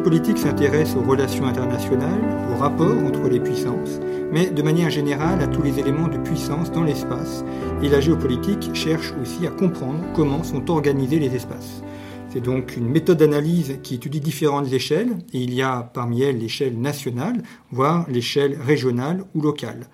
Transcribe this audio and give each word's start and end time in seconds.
géopolitique 0.00 0.38
s'intéresse 0.38 0.96
aux 0.96 1.02
relations 1.02 1.44
internationales, 1.44 2.22
aux 2.50 2.56
rapports 2.56 3.04
entre 3.04 3.28
les 3.28 3.38
puissances, 3.38 4.00
mais 4.32 4.46
de 4.46 4.62
manière 4.62 4.88
générale 4.88 5.42
à 5.42 5.46
tous 5.46 5.60
les 5.60 5.78
éléments 5.78 6.08
de 6.08 6.16
puissance 6.16 6.72
dans 6.72 6.84
l'espace. 6.84 7.44
Et 7.82 7.88
la 7.90 8.00
géopolitique 8.00 8.74
cherche 8.74 9.12
aussi 9.20 9.46
à 9.46 9.50
comprendre 9.50 10.02
comment 10.14 10.42
sont 10.42 10.70
organisés 10.70 11.18
les 11.18 11.36
espaces. 11.36 11.82
C'est 12.30 12.40
donc 12.40 12.78
une 12.78 12.88
méthode 12.88 13.18
d'analyse 13.18 13.78
qui 13.82 13.96
étudie 13.96 14.20
différentes 14.20 14.72
échelles, 14.72 15.18
et 15.34 15.38
il 15.38 15.52
y 15.52 15.60
a 15.60 15.82
parmi 15.92 16.22
elles 16.22 16.38
l'échelle 16.38 16.80
nationale, 16.80 17.42
voire 17.70 18.06
l'échelle 18.08 18.56
régionale 18.58 19.24
ou 19.34 19.42
locale. 19.42 19.86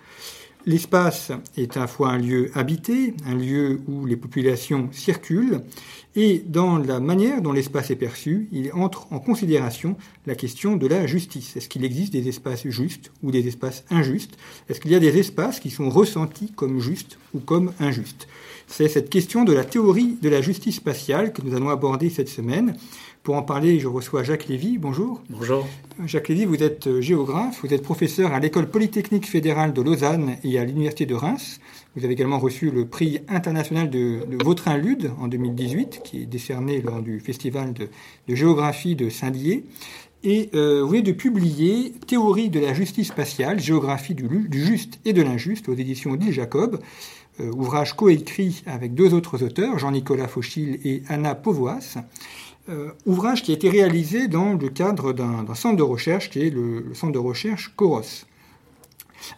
L'espace 0.69 1.31
est 1.57 1.77
à 1.77 1.81
la 1.81 1.87
fois 1.87 2.11
un 2.11 2.19
lieu 2.19 2.51
habité, 2.55 3.15
un 3.25 3.37
lieu 3.37 3.81
où 3.87 4.05
les 4.05 4.17
populations 4.17 4.89
circulent, 4.91 5.61
et 6.17 6.43
dans 6.45 6.79
la 6.79 6.99
manière 6.99 7.41
dont 7.41 7.53
l'espace 7.53 7.93
est 7.93 7.97
perçu, 7.97 8.49
il 8.51 8.73
entre 8.73 9.07
en 9.13 9.21
considération 9.21 9.97
la 10.27 10.35
question 10.35 10.77
de 10.77 10.89
la 10.89 11.07
justice. 11.07 11.57
Est-ce 11.57 11.69
qu'il 11.69 11.85
existe 11.85 12.13
des 12.13 12.27
espaces 12.27 12.67
justes 12.67 13.13
ou 13.23 13.31
des 13.31 13.47
espaces 13.47 13.85
injustes? 13.91 14.37
Est-ce 14.69 14.81
qu'il 14.81 14.91
y 14.91 14.97
a 14.97 14.99
des 14.99 15.17
espaces 15.19 15.61
qui 15.61 15.71
sont 15.71 15.89
ressentis 15.89 16.51
comme 16.57 16.81
justes 16.81 17.17
ou 17.33 17.39
comme 17.39 17.73
injustes? 17.79 18.27
C'est 18.67 18.89
cette 18.89 19.11
question 19.11 19.45
de 19.45 19.53
la 19.53 19.65
théorie 19.65 20.19
de 20.21 20.29
la 20.29 20.41
justice 20.41 20.77
spatiale 20.77 21.33
que 21.33 21.43
nous 21.43 21.55
allons 21.55 21.69
aborder 21.69 22.11
cette 22.11 22.29
semaine. 22.29 22.77
Pour 23.23 23.37
en 23.37 23.43
parler, 23.43 23.81
je 23.81 23.89
reçois 23.89 24.23
Jacques 24.23 24.47
Lévy. 24.47 24.79
Bonjour. 24.79 25.21
Bonjour. 25.31 25.67
Jacques 26.05 26.29
Lévy, 26.29 26.45
vous 26.45 26.63
êtes 26.63 26.87
euh, 26.87 27.01
géographe, 27.01 27.61
vous 27.63 27.75
êtes 27.75 27.83
professeur 27.83 28.33
à 28.33 28.39
l'École 28.39 28.69
polytechnique 28.69 29.27
fédérale 29.27 29.73
de 29.73 29.83
Lausanne 29.83 30.37
et 30.45 30.59
à 30.59 30.65
l'Université 30.65 31.07
de 31.07 31.15
Reims. 31.15 31.61
Vous 31.97 32.05
avez 32.05 32.13
également 32.13 32.39
reçu 32.39 32.71
le 32.71 32.87
prix 32.87 33.21
international 33.29 33.91
de, 33.91 34.21
Vautrin-Lude 34.45 35.11
en 35.19 35.27
2018, 35.29 36.03
qui 36.05 36.23
est 36.23 36.27
décerné 36.27 36.83
lors 36.83 37.03
du 37.03 37.19
festival 37.19 37.73
de, 37.73 37.89
géographie 38.29 38.95
de 38.95 39.09
Saint-Dié. 39.09 39.65
Et 40.23 40.51
euh, 40.55 40.83
vous 40.83 40.91
venez 40.91 41.03
de 41.03 41.13
publier 41.13 41.95
Théorie 42.07 42.49
de 42.49 42.61
la 42.61 42.75
justice 42.75 43.09
spatiale, 43.09 43.59
géographie 43.59 44.15
du, 44.15 44.29
juste 44.53 45.01
et 45.05 45.13
de 45.13 45.23
l'injuste 45.23 45.69
aux 45.69 45.75
éditions 45.75 46.13
Odile 46.13 46.33
Jacob, 46.33 46.75
euh, 46.77 46.79
ouvrage 47.41 47.95
coécrit 47.95 48.63
avec 48.67 48.95
deux 48.95 49.15
autres 49.15 49.43
auteurs, 49.45 49.79
Jean-Nicolas 49.79 50.29
Fauchil 50.29 50.81
et 50.85 51.03
Anna 51.09 51.35
Povoas. 51.35 51.99
Euh, 52.69 52.91
ouvrage 53.05 53.45
qui 53.45 53.53
a 53.53 53.55
été 53.55 53.71
réalisé 53.71 54.27
dans 54.27 54.55
le 54.55 54.69
cadre 54.69 55.13
d'un 55.13 55.55
centre 55.55 55.77
de 55.77 55.85
recherche 55.85 56.31
qui 56.31 56.41
est 56.41 56.51
le, 56.51 56.95
centre 56.95 57.13
de 57.13 57.19
recherche 57.19 57.73
Coros. 57.77 58.27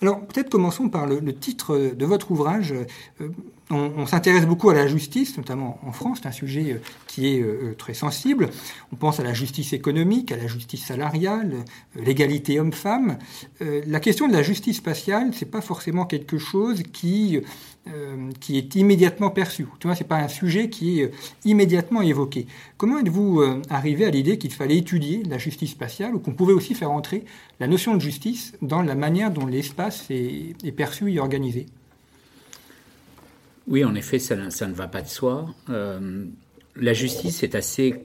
Alors 0.00 0.26
peut-être 0.26 0.48
commençons 0.48 0.88
par 0.88 1.06
le, 1.06 1.34
titre 1.34 1.92
de 1.94 2.06
votre 2.06 2.30
ouvrage. 2.30 2.72
Euh, 3.20 3.28
on, 3.70 4.06
s'intéresse 4.06 4.46
beaucoup 4.46 4.70
à 4.70 4.74
la 4.74 4.86
justice, 4.86 5.36
notamment 5.36 5.78
en 5.86 5.92
France, 5.92 6.20
c'est 6.22 6.28
un 6.28 6.32
sujet 6.32 6.72
euh, 6.72 6.80
qui 7.06 7.28
est 7.28 7.76
très 7.76 7.94
sensible. 7.94 8.48
On 8.92 8.96
pense 8.96 9.20
à 9.20 9.22
la 9.22 9.34
justice 9.34 9.72
économique, 9.72 10.32
à 10.32 10.36
la 10.36 10.46
justice 10.46 10.86
salariale, 10.86 11.64
l'égalité 11.94 12.60
homme-femme. 12.60 13.18
la 13.60 14.00
question 14.00 14.28
de 14.28 14.32
la 14.32 14.42
justice 14.42 14.76
spatiale, 14.78 15.30
c'est 15.32 15.50
pas 15.50 15.60
forcément 15.60 16.06
quelque 16.06 16.38
chose 16.38 16.82
qui 16.92 17.40
euh, 17.88 18.30
est 18.50 18.74
immédiatement 18.74 19.30
perçu. 19.30 19.66
Tu 19.78 19.86
vois, 19.86 19.96
c'est 19.96 20.04
pas 20.04 20.18
un 20.18 20.28
sujet 20.28 20.68
qui 20.68 21.00
est 21.00 21.04
euh, 21.04 21.10
immédiatement 21.44 22.02
évoqué. 22.02 22.46
Comment 22.76 22.98
êtes-vous 22.98 23.40
euh, 23.40 23.62
arrivé 23.70 24.04
à 24.04 24.10
l'idée 24.10 24.36
qu'il 24.36 24.52
fallait 24.52 24.76
étudier 24.76 25.22
la 25.24 25.38
justice 25.38 25.70
spatiale 25.70 26.14
ou 26.14 26.18
qu'on 26.18 26.32
pouvait 26.32 26.52
aussi 26.52 26.74
faire 26.74 26.90
entrer 26.90 27.24
la 27.60 27.66
notion 27.66 27.94
de 27.94 28.00
justice 28.00 28.52
dans 28.60 28.82
la 28.82 28.94
manière 28.94 29.30
dont 29.30 29.46
l'espace 29.46 30.06
est, 30.10 30.72
perçu 30.72 31.12
et 31.12 31.20
organisé? 31.20 31.66
Oui, 33.68 33.84
en 33.84 33.94
effet, 33.94 34.18
ça, 34.18 34.36
ne 34.36 34.74
va 34.74 34.88
pas 34.88 35.02
de 35.02 35.08
soi. 35.08 35.54
la 35.68 36.92
justice 36.92 37.42
est 37.42 37.54
assez 37.54 38.04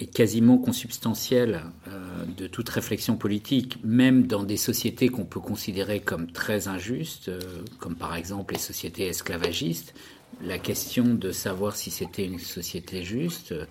est 0.00 0.06
quasiment 0.06 0.58
consubstantielle 0.58 1.62
euh, 1.88 2.24
de 2.36 2.46
toute 2.46 2.68
réflexion 2.68 3.16
politique, 3.16 3.78
même 3.84 4.26
dans 4.26 4.44
des 4.44 4.56
sociétés 4.56 5.08
qu'on 5.08 5.24
peut 5.24 5.40
considérer 5.40 6.00
comme 6.00 6.30
très 6.30 6.68
injustes, 6.68 7.28
euh, 7.28 7.40
comme 7.78 7.94
par 7.94 8.16
exemple 8.16 8.54
les 8.54 8.60
sociétés 8.60 9.06
esclavagistes. 9.06 9.94
La 10.42 10.58
question 10.58 11.04
de 11.14 11.32
savoir 11.32 11.76
si 11.76 11.90
c'était 11.90 12.24
une 12.24 12.38
société 12.38 13.02
juste, 13.02 13.52
euh, 13.52 13.66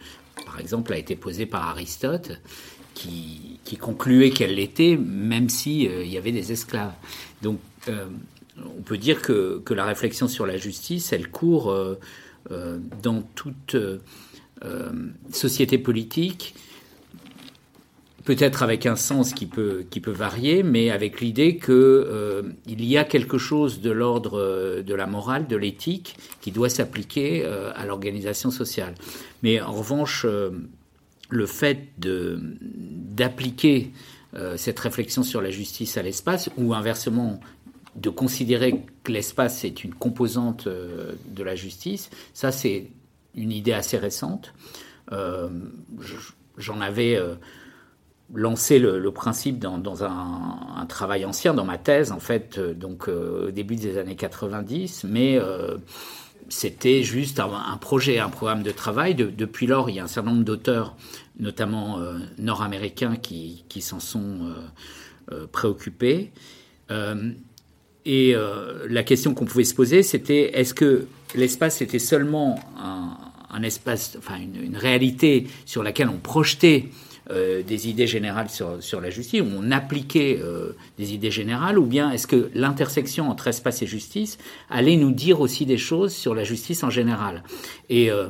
par 0.45 0.59
exemple, 0.59 0.93
a 0.93 0.97
été 0.97 1.15
posée 1.15 1.45
par 1.45 1.67
Aristote, 1.67 2.39
qui, 2.93 3.59
concluait 3.79 4.31
qu'elle 4.31 4.55
l'était, 4.55 4.97
même 4.97 5.47
s'il 5.47 5.83
il 5.83 6.09
y 6.09 6.17
avait 6.17 6.33
des 6.33 6.51
esclaves. 6.51 6.91
Donc, 7.41 7.59
on 8.77 8.81
peut 8.81 8.97
dire 8.97 9.21
que, 9.21 9.59
que, 9.59 9.73
la 9.73 9.85
réflexion 9.85 10.27
sur 10.27 10.45
la 10.45 10.57
justice, 10.57 11.13
elle 11.13 11.29
court 11.29 11.75
dans 12.49 13.21
toute 13.35 13.75
euh, 14.65 14.91
société 15.31 15.77
politique, 15.77 16.53
peut-être 18.25 18.61
avec 18.61 18.85
un 18.85 18.97
sens 18.97 19.33
qui 19.33 19.45
peut, 19.45 19.85
qui 19.89 20.01
varier, 20.01 20.63
mais 20.63 20.89
avec 20.89 21.21
l'idée 21.21 21.55
qu'il 21.55 21.71
euh, 21.71 22.43
y 22.67 22.97
a 22.97 23.05
quelque 23.05 23.37
chose 23.37 23.79
de 23.79 23.89
l'ordre 23.89 24.37
euh, 24.37 24.81
de 24.83 24.93
la 24.93 25.05
morale, 25.05 25.47
de 25.47 25.55
l'éthique, 25.55 26.17
qui 26.41 26.51
doit 26.51 26.67
s'appliquer 26.67 27.45
à 27.45 27.85
l'organisation 27.85 28.51
sociale. 28.51 28.95
Mais 29.43 29.61
en 29.61 29.71
revanche, 29.71 30.25
le 31.29 31.45
fait 31.45 31.93
d'appliquer 31.97 33.91
cette 34.57 34.79
réflexion 34.79 35.23
sur 35.23 35.41
la 35.41 35.51
justice 35.51 35.95
à 35.95 36.01
l'espace, 36.01 36.49
ou 36.57 36.73
inversement 36.73 37.39
de 38.01 38.09
considérer 38.09 38.83
que 39.03 39.11
l'espace 39.11 39.63
est 39.63 39.83
une 39.83 39.93
composante 39.93 40.67
de 40.67 41.43
la 41.43 41.55
justice, 41.55 42.09
ça 42.33 42.51
c'est 42.51 42.87
une 43.35 43.51
idée 43.51 43.73
assez 43.73 43.97
récente. 43.97 44.53
Euh, 45.11 45.49
j'en 46.57 46.81
avais 46.81 47.15
euh, 47.15 47.35
lancé 48.33 48.79
le, 48.79 49.11
principe 49.11 49.59
dans, 49.59 50.03
un, 50.03 50.85
travail 50.87 51.25
ancien, 51.25 51.53
dans 51.53 51.65
ma 51.65 51.77
thèse, 51.77 52.11
en 52.11 52.19
fait, 52.19 52.57
euh, 52.57 52.73
donc 52.73 53.07
au 53.07 53.51
début 53.51 53.75
des 53.75 53.97
années 53.97 54.15
90, 54.15 55.05
mais 55.05 55.39
c'était 56.49 57.03
juste 57.03 57.39
un, 57.39 57.77
projet, 57.77 58.19
un 58.19 58.29
programme 58.29 58.63
de 58.63 58.71
travail. 58.71 59.15
depuis 59.15 59.67
lors, 59.67 59.89
il 59.89 59.95
y 59.95 59.99
a 59.99 60.03
un 60.03 60.07
certain 60.07 60.31
nombre 60.31 60.43
d'auteurs, 60.43 60.95
notamment 61.39 61.99
nord-américains, 62.37 63.15
qui 63.17 63.81
s'en 63.81 63.99
sont 63.99 64.53
préoccupés. 65.51 66.31
Et 68.11 68.35
la 68.89 69.03
question 69.03 69.35
qu'on 69.35 69.45
pouvait 69.45 69.63
se 69.63 69.75
poser, 69.75 70.01
c'était 70.01 70.57
est-ce 70.59 70.73
que 70.73 71.05
l'espace 71.35 71.81
était 71.81 71.99
seulement 71.99 72.59
un, 73.51 73.63
espace, 73.63 74.15
enfin 74.17 74.35
une, 74.37 74.77
réalité 74.77 75.47
sur 75.65 75.83
laquelle 75.83 76.09
on 76.09 76.17
projetait 76.17 76.85
euh, 77.31 77.61
des 77.61 77.87
idées 77.87 78.07
générales 78.07 78.49
sur, 78.49 78.81
sur, 78.81 79.01
la 79.01 79.11
justice, 79.11 79.41
où 79.41 79.47
on 79.55 79.69
appliquait 79.69 80.39
euh, 80.41 80.71
des 80.97 81.13
idées 81.13 81.29
générales, 81.29 81.77
ou 81.77 81.85
bien 81.85 82.09
est-ce 82.09 82.25
que 82.25 82.49
l'intersection 82.55 83.29
entre 83.29 83.47
espace 83.47 83.83
et 83.83 83.85
justice 83.85 84.39
allait 84.71 84.95
nous 84.95 85.11
dire 85.11 85.39
aussi 85.39 85.67
des 85.67 85.77
choses 85.77 86.11
sur 86.11 86.33
la 86.33 86.43
justice 86.43 86.83
en 86.83 86.89
général? 86.89 87.43
Euh, 87.91 88.29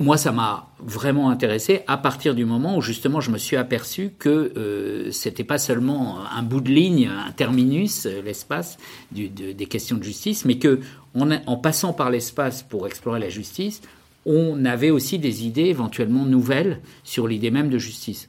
moi, 0.00 0.16
ça 0.16 0.32
m'a 0.32 0.68
vraiment 0.80 1.30
intéressé 1.30 1.82
à 1.86 1.96
partir 1.96 2.34
du 2.34 2.44
moment 2.44 2.76
où 2.76 2.82
justement 2.82 3.20
je 3.20 3.30
me 3.30 3.38
suis 3.38 3.56
aperçu 3.56 4.12
que 4.18 4.52
euh, 4.56 5.10
c'était 5.10 5.44
pas 5.44 5.58
seulement 5.58 6.18
un 6.30 6.42
bout 6.42 6.60
de 6.60 6.70
ligne, 6.70 7.08
un 7.08 7.32
terminus, 7.32 8.06
l'espace 8.24 8.78
des 9.12 9.66
questions 9.66 9.96
de 9.96 10.04
justice, 10.04 10.44
mais 10.44 10.58
que 10.58 10.80
en 11.14 11.56
passant 11.56 11.92
par 11.92 12.10
l'espace 12.10 12.62
pour 12.62 12.86
explorer 12.86 13.18
la 13.18 13.28
justice, 13.28 13.80
on 14.24 14.64
avait 14.64 14.90
aussi 14.90 15.18
des 15.18 15.46
idées 15.46 15.66
éventuellement 15.66 16.24
nouvelles 16.24 16.80
sur 17.02 17.26
l'idée 17.26 17.50
même 17.50 17.70
de 17.70 17.78
justice. 17.78 18.28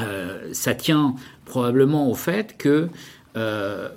Euh, 0.00 0.50
ça 0.52 0.74
tient 0.74 1.14
probablement 1.44 2.10
au 2.10 2.14
fait 2.14 2.56
que 2.56 2.88
euh, 3.36 3.88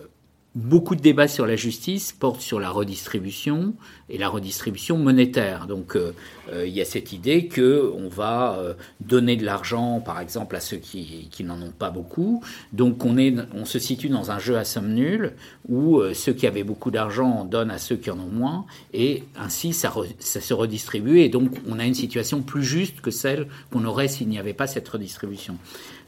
beaucoup 0.57 0.95
de 0.95 1.01
débats 1.01 1.27
sur 1.27 1.45
la 1.45 1.55
justice 1.55 2.13
portent 2.13 2.41
sur 2.41 2.59
la 2.59 2.71
redistribution 2.71 3.75
et 4.09 4.17
la 4.17 4.27
redistribution 4.27 4.97
monétaire. 4.97 5.67
Donc 5.67 5.95
euh, 5.95 6.13
euh, 6.51 6.65
il 6.65 6.73
y 6.73 6.81
a 6.81 6.85
cette 6.85 7.13
idée 7.13 7.45
que 7.45 7.93
on 7.95 8.09
va 8.09 8.57
euh, 8.57 8.73
donner 8.99 9.35
de 9.35 9.45
l'argent, 9.45 10.01
par 10.03 10.19
exemple, 10.19 10.55
à 10.55 10.59
ceux 10.59 10.77
qui, 10.77 11.27
qui 11.29 11.43
n'en 11.43 11.61
ont 11.61 11.71
pas 11.77 11.91
beaucoup. 11.91 12.41
Donc 12.73 13.05
on, 13.05 13.19
est, 13.19 13.35
on 13.53 13.65
se 13.65 13.77
situe 13.77 14.09
dans 14.09 14.31
un 14.31 14.39
jeu 14.39 14.57
à 14.57 14.65
somme 14.65 14.93
nulle 14.93 15.33
où 15.69 16.01
ceux 16.13 16.33
qui 16.33 16.47
avaient 16.47 16.63
beaucoup 16.63 16.89
d'argent 16.89 17.45
donnent 17.45 17.71
à 17.71 17.77
ceux 17.77 17.97
qui 17.97 18.09
en 18.09 18.19
ont 18.19 18.31
moins 18.31 18.65
et 18.93 19.25
ainsi 19.37 19.73
ça, 19.73 19.93
ça 20.17 20.41
se 20.41 20.53
redistribue 20.55 21.19
et 21.19 21.29
donc 21.29 21.51
on 21.67 21.77
a 21.77 21.85
une 21.85 21.93
situation 21.93 22.41
plus 22.41 22.63
juste 22.63 23.01
que 23.01 23.11
celle 23.11 23.47
qu'on 23.71 23.85
aurait 23.85 24.07
s'il 24.07 24.27
n'y 24.27 24.39
avait 24.39 24.53
pas 24.53 24.65
cette 24.65 24.87
redistribution. 24.87 25.57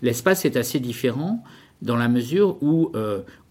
L'espace 0.02 0.46
est 0.46 0.58
assez 0.58 0.80
différent 0.80 1.44
dans 1.84 1.98
la 1.98 2.08
mesure 2.08 2.58
où 2.64 2.92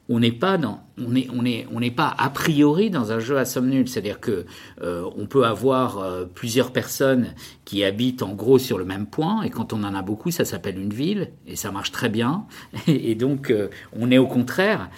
on 0.09 0.21
n'est 0.21 0.33
pas 0.33 0.57
dans, 0.57 0.88
on 1.05 1.11
n'est 1.11 1.29
on 1.35 1.45
est, 1.45 1.67
on 1.73 1.81
pas 1.91 2.15
a 2.19 2.31
priori 2.31 2.91
dans 2.91 3.13
un 3.13 3.19
jeu 3.19 3.39
à 3.39 3.45
somme 3.45 3.69
nulle. 3.69 3.89
C'est-à-dire 3.89 4.21
que 4.21 4.47
euh, 4.83 5.09
on 5.17 5.27
peut 5.27 5.45
avoir 5.45 5.99
euh, 5.99 6.25
plusieurs 6.25 6.73
personnes 6.73 7.35
qui 7.65 7.85
habitent 7.85 8.23
en 8.23 8.35
gros 8.35 8.59
sur 8.59 8.79
le 8.79 8.85
même 8.85 9.07
point, 9.07 9.43
et 9.43 9.51
quand 9.51 9.73
on 9.73 9.85
en 9.85 9.95
a 9.95 10.03
beaucoup, 10.03 10.31
ça 10.31 10.45
s'appelle 10.45 10.79
une 10.79 10.93
ville, 10.93 11.31
et 11.47 11.57
ça 11.57 11.71
marche 11.71 11.93
très 11.93 12.09
bien. 12.09 12.47
Et 12.87 13.15
donc, 13.15 13.51
euh, 13.51 13.69
on 13.93 14.11
est 14.11 14.19
au 14.19 14.27
contraire 14.27 14.89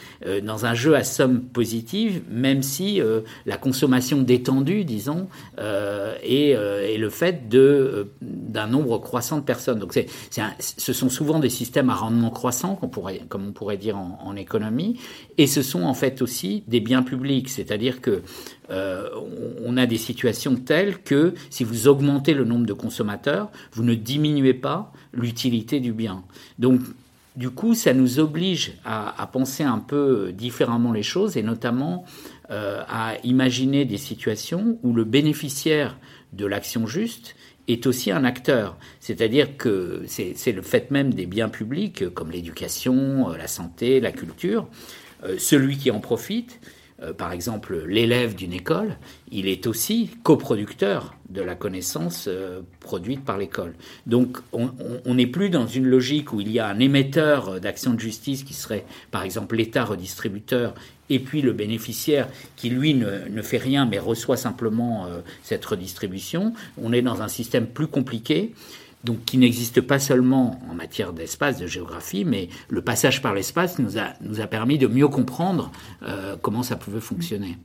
dans 0.45 0.67
un 0.67 0.75
jeu 0.75 0.95
à 0.95 1.03
somme 1.03 1.41
positive, 1.41 2.23
même 2.31 2.63
si 2.63 3.01
la 3.47 3.57
consommation 3.57 4.23
détendue, 4.23 4.85
disons, 4.85 5.29
est, 5.59 6.97
le 6.97 7.11
fait 7.11 7.49
d'un 7.49 8.67
nombre 8.67 8.99
croissant 8.99 9.39
de 9.39 9.43
personnes. 9.43 9.79
Donc, 9.79 9.93
c'est, 9.93 10.07
ce 10.59 10.93
sont 10.93 11.09
souvent 11.09 11.41
des 11.41 11.49
systèmes 11.49 11.91
à 11.91 11.95
rendement 11.95 12.31
croissant, 12.31 12.77
pourrait, 12.77 13.23
comme 13.29 13.49
on 13.49 13.53
pourrait 13.53 13.77
dire 13.79 13.97
en, 13.97 14.19
en 14.23 14.37
économie, 14.37 14.99
et 15.39 15.47
ce 15.47 15.63
sont 15.63 15.85
en 15.91 15.95
fait 15.95 16.23
aussi 16.23 16.63
des 16.69 16.79
biens 16.79 17.03
publics, 17.03 17.49
c'est-à-dire 17.49 18.01
que 18.01 18.23
euh, 18.71 19.09
on 19.65 19.77
a 19.77 19.87
des 19.87 19.99
situations 19.99 20.55
telles 20.55 20.99
que 21.03 21.35
si 21.51 21.65
vous 21.65 21.89
augmentez 21.89 22.33
le 22.33 22.45
nombre 22.45 22.65
de 22.65 22.73
consommateurs, 22.73 23.51
vous 23.73 23.83
ne 23.83 23.95
diminuez 23.95 24.55
pas 24.55 24.93
l'utilité 25.13 25.81
du 25.81 25.93
bien. 25.93 26.23
Donc 26.61 26.81
du 27.35 27.51
coup, 27.51 27.75
ça 27.75 27.93
nous 27.93 28.21
oblige 28.21 28.73
à, 28.85 29.29
penser 29.33 29.65
un 29.65 29.79
peu 29.79 30.33
différemment 30.33 30.93
les 30.93 31.03
choses 31.03 31.37
et 31.37 31.43
notamment 31.43 32.05
euh, 32.51 32.83
à 32.89 33.15
imaginer 33.25 33.85
des 33.85 33.99
situations 33.99 34.79
où 34.83 34.93
le 34.93 35.05
bénéficiaire 35.05 35.97
de 36.33 36.47
l'action 36.47 36.87
juste 36.87 37.35
est 37.67 37.87
aussi 37.87 38.11
un 38.13 38.25
acteur. 38.25 38.77
C'est-à-dire 39.01 39.57
que 39.57 40.05
c'est 40.07 40.53
le 40.53 40.63
fait 40.63 40.91
même 40.91 41.15
des 41.15 41.27
biens 41.27 41.49
publics 41.49 42.09
comme 42.15 42.31
l'éducation, 42.31 43.29
la 43.31 43.49
santé, 43.49 44.01
la 44.01 44.13
culture, 44.13 44.63
euh, 44.63 45.10
celui 45.39 45.77
qui 45.77 45.91
en 45.91 46.01
profite, 46.01 46.61
euh, 47.03 47.13
par 47.15 47.33
exemple 47.33 47.85
l'élève 47.87 48.35
d'une 48.35 48.53
école, 48.53 48.97
il 49.31 49.49
est 49.49 49.67
aussi 49.67 50.11
coproducteur 50.23 51.15
de 51.31 51.41
la 51.41 51.55
connaissance 51.55 52.27
euh, 52.29 52.61
produite 52.81 53.25
par 53.25 53.39
l'école. 53.39 53.75
Donc 54.07 54.39
on 54.53 55.15
n'est 55.15 55.27
plus 55.27 55.49
dans 55.49 55.67
une 55.67 55.87
logique 55.87 56.33
où 56.33 56.41
il 56.41 56.51
y 56.51 56.59
a 56.59 56.67
un 56.69 56.79
émetteur 56.79 57.61
d'action 57.61 57.95
de 57.95 58.01
justice 58.01 58.43
qui 58.45 58.53
serait 58.53 58.85
par 59.11 59.23
exemple 59.23 59.57
l'État 59.57 59.85
redistributeur 59.85 60.75
et 61.09 61.21
puis 61.21 61.41
le 61.41 61.53
bénéficiaire 61.53 62.29
qui 62.57 62.69
lui 62.69 62.95
ne, 62.95 63.43
fait 63.43 63.59
rien 63.59 63.87
mais 63.87 63.99
reçoit 63.99 64.37
simplement 64.37 65.09
cette 65.43 65.65
redistribution. 65.65 66.53
On 66.81 66.93
est 66.93 67.03
dans 67.03 67.23
un 67.23 67.29
système 67.29 67.67
plus 67.67 67.87
compliqué 67.87 68.53
donc 69.05 69.25
qui 69.25 69.39
n'existe 69.39 69.81
pas 69.81 69.99
seulement 69.99 70.61
en 70.71 70.75
matière 70.75 71.13
d'espace, 71.13 71.59
de 71.59 71.67
géographie, 71.67 72.25
mais 72.25 72.49
le 72.69 72.83
passage 72.83 73.23
par 73.23 73.35
l'espace 73.35 73.79
nous 73.79 73.99
a, 73.99 74.13
nous 74.21 74.41
a 74.41 74.47
permis 74.47 74.79
de 74.79 74.87
mieux 74.87 75.09
comprendre 75.09 75.71
euh, 76.03 76.37
comment 76.41 76.63
ça 76.63 76.77
pouvait 76.77 77.01
fonctionner. 77.01 77.57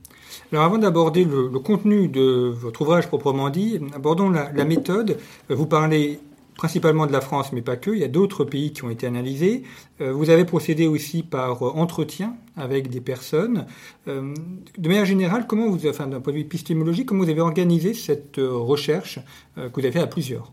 Alors 0.52 0.64
avant 0.64 0.78
d'aborder 0.78 1.24
le, 1.24 1.48
contenu 1.58 2.08
de 2.08 2.52
votre 2.54 2.82
ouvrage 2.82 3.08
proprement 3.08 3.50
dit, 3.50 3.80
abordons 3.94 4.30
la, 4.30 4.64
méthode. 4.64 5.18
Vous 5.48 5.66
parlez 5.66 6.20
principalement 6.56 7.06
de 7.06 7.12
la 7.12 7.20
France, 7.20 7.52
mais 7.52 7.62
pas 7.62 7.76
que. 7.76 7.90
Il 7.90 7.98
y 7.98 8.04
a 8.04 8.08
d'autres 8.08 8.44
pays 8.44 8.72
qui 8.72 8.84
ont 8.84 8.90
été 8.90 9.06
analysés. 9.06 9.62
Euh, 10.00 10.12
vous 10.12 10.30
avez 10.30 10.44
procédé 10.44 10.86
aussi 10.86 11.22
par 11.22 11.62
entretien 11.62 12.34
avec 12.56 12.88
des 12.88 13.00
personnes. 13.00 13.66
Euh, 14.08 14.32
de 14.78 14.88
manière 14.88 15.04
générale, 15.04 15.46
comment 15.46 15.68
vous, 15.68 15.78
d'un 15.78 15.92
point 15.92 16.32
de 16.32 16.32
vue 16.32 16.40
épistémologique, 16.40 17.06
comment 17.06 17.24
vous 17.24 17.30
avez 17.30 17.40
organisé 17.40 17.92
cette 17.92 18.36
recherche 18.38 19.18
que 19.56 19.70
vous 19.74 19.80
avez 19.80 19.92
fait 19.92 20.00
à 20.00 20.06
plusieurs? 20.06 20.52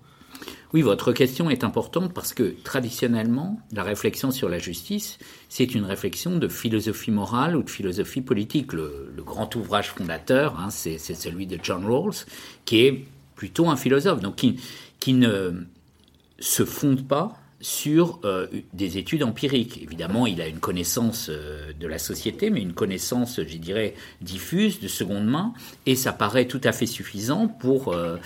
Oui, 0.73 0.81
votre 0.81 1.13
question 1.13 1.51
est 1.51 1.63
importante 1.63 2.13
parce 2.13 2.33
que 2.33 2.55
traditionnellement, 2.63 3.59
la 3.71 3.83
réflexion 3.83 4.31
sur 4.31 4.49
la 4.49 4.57
justice, 4.57 5.19
c'est 5.47 5.75
une 5.75 5.85
réflexion 5.85 6.37
de 6.37 6.47
philosophie 6.47 7.11
morale 7.11 7.55
ou 7.55 7.61
de 7.61 7.69
philosophie 7.69 8.21
politique. 8.21 8.73
Le, 8.73 9.13
grand 9.17 9.55
ouvrage 9.55 9.89
fondateur, 9.91 10.59
hein, 10.59 10.71
c'est 10.71 10.97
celui 10.97 11.45
de 11.45 11.59
John 11.61 11.85
Rawls, 11.85 12.25
qui 12.65 12.79
est 12.79 13.05
plutôt 13.35 13.69
un 13.69 13.75
philosophe, 13.75 14.19
donc 14.19 14.35
qui, 14.35 15.13
ne 15.13 15.51
se 16.39 16.65
fonde 16.65 17.07
pas 17.07 17.37
sur 17.61 18.19
euh, 18.25 18.47
des 18.73 18.97
études 18.97 19.23
empiriques. 19.23 19.81
Évidemment, 19.81 20.27
il 20.27 20.41
a 20.41 20.47
une 20.47 20.59
connaissance 20.59 21.27
euh, 21.29 21.71
de 21.79 21.87
la 21.87 21.99
société, 21.99 22.49
mais 22.49 22.61
une 22.61 22.73
connaissance, 22.73 23.39
je 23.47 23.57
dirais, 23.57 23.93
diffuse, 24.21 24.81
de 24.81 24.87
seconde 24.87 25.25
main, 25.25 25.53
et 25.85 25.95
ça 25.95 26.11
paraît 26.13 26.45
tout 26.45 26.61
à 26.63 26.73
fait 26.73 26.85
suffisant 26.85 27.47
pour 27.47 27.93
euh, 27.93 28.17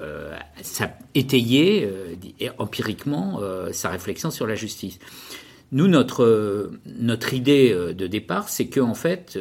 euh, 0.00 0.36
ça 0.62 0.96
euh, 1.16 2.14
empiriquement 2.58 3.40
euh, 3.40 3.72
sa 3.72 3.90
réflexion 3.90 4.30
sur 4.30 4.46
la 4.46 4.54
justice. 4.54 4.98
Nous, 5.72 5.88
notre, 5.88 6.72
notre 6.86 7.34
idée 7.34 7.72
de 7.72 8.06
départ, 8.06 8.48
c'est 8.48 8.66
que 8.66 8.80
en 8.80 8.94
fait, 8.94 9.38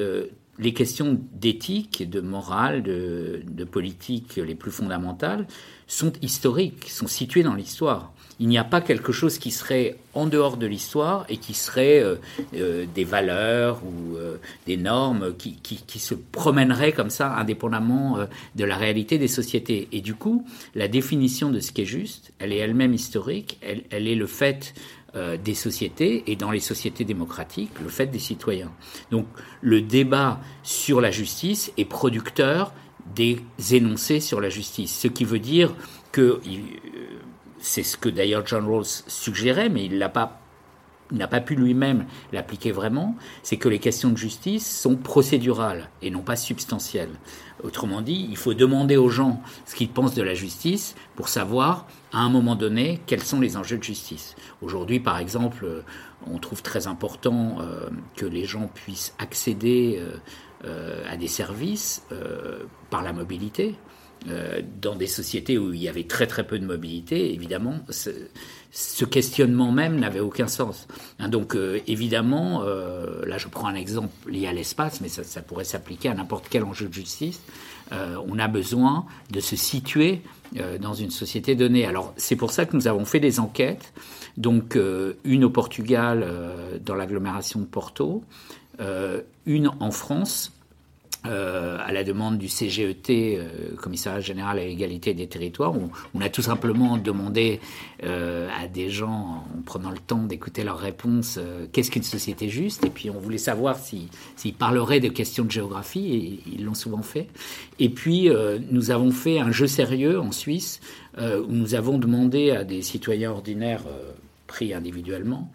les 0.60 0.74
questions 0.76 1.20
d'éthique, 1.34 2.08
de 2.08 2.22
morale, 2.22 2.84
de, 2.84 3.64
politique 3.64 4.36
les 4.36 4.54
plus 4.54 4.70
fondamentales 4.70 5.48
sont 5.88 6.14
historiques, 6.22 6.88
sont 6.90 7.08
situées 7.08 7.42
dans 7.42 7.56
l'histoire 7.56 8.14
il 8.40 8.48
n'y 8.48 8.58
a 8.58 8.64
pas 8.64 8.80
quelque 8.80 9.12
chose 9.12 9.38
qui 9.38 9.52
serait 9.52 9.98
en 10.14 10.26
dehors 10.26 10.56
de 10.56 10.66
l'histoire 10.66 11.26
et 11.28 11.38
qui 11.38 11.54
serait 11.54 12.02
euh, 12.02 12.16
euh, 12.56 12.86
des 12.96 13.04
valeurs 13.04 13.82
ou 13.84 14.16
euh, 14.16 14.38
des 14.66 14.78
normes 14.78 15.36
qui, 15.38 15.56
qui, 15.58 16.00
se 16.00 16.14
promèneraient 16.16 16.94
comme 16.94 17.10
ça 17.10 17.36
indépendamment 17.36 18.20
de 18.56 18.64
la 18.64 18.78
réalité 18.78 19.18
des 19.18 19.28
sociétés. 19.28 19.90
Et 19.92 20.00
du 20.00 20.16
coup, 20.16 20.46
la 20.74 20.88
définition 20.88 21.50
de 21.50 21.60
ce 21.60 21.74
qui 21.74 21.82
est 21.82 21.86
juste, 21.86 22.32
elle 22.40 22.54
est 22.54 22.58
elle-même 22.58 22.94
historique, 22.94 23.58
elle, 23.62 23.84
elle, 23.90 24.08
est 24.08 24.16
le 24.16 24.28
fait 24.28 24.74
des 25.44 25.56
sociétés 25.56 26.24
et 26.28 26.36
dans 26.36 26.52
les 26.52 26.60
sociétés 26.60 27.04
démocratiques, 27.04 27.72
le 27.82 27.90
fait 27.90 28.08
des 28.08 28.20
citoyens. 28.20 28.72
Donc 29.12 29.26
le 29.62 29.82
débat 29.82 30.40
sur 30.64 31.02
la 31.02 31.12
justice 31.12 31.74
est 31.78 31.86
producteur 31.86 32.74
des 33.16 33.40
énoncés 33.72 34.20
sur 34.20 34.40
la 34.40 34.50
justice, 34.50 34.96
ce 34.98 35.08
qui 35.08 35.26
veut 35.26 35.40
dire 35.40 35.74
que 36.12 36.40
c'est 37.60 37.84
ce 37.84 37.98
que 37.98 38.10
d'ailleurs 38.10 38.46
John 38.46 38.66
Rawls 38.66 38.86
suggérait, 39.08 39.70
mais 39.70 39.86
il 39.86 39.98
n'a 39.98 40.10
pas 40.10 40.42
pas 41.30 41.42
pu 41.42 41.56
lui-même 41.56 42.06
l'appliquer 42.32 42.72
vraiment, 42.72 43.16
c'est 43.42 43.58
que 43.58 43.68
les 43.68 43.80
questions 43.80 44.10
de 44.10 44.18
justice 44.18 44.80
sont 44.80 44.96
procédurales 44.96 45.90
et 46.04 46.12
non 46.12 46.22
pas 46.22 46.36
substantielles. 46.36 47.10
Autrement 47.64 48.02
dit, 48.02 48.28
il 48.30 48.38
faut 48.38 48.54
demander 48.54 48.96
aux 48.96 49.10
gens 49.10 49.42
ce 49.66 49.74
qu'ils 49.74 49.90
pensent 49.90 50.14
de 50.14 50.22
la 50.22 50.36
justice 50.36 50.96
pour 51.16 51.28
savoir, 51.28 51.88
à 52.14 52.20
un 52.20 52.30
moment 52.30 52.56
donné, 52.56 53.02
quels 53.08 53.24
sont 53.24 53.40
les 53.40 53.58
enjeux 53.58 53.80
de 53.80 53.84
justice. 53.84 54.36
Aujourd'hui, 54.62 55.00
par 55.00 55.18
exemple, 55.18 55.84
on 56.28 56.38
trouve 56.38 56.62
très 56.62 56.88
important 56.88 57.58
euh, 57.60 57.90
que 58.16 58.26
les 58.26 58.46
gens 58.46 58.70
puissent 58.74 59.14
accéder 59.20 60.00
euh, 60.00 60.18
euh, 60.66 61.04
à 61.10 61.18
des 61.18 61.28
services 61.28 62.04
par 62.90 63.02
la 63.02 63.14
mobilité. 63.14 63.76
Euh, 64.28 64.62
dans 64.82 64.96
des 64.96 65.08
sociétés 65.08 65.58
où 65.58 65.74
il 65.74 65.82
y 65.82 65.88
avait 65.88 66.04
très 66.04 66.28
très 66.28 66.46
peu 66.46 66.60
de 66.60 66.66
mobilité, 66.66 67.34
évidemment, 67.34 67.80
ce, 67.90 69.06
questionnement 69.06 69.72
même 69.72 69.98
n'avait 69.98 70.20
aucun 70.20 70.48
sens. 70.48 70.88
Hein, 71.20 71.30
donc 71.30 71.56
euh, 71.56 71.80
évidemment, 71.88 72.64
euh, 72.64 73.26
là 73.26 73.38
je 73.38 73.48
prends 73.48 73.68
un 73.68 73.76
exemple 73.76 74.10
lié 74.30 74.48
à 74.48 74.52
l'espace, 74.52 75.00
mais 75.00 75.08
ça, 75.08 75.24
ça 75.24 75.42
pourrait 75.42 75.64
s'appliquer 75.64 76.10
à 76.10 76.14
n'importe 76.14 76.48
quel 76.50 76.66
enjeu 76.66 76.88
de 76.88 76.94
justice. 76.94 77.40
on 77.92 78.38
a 78.38 78.48
besoin 78.48 79.06
de 79.32 79.40
se 79.40 79.56
situer 79.56 80.22
dans 80.80 80.94
une 80.94 81.12
société 81.12 81.56
donnée. 81.56 81.86
Alors 81.86 82.14
c'est 82.18 82.36
pour 82.36 82.52
ça 82.52 82.66
que 82.66 82.76
nous 82.76 82.88
avons 82.88 83.06
fait 83.06 83.22
des 83.22 83.40
enquêtes, 83.40 83.94
donc 84.38 84.78
une 85.24 85.44
au 85.46 85.50
Portugal 85.50 86.28
dans 86.86 86.94
l'agglomération 86.94 87.62
de 87.62 87.66
Porto, 87.66 88.24
une 89.46 89.72
en 89.80 89.92
France 89.92 90.52
euh, 91.26 91.78
à 91.84 91.92
la 91.92 92.06
demande 92.06 92.38
du 92.38 92.48
CGET, 92.48 93.10
euh, 93.10 93.76
Commissariat 93.76 94.22
général 94.22 94.58
à 94.58 94.64
l'égalité 94.64 95.14
des 95.14 95.28
territoires, 95.28 95.76
où 95.76 95.92
on 96.14 96.22
a 96.22 96.30
tout 96.30 96.42
simplement 96.42 96.98
demandé 96.98 97.60
euh, 98.06 98.48
à 98.58 98.68
des 98.68 98.90
gens, 98.90 99.44
en 99.58 99.62
prenant 99.66 99.92
le 99.92 99.98
temps 99.98 100.24
d'écouter 100.24 100.64
leurs 100.64 100.80
réponses, 100.80 101.38
qu'est-ce 101.74 101.92
qu'une 101.92 102.04
société 102.04 102.48
juste, 102.48 102.86
et 102.86 102.90
puis 102.90 103.10
on 103.10 103.20
voulait 103.20 103.38
savoir 103.38 103.78
s'ils 103.78 104.54
parleraient 104.54 105.02
de 105.02 105.10
questions 105.10 105.44
de 105.44 105.52
géographie, 105.52 106.14
et 106.14 106.40
ils 106.54 106.64
l'ont 106.64 106.74
souvent 106.74 107.02
fait. 107.02 107.28
Et 107.80 107.90
puis 107.90 108.30
nous 108.72 108.92
avons 108.92 109.12
fait 109.12 109.40
un 109.40 109.52
jeu 109.52 109.68
sérieux 109.68 110.22
en 110.22 110.32
Suisse, 110.32 110.80
où 111.18 111.52
nous 111.52 111.76
avons 111.76 111.98
demandé 111.98 112.52
à 112.52 112.64
des 112.64 112.82
citoyens 112.82 113.32
ordinaires 113.32 113.84
pris 114.48 114.74
individuellement, 114.74 115.52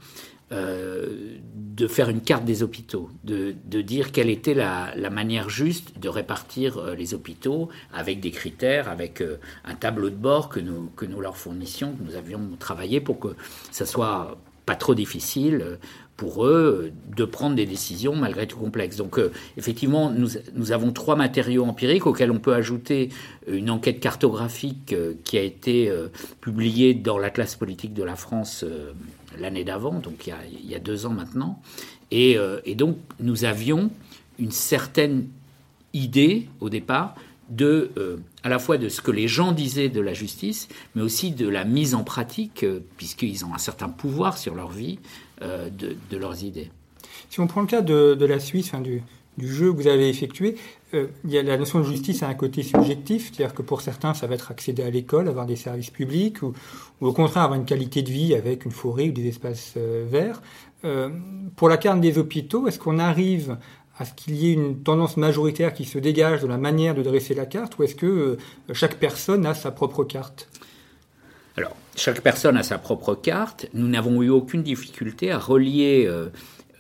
euh, 0.55 1.39
de 1.75 1.89
faire 1.89 2.09
une 2.09 2.21
carte 2.21 2.45
des 2.45 2.63
hôpitaux, 2.63 3.11
de, 3.25 3.53
dire 3.83 4.13
quelle 4.13 4.31
était 4.31 4.55
la, 4.55 4.95
manière 5.11 5.49
juste 5.49 5.99
de 5.99 6.09
répartir 6.09 6.79
euh, 6.79 6.95
les 6.95 7.15
hôpitaux 7.15 7.69
avec 7.93 8.21
des 8.21 8.31
critères, 8.31 8.89
avec 8.89 9.21
euh, 9.21 9.39
un 9.65 9.75
tableau 9.75 10.09
de 10.09 10.15
bord 10.15 10.51
que 10.51 10.61
nous, 10.61 11.21
leur 11.21 11.37
fournissions, 11.37 11.95
que 11.95 12.05
nous 12.09 12.15
avions 12.15 12.41
travaillé 12.61 13.01
pour 13.01 13.19
que 13.19 13.35
ça 13.73 13.87
soit 13.87 14.39
pas 14.67 14.77
trop 14.77 14.95
difficile 14.95 15.79
pour 16.17 16.47
eux 16.47 16.93
de 17.17 17.25
prendre 17.25 17.57
des 17.57 17.67
décisions 17.67 18.15
malgré 18.15 18.47
tout 18.47 18.59
complexes. 18.59 18.97
Donc 18.97 19.19
effectivement, 19.57 20.13
nous, 20.13 20.29
nous, 20.55 20.71
avons 20.71 20.93
trois 20.93 21.17
matériaux 21.17 21.65
empiriques 21.65 22.07
auxquels 22.07 22.31
on 22.31 22.39
peut 22.39 22.55
ajouter 22.55 23.09
une 23.49 23.69
enquête 23.69 23.99
cartographique 23.99 24.95
qui 25.25 25.39
a 25.39 25.43
été 25.43 25.93
publiée 26.41 26.95
dans 26.95 27.19
l'Atlas 27.19 27.57
politique 27.57 27.95
de 27.95 28.05
la 28.05 28.15
France 28.15 28.65
l'année 29.39 29.65
d'avant, 29.65 29.99
donc 29.99 30.27
il 30.27 30.71
y, 30.71 30.75
a, 30.75 30.79
deux 30.79 31.07
ans 31.07 31.13
maintenant. 31.13 31.61
Et, 32.11 32.37
et 32.65 32.75
donc 32.75 32.97
nous 33.21 33.45
avions 33.45 33.91
une 34.39 34.51
certaine 34.51 35.29
idée 35.93 36.49
au 36.61 36.69
départ 36.69 37.15
de, 37.49 37.91
euh, 37.99 38.17
à 38.43 38.49
la 38.49 38.59
fois 38.59 38.79
de 38.79 38.89
ce 38.89 39.01
que 39.01 39.11
les 39.11 39.29
gens 39.29 39.53
disaient 39.53 39.89
de 39.89 40.01
la 40.01 40.15
justice, 40.15 40.69
mais 40.95 41.03
aussi 41.03 41.31
de 41.31 41.49
la 41.49 41.65
mise 41.65 41.95
en 41.95 42.05
pratique, 42.05 42.65
euh, 42.65 42.81
puisqu'ils 42.97 43.45
ont 43.45 43.55
un 43.55 43.59
certain 43.59 43.89
pouvoir 43.89 44.39
sur 44.39 44.55
leur 44.55 44.71
vie, 44.71 44.99
euh, 45.43 45.69
de, 45.71 46.17
leurs 46.17 46.45
idées. 46.45 46.71
Si 47.29 47.41
on 47.41 47.47
prend 47.47 47.61
le 47.61 47.67
cas 47.67 47.83
de, 47.83 48.25
la 48.25 48.41
Suisse, 48.41 48.73
du, 48.83 49.03
du, 49.37 49.53
jeu 49.53 49.73
que 49.73 49.77
vous 49.77 49.87
avez 49.87 50.09
effectué, 50.09 50.57
il 50.93 51.31
y 51.31 51.39
a 51.39 51.43
la 51.43 51.57
notion 51.57 51.81
de 51.81 51.85
justice 51.85 52.23
a 52.23 52.29
un 52.29 52.35
côté 52.35 52.63
subjectif, 52.63 53.33
c'est-à-dire 53.33 53.53
que 53.53 53.63
pour 53.63 53.81
certains, 53.81 54.15
ça 54.15 54.29
va 54.29 54.37
être 54.37 54.53
accéder 54.53 54.85
à 54.85 54.91
l'école, 54.91 55.29
avoir 55.29 55.45
des 55.45 55.57
services 55.57 55.91
publics, 55.91 56.41
ou, 56.43 56.55
au 57.01 57.13
contraire 57.13 57.45
avoir 57.45 57.59
une 57.59 57.67
qualité 57.67 58.03
de 58.03 58.11
vie 58.11 58.35
avec 58.35 58.65
une 58.65 58.71
forêt 58.71 59.09
ou 59.09 59.13
des 59.13 59.27
espaces 59.27 59.75
verts. 59.77 60.41
pour 61.57 61.69
la 61.69 61.77
carte 61.79 62.01
des 62.01 62.17
hôpitaux, 62.17 62.69
est-ce 62.69 62.79
qu'on 62.79 63.01
arrive 63.01 63.57
à 63.99 64.05
ce 64.05 64.13
qu'il 64.13 64.35
y 64.35 64.51
ait 64.51 64.55
une 64.55 64.83
tendance 64.83 65.17
majoritaire 65.17 65.73
qui 65.73 65.85
se 65.85 65.99
dégage 65.99 66.43
de 66.43 66.47
la 66.47 66.59
manière 66.59 66.95
de 66.95 67.03
dresser 67.03 67.35
la 67.35 67.47
carte, 67.47 67.79
ou 67.79 67.85
est-ce 67.85 67.95
que 67.95 68.07
euh, 68.07 68.39
chaque 68.73 68.97
personne 68.97 69.47
a 69.47 69.55
sa 69.55 69.71
propre 69.71 70.05
carte? 70.05 70.49
Alors, 71.57 71.77
chaque 71.95 72.21
personne 72.21 72.57
a 72.57 72.65
sa 72.65 72.79
propre 72.79 73.15
carte. 73.15 73.67
Nous 73.73 73.87
n'avons 73.87 74.21
eu 74.23 74.29
aucune 74.29 74.65
difficulté 74.65 75.31
à 75.31 75.39
relier, 75.39 76.05
euh, 76.07 76.31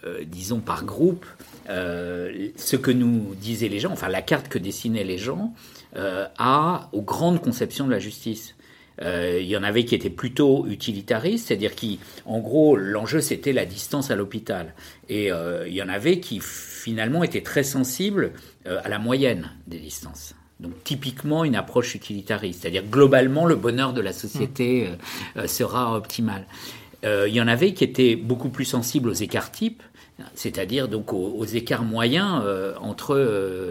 euh, 0.05 0.25
disons 0.27 0.59
par 0.59 0.85
groupe, 0.85 1.25
ce 1.67 2.77
que 2.77 2.91
nous 2.91 3.35
disaient 3.41 3.69
les 3.69 3.81
gens, 3.81 3.93
enfin 3.93 4.09
la 4.09 4.23
carte 4.23 4.49
que 4.49 4.59
dessinaient 4.59 5.05
les 5.05 5.19
gens, 5.19 5.55
à, 5.97 6.89
aux 6.93 7.03
grandes 7.03 7.41
conceptions 7.41 7.87
de 7.87 7.93
la 7.93 7.99
justice. 7.99 8.55
il 9.01 9.47
y 9.47 9.57
en 9.57 9.63
avait 9.63 9.85
qui 9.85 9.95
étaient 9.95 10.11
plutôt 10.11 10.67
utilitaristes, 10.67 11.49
c'est-à-dire 11.49 11.75
qui, 11.75 12.01
en 12.27 12.41
gros, 12.41 12.77
l'enjeu 12.77 13.21
c'était 13.21 13.53
la 13.53 13.65
distance 13.65 14.11
à 14.11 14.17
l'hôpital. 14.17 14.75
Et 15.09 15.31
il 15.67 15.73
y 15.73 15.83
en 15.83 15.89
avait 15.89 16.21
qui 16.21 16.41
finalement 16.85 17.25
était 17.25 17.41
très 17.41 17.63
sensible 17.63 18.33
euh, 18.67 18.81
à 18.85 18.89
la 18.89 18.99
moyenne 18.99 19.51
des 19.67 19.79
distances. 19.79 20.35
Donc 20.61 20.73
typiquement 20.85 21.45
une 21.45 21.57
approche 21.57 21.95
utilitariste, 21.95 22.63
c'est-à-dire 22.63 22.85
globalement 22.85 23.47
le 23.47 23.57
bonheur 23.57 23.93
de 23.93 24.03
la 24.03 24.13
société 24.13 24.85
mmh. 24.85 24.87
euh, 24.87 25.43
euh, 25.43 25.47
sera 25.47 25.97
optimal. 25.97 26.47
il 27.03 27.35
y 27.35 27.41
en 27.41 27.49
avait 27.49 27.75
qui 27.75 27.85
étaient 27.85 28.17
beaucoup 28.17 28.49
plus 28.49 28.65
sensibles 28.65 29.09
aux 29.11 29.21
écarts 29.27 29.51
types, 29.51 29.83
c'est-à-dire 30.35 30.89
donc 30.89 31.13
aux, 31.13 31.45
écarts 31.45 31.85
moyens 31.85 32.43
entre 32.81 33.17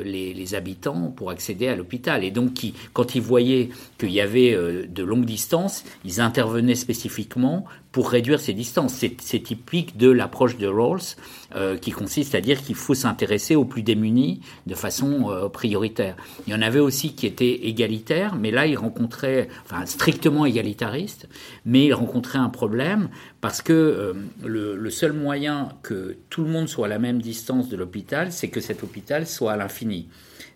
les, 0.04 0.56
habitants 0.56 1.14
pour 1.16 1.30
accéder 1.30 1.68
à 1.70 1.76
l'hôpital. 1.76 2.24
Et 2.24 2.32
donc, 2.32 2.54
qui, 2.54 2.74
quand 2.92 3.16
ils 3.16 3.22
voyaient 3.22 3.70
qu'il 3.98 4.12
y 4.12 4.20
avait 4.20 4.52
de 4.88 5.04
longues 5.04 5.26
distances, 5.26 5.86
ils 6.04 6.20
intervenaient 6.20 6.76
spécifiquement 6.76 7.66
pour 7.94 8.10
réduire 8.10 8.40
ces 8.40 8.54
distances. 8.54 8.96
C'est 8.96 9.40
typique 9.40 9.96
de 9.98 10.10
l'approche 10.10 10.58
de 10.58 10.68
Rawls, 10.68 11.16
euh, 11.56 11.78
qui 11.78 11.92
consiste 11.92 12.34
à 12.34 12.42
dire 12.42 12.62
qu'il 12.62 12.76
faut 12.76 12.96
s'intéresser 12.96 13.56
aux 13.56 13.66
plus 13.66 13.84
démunis 13.84 14.42
de 14.66 14.74
façon 14.74 15.30
euh, 15.30 15.48
prioritaire. 15.48 16.18
Il 16.48 16.54
y 16.54 16.56
en 16.56 16.64
avait 16.64 16.80
aussi 16.80 17.14
qui 17.14 17.28
étaient 17.28 17.68
égalitaires, 17.68 18.36
mais 18.36 18.50
là, 18.50 18.66
ils 18.66 18.76
rencontraient, 18.76 19.48
enfin, 19.64 19.86
strictement 19.86 20.48
égalitaristes, 20.48 21.30
mais 21.66 21.86
ils 21.86 21.94
rencontraient 21.94 22.40
un 22.40 22.50
problème 22.50 23.10
parce 23.42 23.62
que 23.62 23.74
euh, 23.74 24.14
le, 24.44 24.76
le, 24.76 24.90
seul 24.90 25.14
moyen 25.14 25.70
que 25.84 26.18
tout 26.32 26.44
le 26.44 26.50
monde 26.50 26.68
soit 26.68 26.88
à 26.88 26.90
la 26.90 26.98
même 26.98 27.22
distance 27.22 27.70
de 27.70 27.78
l'hôpital, 27.78 28.32
c'est 28.32 28.48
que 28.48 28.60
cet 28.60 28.82
hôpital 28.82 29.28
soit 29.28 29.52
à 29.52 29.58
l'infini. 29.58 30.08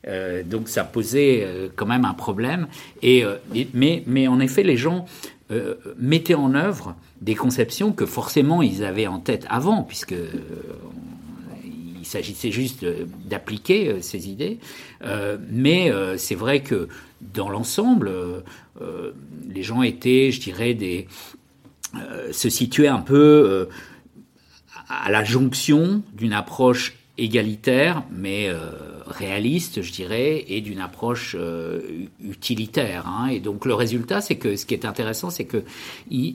Euh, 0.07 0.41
donc 0.41 0.69
ça 0.69 0.83
posait 0.85 1.43
euh, 1.43 1.67
quand 1.75 1.85
même 1.85 2.05
un 2.05 2.13
problème. 2.15 2.67
Et, 3.03 3.23
mais, 3.73 4.03
mais 4.07 4.27
en 4.27 4.39
effet, 4.39 4.63
les 4.63 4.77
gens 4.77 5.05
euh, 5.49 5.75
mettaient 5.97 6.35
en 6.35 6.55
œuvre 6.55 6.93
des 7.21 7.33
conceptions 7.33 7.93
que 7.93 8.05
forcément 8.05 8.61
ils 8.61 8.83
avaient 8.83 9.07
en 9.07 9.19
tête 9.19 9.45
avant, 9.49 9.83
puisque 9.83 10.11
euh, 10.11 10.27
il 11.63 12.05
s'agissait 12.05 12.51
juste 12.51 12.85
d'appliquer 13.25 13.87
euh, 13.87 14.01
ces 14.01 14.27
idées. 14.27 14.59
mais 15.49 15.89
c'est 16.17 16.35
vrai 16.35 16.61
que 16.61 16.89
dans 17.21 17.49
l'ensemble, 17.49 18.11
les 19.47 19.63
gens 19.63 19.83
étaient, 19.83 20.31
je 20.31 20.41
dirais, 20.41 20.73
des 20.73 21.07
se 22.31 22.49
situaient 22.49 22.89
un 22.89 22.99
peu 22.99 23.69
à 24.89 25.09
la 25.09 25.23
jonction 25.23 26.03
d'une 26.13 26.33
approche 26.33 26.97
égalitaire, 27.17 28.03
mais 28.11 28.49
réaliste, 29.09 29.81
je 29.81 29.91
dirais, 29.91 30.45
et 30.47 30.61
d'une 30.61 30.79
approche 30.79 31.35
euh, 31.39 31.79
utilitaire. 32.23 33.07
Hein. 33.07 33.27
Et 33.27 33.39
donc 33.39 33.65
le 33.65 33.73
résultat, 33.73 34.21
c'est 34.21 34.35
que 34.35 34.55
ce 34.55 34.65
qui 34.65 34.73
est 34.73 34.85
intéressant, 34.85 35.29
c'est 35.29 35.45
que 35.45 35.63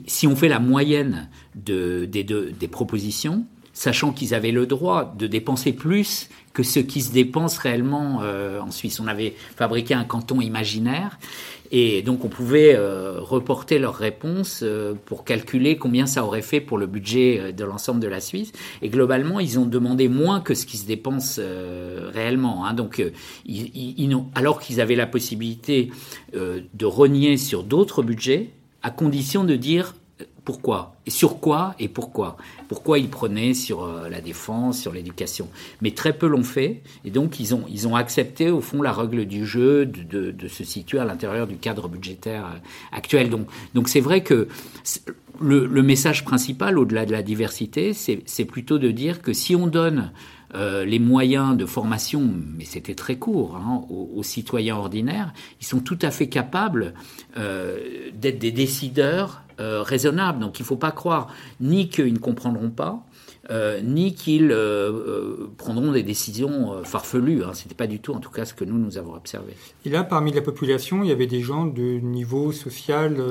si 0.07 0.27
on 0.27 0.35
fait 0.35 0.47
la 0.47 0.59
moyenne 0.59 1.29
de, 1.55 2.05
des, 2.05 2.23
des 2.23 2.67
propositions, 2.67 3.45
sachant 3.73 4.11
qu'ils 4.11 4.33
avaient 4.33 4.51
le 4.51 4.65
droit 4.67 5.13
de 5.17 5.27
dépenser 5.27 5.73
plus 5.73 6.29
que 6.53 6.63
ce 6.63 6.79
qui 6.79 7.01
se 7.01 7.11
dépense 7.11 7.57
réellement 7.57 8.19
euh, 8.21 8.59
en 8.59 8.71
Suisse. 8.71 8.99
On 8.99 9.07
avait 9.07 9.33
fabriqué 9.55 9.93
un 9.95 10.03
canton 10.03 10.39
imaginaire 10.39 11.17
et 11.71 12.03
donc 12.03 12.23
on 12.23 12.27
pouvait 12.27 12.75
euh, 12.75 13.19
reporter 13.19 13.79
leurs 13.79 13.95
réponses 13.95 14.59
euh, 14.61 14.93
pour 15.05 15.23
calculer 15.25 15.77
combien 15.77 16.05
ça 16.05 16.23
aurait 16.23 16.43
fait 16.43 16.61
pour 16.61 16.77
le 16.77 16.85
budget 16.85 17.51
de 17.53 17.65
l'ensemble 17.65 17.99
de 17.99 18.07
la 18.07 18.21
Suisse. 18.21 18.51
Et 18.83 18.89
globalement, 18.89 19.39
ils 19.39 19.57
ont 19.57 19.65
demandé 19.65 20.07
moins 20.07 20.41
que 20.41 20.53
ce 20.53 20.67
qui 20.67 20.77
se 20.77 20.85
dépense 20.85 21.39
réellement. 22.13 22.65
Hein. 22.65 22.73
Donc, 22.73 23.03
alors 24.35 24.59
qu'ils 24.59 24.79
avaient 24.79 24.95
la 24.95 25.07
possibilité 25.07 25.89
de 26.33 26.85
renier 26.85 27.37
sur 27.37 27.63
d'autres 27.63 28.03
budgets, 28.03 28.51
à 28.83 28.91
condition 28.91 29.43
de 29.43 29.55
dire 29.55 29.95
pourquoi 30.45 30.95
et 31.05 31.09
sur 31.09 31.39
quoi 31.39 31.75
et 31.79 31.87
pourquoi. 31.87 32.37
Pourquoi 32.67 32.99
ils 32.99 33.09
prenaient 33.09 33.53
sur 33.53 33.83
euh, 33.83 34.09
la 34.09 34.21
défense 34.21 34.79
sur 34.79 34.91
l'éducation. 34.91 35.49
Mais 35.81 35.91
très 35.91 36.13
peu 36.13 36.27
l'ont 36.27 36.43
fait 36.43 36.81
et 37.05 37.11
donc 37.11 37.39
ils 37.39 37.55
ont 37.55 37.65
ils 37.69 37.87
ont 37.87 37.95
accepté 37.95 38.49
au 38.49 38.61
fond 38.61 38.81
la 38.81 38.91
règle 38.91 39.25
du 39.25 39.45
jeu 39.45 39.85
de, 39.85 40.31
de, 40.31 40.47
se 40.47 40.63
situer 40.63 40.99
à 40.99 41.05
l'intérieur 41.05 41.47
du 41.47 41.57
cadre 41.57 41.87
budgétaire 41.87 42.45
euh, 42.45 42.57
actuel. 42.91 43.29
Donc 43.29 43.47
donc 43.73 43.89
c'est 43.89 44.01
vrai 44.01 44.21
que 44.21 44.47
le, 45.39 45.67
message 45.81 46.23
principal 46.23 46.77
au-delà 46.77 47.05
de 47.05 47.11
la 47.11 47.23
diversité 47.23 47.93
c'est 47.93 48.45
plutôt 48.45 48.79
de 48.79 48.91
dire 48.91 49.21
que 49.21 49.33
si 49.33 49.55
on 49.55 49.67
donne 49.67 50.11
euh, 50.55 50.85
les 50.85 50.99
moyens 50.99 51.57
de 51.57 51.65
formation, 51.65 52.29
mais 52.57 52.65
c'était 52.65 52.93
très 52.93 53.15
court, 53.15 53.55
hein, 53.55 53.83
aux, 53.89 54.21
citoyens 54.23 54.75
ordinaires, 54.75 55.33
ils 55.59 55.65
sont 55.65 55.79
tout 55.79 55.97
à 56.01 56.11
fait 56.11 56.27
capables 56.27 56.93
d'être 57.35 58.39
des 58.39 58.51
décideurs 58.51 59.42
euh, 59.59 59.83
raisonnables. 59.83 60.39
Donc 60.39 60.59
il 60.59 60.63
ne 60.63 60.67
faut 60.67 60.77
pas 60.77 60.91
croire 60.91 61.27
ni 61.61 61.87
qu'ils 61.87 62.13
ne 62.13 62.17
comprendront 62.17 62.71
pas, 62.71 63.05
euh, 63.51 63.81
ni 63.81 64.15
qu'ils 64.15 64.51
euh, 64.51 65.47
prendront 65.57 65.91
des 65.91 66.01
décisions 66.01 66.83
farfelues. 66.83 67.43
Hein. 67.43 67.53
Ce 67.53 67.63
n'était 67.63 67.75
pas 67.75 67.85
du 67.85 67.99
tout, 67.99 68.13
en 68.13 68.19
tout 68.19 68.31
cas, 68.31 68.45
ce 68.45 68.53
que 68.55 68.65
nous, 68.65 68.79
nous 68.79 68.97
avons 68.97 69.13
observé. 69.13 69.53
Et 69.85 69.89
là, 69.89 70.03
parmi 70.03 70.31
la 70.31 70.41
population, 70.41 71.03
il 71.03 71.09
y 71.09 71.11
avait 71.11 71.27
des 71.27 71.41
gens 71.41 71.65
de 71.65 71.99
niveau 71.99 72.51
social, 72.51 73.21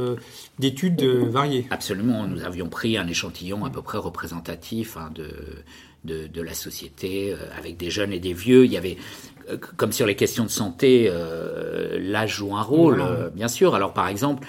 d'études 0.60 1.02
variées. 1.02 1.66
Absolument. 1.70 2.26
Nous 2.28 2.44
avions 2.44 2.68
pris 2.68 2.96
un 2.96 3.08
échantillon 3.08 3.64
à 3.64 3.70
peu 3.70 3.82
près 3.82 3.98
représentatif 3.98 4.96
hein, 4.96 5.10
de, 5.14 5.28
de, 6.04 6.28
de, 6.28 6.42
la 6.42 6.54
société, 6.54 7.34
avec 7.58 7.76
des 7.76 7.90
jeunes 7.90 8.12
et 8.12 8.20
des 8.20 8.32
vieux. 8.32 8.64
Il 8.64 8.72
y 8.72 8.76
avait 8.76 8.96
comme 9.76 9.90
sur 9.90 10.06
les 10.06 10.14
questions 10.14 10.44
de 10.44 10.50
santé, 10.50 11.12
l'âge 11.98 12.36
joue 12.36 12.54
un 12.54 12.62
rôle, 12.62 13.02
bien 13.34 13.48
sûr. 13.48 13.74
Alors 13.74 13.92
par 13.92 14.06
exemple, 14.06 14.46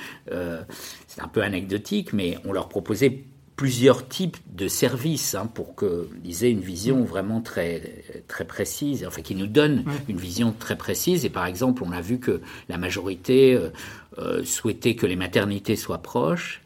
c'est 1.13 1.21
un 1.21 1.27
peu 1.27 1.43
anecdotique, 1.43 2.11
mais 2.11 2.39
on 2.43 2.53
leur 2.53 2.69
proposait 2.69 3.23
plusieurs 3.55 4.07
types 4.07 4.37
de 4.51 4.67
services 4.67 5.35
hein, 5.35 5.45
pour 5.45 5.75
qu'ils 5.75 6.43
aient 6.43 6.51
une 6.51 6.61
vision 6.61 7.01
mm. 7.01 7.05
vraiment 7.05 7.41
très, 7.41 8.03
très 8.27 8.45
précise, 8.45 9.05
enfin 9.05 9.21
qui 9.21 9.35
nous 9.35 9.45
donnent 9.45 9.85
une 10.09 10.17
vision 10.17 10.53
très 10.57 10.75
précise. 10.75 11.23
Et 11.23 11.29
par 11.29 11.45
exemple, 11.45 11.83
on 11.85 11.91
a 11.91 12.01
vu 12.01 12.19
que 12.19 12.41
la 12.67 12.79
majorité 12.79 13.53
euh, 13.53 13.69
euh, 14.17 14.43
souhaitait 14.43 14.95
que 14.95 15.05
les 15.05 15.15
maternités 15.15 15.75
soient 15.75 16.01
proches, 16.01 16.61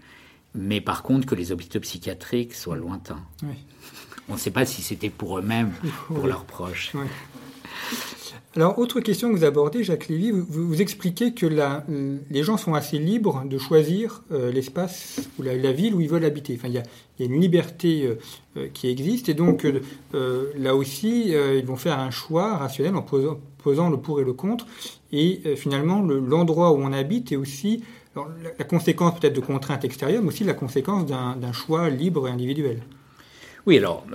mais 0.56 0.80
par 0.80 1.04
contre 1.04 1.28
que 1.28 1.36
les 1.36 1.52
hôpitaux 1.52 1.82
psychiatriques 1.82 2.54
soient 2.54 2.78
lointains. 2.78 3.24
On 4.30 4.34
ne 4.34 4.40
sait 4.40 4.52
pas 4.52 4.66
si 4.66 4.82
c'était 4.82 5.10
pour 5.10 5.40
eux-mêmes, 5.40 5.74
pour 6.08 6.26
leurs 6.26 6.46
proches. 6.46 6.94
Alors, 8.58 8.80
autre 8.80 9.02
question 9.02 9.32
que 9.32 9.38
vous 9.38 9.44
abordez, 9.44 9.84
Jacques 9.84 10.08
Lévy, 10.08 10.32
vous, 10.32 10.82
expliquez 10.82 11.36
que 11.36 11.46
les 12.32 12.42
gens 12.42 12.58
sont 12.58 12.74
assez 12.74 12.98
libres 12.98 13.44
de 13.46 13.60
choisir 13.60 14.24
euh, 14.32 14.52
l'espace 14.52 15.30
ou 15.38 15.44
la, 15.44 15.72
ville 15.72 15.94
où 15.94 16.02
ils 16.02 16.10
veulent 16.10 16.26
habiter. 16.26 16.56
Enfin, 16.58 16.68
il 16.68 16.74
y 16.74 16.80
a, 16.80 16.84
une 17.24 17.40
liberté 17.40 18.08
euh, 18.08 18.16
euh, 18.58 18.68
qui 18.74 18.88
existe 18.90 19.30
et 19.30 19.36
donc 19.36 19.68
là 20.12 20.76
aussi, 20.76 21.34
ils 21.34 21.66
vont 21.68 21.76
faire 21.76 22.00
un 22.00 22.10
choix 22.10 22.58
rationnel 22.58 22.96
en 22.96 23.04
posant, 23.04 23.90
le 23.92 23.98
pour 23.98 24.22
et 24.22 24.24
le 24.24 24.34
contre. 24.34 24.66
Et 25.12 25.40
finalement, 25.56 26.02
l'endroit 26.02 26.72
où 26.72 26.78
on 26.78 26.94
habite 26.94 27.32
est 27.32 27.36
aussi 27.36 27.84
la, 28.16 28.66
conséquence 28.66 29.20
peut-être 29.20 29.36
de 29.36 29.40
contraintes 29.40 29.86
extérieures, 29.86 30.24
mais 30.24 30.30
aussi 30.30 30.44
la 30.44 30.56
conséquence 30.56 31.06
d'un 31.06 31.54
choix 31.54 31.92
libre 31.92 32.28
et 32.28 32.32
individuel. 32.32 32.82
Oui, 33.68 33.78
alors 33.78 34.06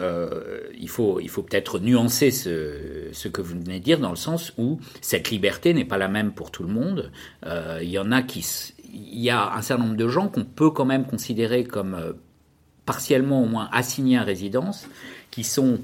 il 0.76 0.88
faut, 0.88 1.20
il 1.20 1.28
faut 1.28 1.42
peut-être 1.42 1.78
nuancer 1.78 2.30
ce, 2.30 3.10
ce, 3.12 3.28
que 3.28 3.40
vous 3.40 3.54
venez 3.60 3.78
de 3.78 3.84
dire 3.84 4.00
dans 4.00 4.10
le 4.10 4.16
sens 4.16 4.52
où 4.58 4.80
cette 5.00 5.30
liberté 5.30 5.74
n'est 5.74 5.84
pas 5.84 5.98
la 5.98 6.08
même 6.08 6.32
pour 6.32 6.50
tout 6.50 6.62
le 6.62 6.72
monde. 6.72 7.12
il 7.46 7.90
y 7.90 7.98
en 7.98 8.10
a 8.10 8.22
qui, 8.22 8.42
il 8.92 9.20
y 9.20 9.30
a 9.30 9.54
un 9.54 9.62
certain 9.62 9.84
nombre 9.84 9.96
de 9.96 10.08
gens 10.08 10.28
qu'on 10.28 10.44
peut 10.44 10.70
quand 10.70 10.84
même 10.84 11.06
considérer 11.06 11.64
comme 11.64 11.94
euh, 11.94 12.12
partiellement 12.84 13.42
au 13.42 13.46
moins 13.46 13.68
assignés 13.72 14.18
à 14.18 14.22
résidence, 14.22 14.86
qui 15.30 15.44
sont 15.44 15.78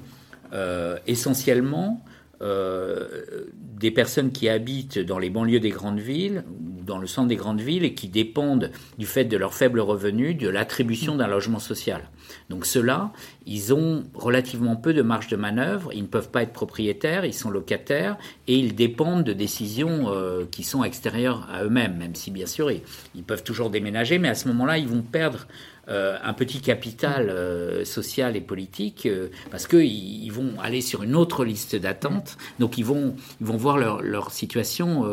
euh, 0.53 0.99
essentiellement 1.07 2.05
euh, 2.41 3.47
des 3.53 3.91
personnes 3.91 4.33
qui 4.33 4.49
habitent 4.49 4.99
dans 4.99 5.19
les 5.19 5.31
banlieues 5.31 5.61
des 5.61 5.71
grandes 5.71 6.01
villes, 6.01 6.45
dans 6.85 6.99
le 6.99 7.07
centre 7.07 7.29
des 7.29 7.37
grandes 7.37 7.61
villes, 7.61 7.85
et 7.85 7.95
qui 7.95 8.09
dépendent 8.09 8.71
du 8.97 9.07
fait 9.07 9.25
de 9.25 9.37
leur 9.37 9.55
faible 9.55 9.81
revenu 9.81 10.35
de 10.35 10.49
l'attribution 10.49 11.17
d'un 11.17 11.27
logement 11.27 11.59
social. 11.59 12.11
Donc 12.49 12.67
ceux-là, 12.67 13.13
ils 13.47 13.75
ont 13.75 14.05
relativement 14.15 14.77
peu 14.77 14.95
de 14.95 15.03
marge 15.03 15.29
de 15.29 15.37
manœuvre, 15.37 15.91
ils 15.93 16.03
ne 16.03 16.07
peuvent 16.07 16.31
pas 16.31 16.43
être 16.43 16.53
propriétaires, 16.53 17.25
ils 17.25 17.35
sont 17.35 17.51
locataires, 17.51 18.17
et 18.47 18.57
ils 18.57 18.75
dépendent 18.75 19.25
de 19.25 19.33
décisions 19.33 20.09
euh, 20.09 20.45
qui 20.51 20.63
sont 20.63 20.85
extérieures 20.85 21.49
à 21.53 21.65
eux-mêmes, 21.65 21.97
même 21.97 22.15
si 22.15 22.31
bien 22.31 22.47
sûr 22.47 22.71
ils 22.71 23.23
peuvent 23.23 23.45
toujours 23.45 23.71
déménager, 23.71 24.19
mais 24.19 24.29
à 24.29 24.35
ce 24.35 24.49
moment-là, 24.49 24.79
ils 24.79 24.89
vont 24.89 25.03
perdre 25.03 25.47
euh, 25.89 26.19
un 26.23 26.35
petit 26.35 26.61
capital 26.61 27.31
euh, 27.31 27.83
social 27.87 28.37
et 28.37 28.43
politique 28.43 29.07
euh, 29.07 29.29
parce 29.51 29.67
qu'ils 29.67 30.23
ils 30.23 30.31
vont 30.31 30.53
aller 30.61 30.83
sur 30.83 31.03
une 31.03 31.17
autre 31.17 31.47
liste 31.47 31.77
d'attente, 31.77 32.37
donc 32.59 32.77
ils 32.77 32.85
vont, 32.85 33.17
ils 33.41 33.47
vont 33.47 33.57
voir 33.57 33.79
leur, 33.79 34.03
leur 34.03 34.31
situation 34.31 35.07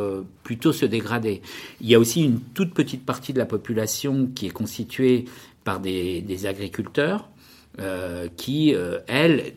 plutôt 0.44 0.74
se 0.74 0.86
dégrader. 0.86 1.42
Il 1.80 1.88
y 1.88 1.96
a 1.96 2.00
aussi 2.00 2.24
une 2.24 2.42
toute 2.42 2.74
petite 2.74 3.06
partie 3.06 3.32
de 3.32 3.40
la 3.40 3.46
population 3.46 4.28
qui 4.36 4.48
est 4.48 4.52
constituée 4.52 5.26
par 5.64 5.80
des, 5.80 6.22
des 6.22 6.46
agriculteurs 6.46 7.30
qui, 8.36 8.76
elles, 9.08 9.54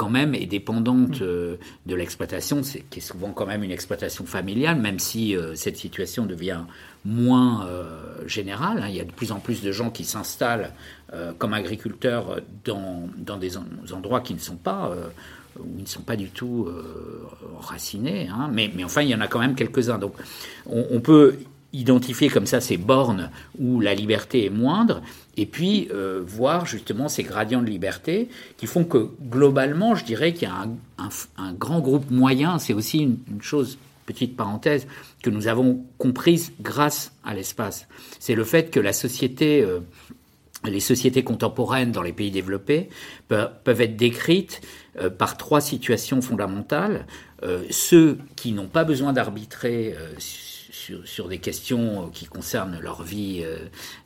quand 0.00 0.08
même 0.08 0.34
est 0.34 0.46
dépendante 0.46 1.20
euh, 1.20 1.56
de 1.84 1.94
l'exploitation, 1.94 2.62
qui 2.62 3.00
est 3.00 3.02
souvent 3.02 3.32
quand 3.32 3.44
même 3.44 3.62
une 3.62 3.70
exploitation 3.70 4.24
familiale, 4.24 4.80
même 4.80 4.98
si 4.98 5.36
euh, 5.36 5.54
cette 5.54 5.76
situation 5.76 6.24
devient 6.24 6.62
moins 7.04 7.66
euh, 7.66 8.26
générale. 8.26 8.78
Hein. 8.82 8.86
Il 8.88 8.96
y 8.96 9.00
a 9.00 9.04
de 9.04 9.12
plus 9.12 9.30
en 9.30 9.40
plus 9.40 9.60
de 9.60 9.72
gens 9.72 9.90
qui 9.90 10.04
s'installent 10.04 10.72
comme 11.38 11.54
agriculteurs 11.54 12.40
dans, 12.64 13.08
dans, 13.16 13.36
des 13.36 13.56
endroits 13.92 14.20
qui 14.20 14.32
ne 14.32 14.38
sont 14.38 14.54
pas 14.54 14.94
où 15.58 15.64
ils 15.76 15.82
ne 15.82 15.88
sont 15.88 16.02
pas 16.02 16.14
du 16.14 16.28
tout 16.28 16.68
racinés, 17.58 18.28
hein. 18.28 18.48
mais, 18.52 18.70
mais, 18.72 18.84
enfin 18.84 19.02
il 19.02 19.08
y 19.08 19.14
en 19.16 19.20
a 19.20 19.26
quand 19.26 19.40
même 19.40 19.56
quelques-uns. 19.56 19.98
Donc 19.98 20.14
on, 20.66 20.86
on 20.92 21.00
peut 21.00 21.34
identifier 21.72 22.28
comme 22.28 22.46
ça 22.46 22.60
ces 22.60 22.76
bornes 22.76 23.30
où 23.58 23.80
la 23.80 23.94
liberté 23.94 24.44
est 24.44 24.50
moindre, 24.50 25.02
et 25.36 25.46
puis 25.46 25.88
euh, 25.92 26.22
voir 26.24 26.66
justement 26.66 27.08
ces 27.08 27.22
gradients 27.22 27.62
de 27.62 27.70
liberté 27.70 28.28
qui 28.56 28.66
font 28.66 28.84
que 28.84 29.10
globalement, 29.22 29.94
je 29.94 30.04
dirais 30.04 30.32
qu'il 30.32 30.48
y 30.48 30.50
a 30.50 30.66
un, 31.36 31.52
grand 31.52 31.80
groupe 31.80 32.10
moyen, 32.10 32.58
c'est 32.58 32.74
aussi 32.74 32.98
une, 32.98 33.18
chose, 33.40 33.78
petite 34.06 34.36
parenthèse, 34.36 34.86
que 35.22 35.30
nous 35.30 35.46
avons 35.46 35.84
comprise 35.98 36.52
grâce 36.60 37.12
à 37.24 37.34
l'espace. 37.34 37.86
C'est 38.18 38.34
le 38.34 38.44
fait 38.44 38.70
que 38.70 38.80
la 38.80 38.92
société... 38.92 39.62
Euh, 39.62 39.80
les 40.62 40.80
sociétés 40.80 41.24
contemporaines 41.24 41.90
dans 41.90 42.02
les 42.02 42.12
pays 42.12 42.30
développés 42.30 42.90
peuvent, 43.28 43.80
être 43.80 43.96
décrites 43.96 44.60
euh, 45.00 45.08
par 45.08 45.38
trois 45.38 45.62
situations 45.62 46.20
fondamentales. 46.20 47.06
ceux 47.70 48.18
qui 48.36 48.52
n'ont 48.52 48.68
pas 48.68 48.84
besoin 48.84 49.14
d'arbitrer 49.14 49.96
sur, 51.04 51.28
des 51.28 51.38
questions 51.38 52.10
qui 52.12 52.26
concernent 52.26 52.78
leur 52.80 53.02
vie, 53.02 53.42
euh, 53.44 53.58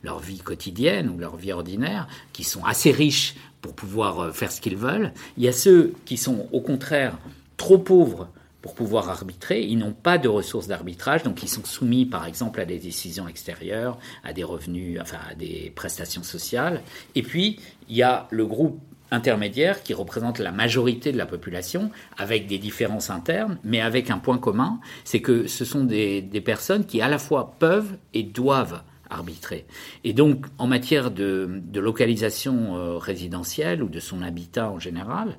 leur 0.03 0.19
vie 0.19 0.39
quotidienne 0.39 1.09
ou 1.09 1.17
leur 1.17 1.37
vie 1.37 1.51
ordinaire, 1.51 2.07
qui 2.33 2.43
sont 2.43 2.63
assez 2.65 2.91
riches 2.91 3.35
pour 3.61 3.73
pouvoir 3.73 4.19
euh, 4.19 4.31
faire 4.31 4.51
ce 4.51 4.61
qu'ils 4.61 4.77
veulent. 4.77 5.13
Il 5.37 5.43
y 5.43 5.47
a 5.47 5.53
ceux 5.53 5.93
qui 6.05 6.17
sont 6.17 6.47
au 6.51 6.61
contraire 6.61 7.17
trop 7.57 7.77
pauvres 7.77 8.29
pour 8.61 8.73
pouvoir 8.73 9.09
arbitrer. 9.09 9.61
Ils 9.61 9.77
n'ont 9.77 9.93
pas 9.93 10.17
de 10.17 10.27
ressources 10.27 10.67
d'arbitrage, 10.67 11.23
donc 11.23 11.43
ils 11.43 11.49
sont 11.49 11.63
soumis 11.63 12.05
par 12.05 12.25
exemple 12.25 12.59
à 12.59 12.65
des 12.65 12.79
décisions 12.79 13.27
extérieures, 13.27 13.97
à 14.23 14.33
des 14.33 14.43
revenus, 14.43 14.99
enfin 14.99 15.19
à 15.29 15.35
des 15.35 15.71
prestations 15.75 16.23
sociales. 16.23 16.81
Et 17.13 17.21
puis, 17.21 17.59
il 17.89 17.95
y 17.95 18.03
a 18.03 18.27
le 18.31 18.45
groupe 18.45 18.79
intermédiaires 19.15 19.81
qui 19.81 19.93
représentent 19.93 20.39
la 20.39 20.51
majorité 20.51 21.11
de 21.11 21.17
la 21.17 21.25
population, 21.25 21.89
avec 22.17 22.45
des 22.47 22.59
différences 22.59 23.09
internes, 23.09 23.57
mais 23.63 23.81
avec 23.81 24.11
un 24.11 24.19
point 24.19 24.37
commun, 24.37 24.79
c'est 25.03 25.21
que 25.21 25.47
ce 25.47 25.65
sont 25.65 25.83
des, 25.83 26.21
personnes 26.45 26.85
qui 26.85 27.01
à 27.01 27.07
la 27.07 27.17
fois 27.17 27.55
peuvent 27.57 27.97
et 28.13 28.23
doivent 28.23 28.83
arbitrer. 29.09 29.65
Et 30.03 30.13
donc, 30.13 30.45
en 30.57 30.67
matière 30.67 31.09
de, 31.11 31.61
localisation 31.73 32.75
euh, 32.75 32.97
résidentielle 32.97 33.81
ou 33.81 33.89
de 33.89 33.99
son 33.99 34.21
habitat 34.21 34.69
en 34.69 34.79
général, 34.79 35.37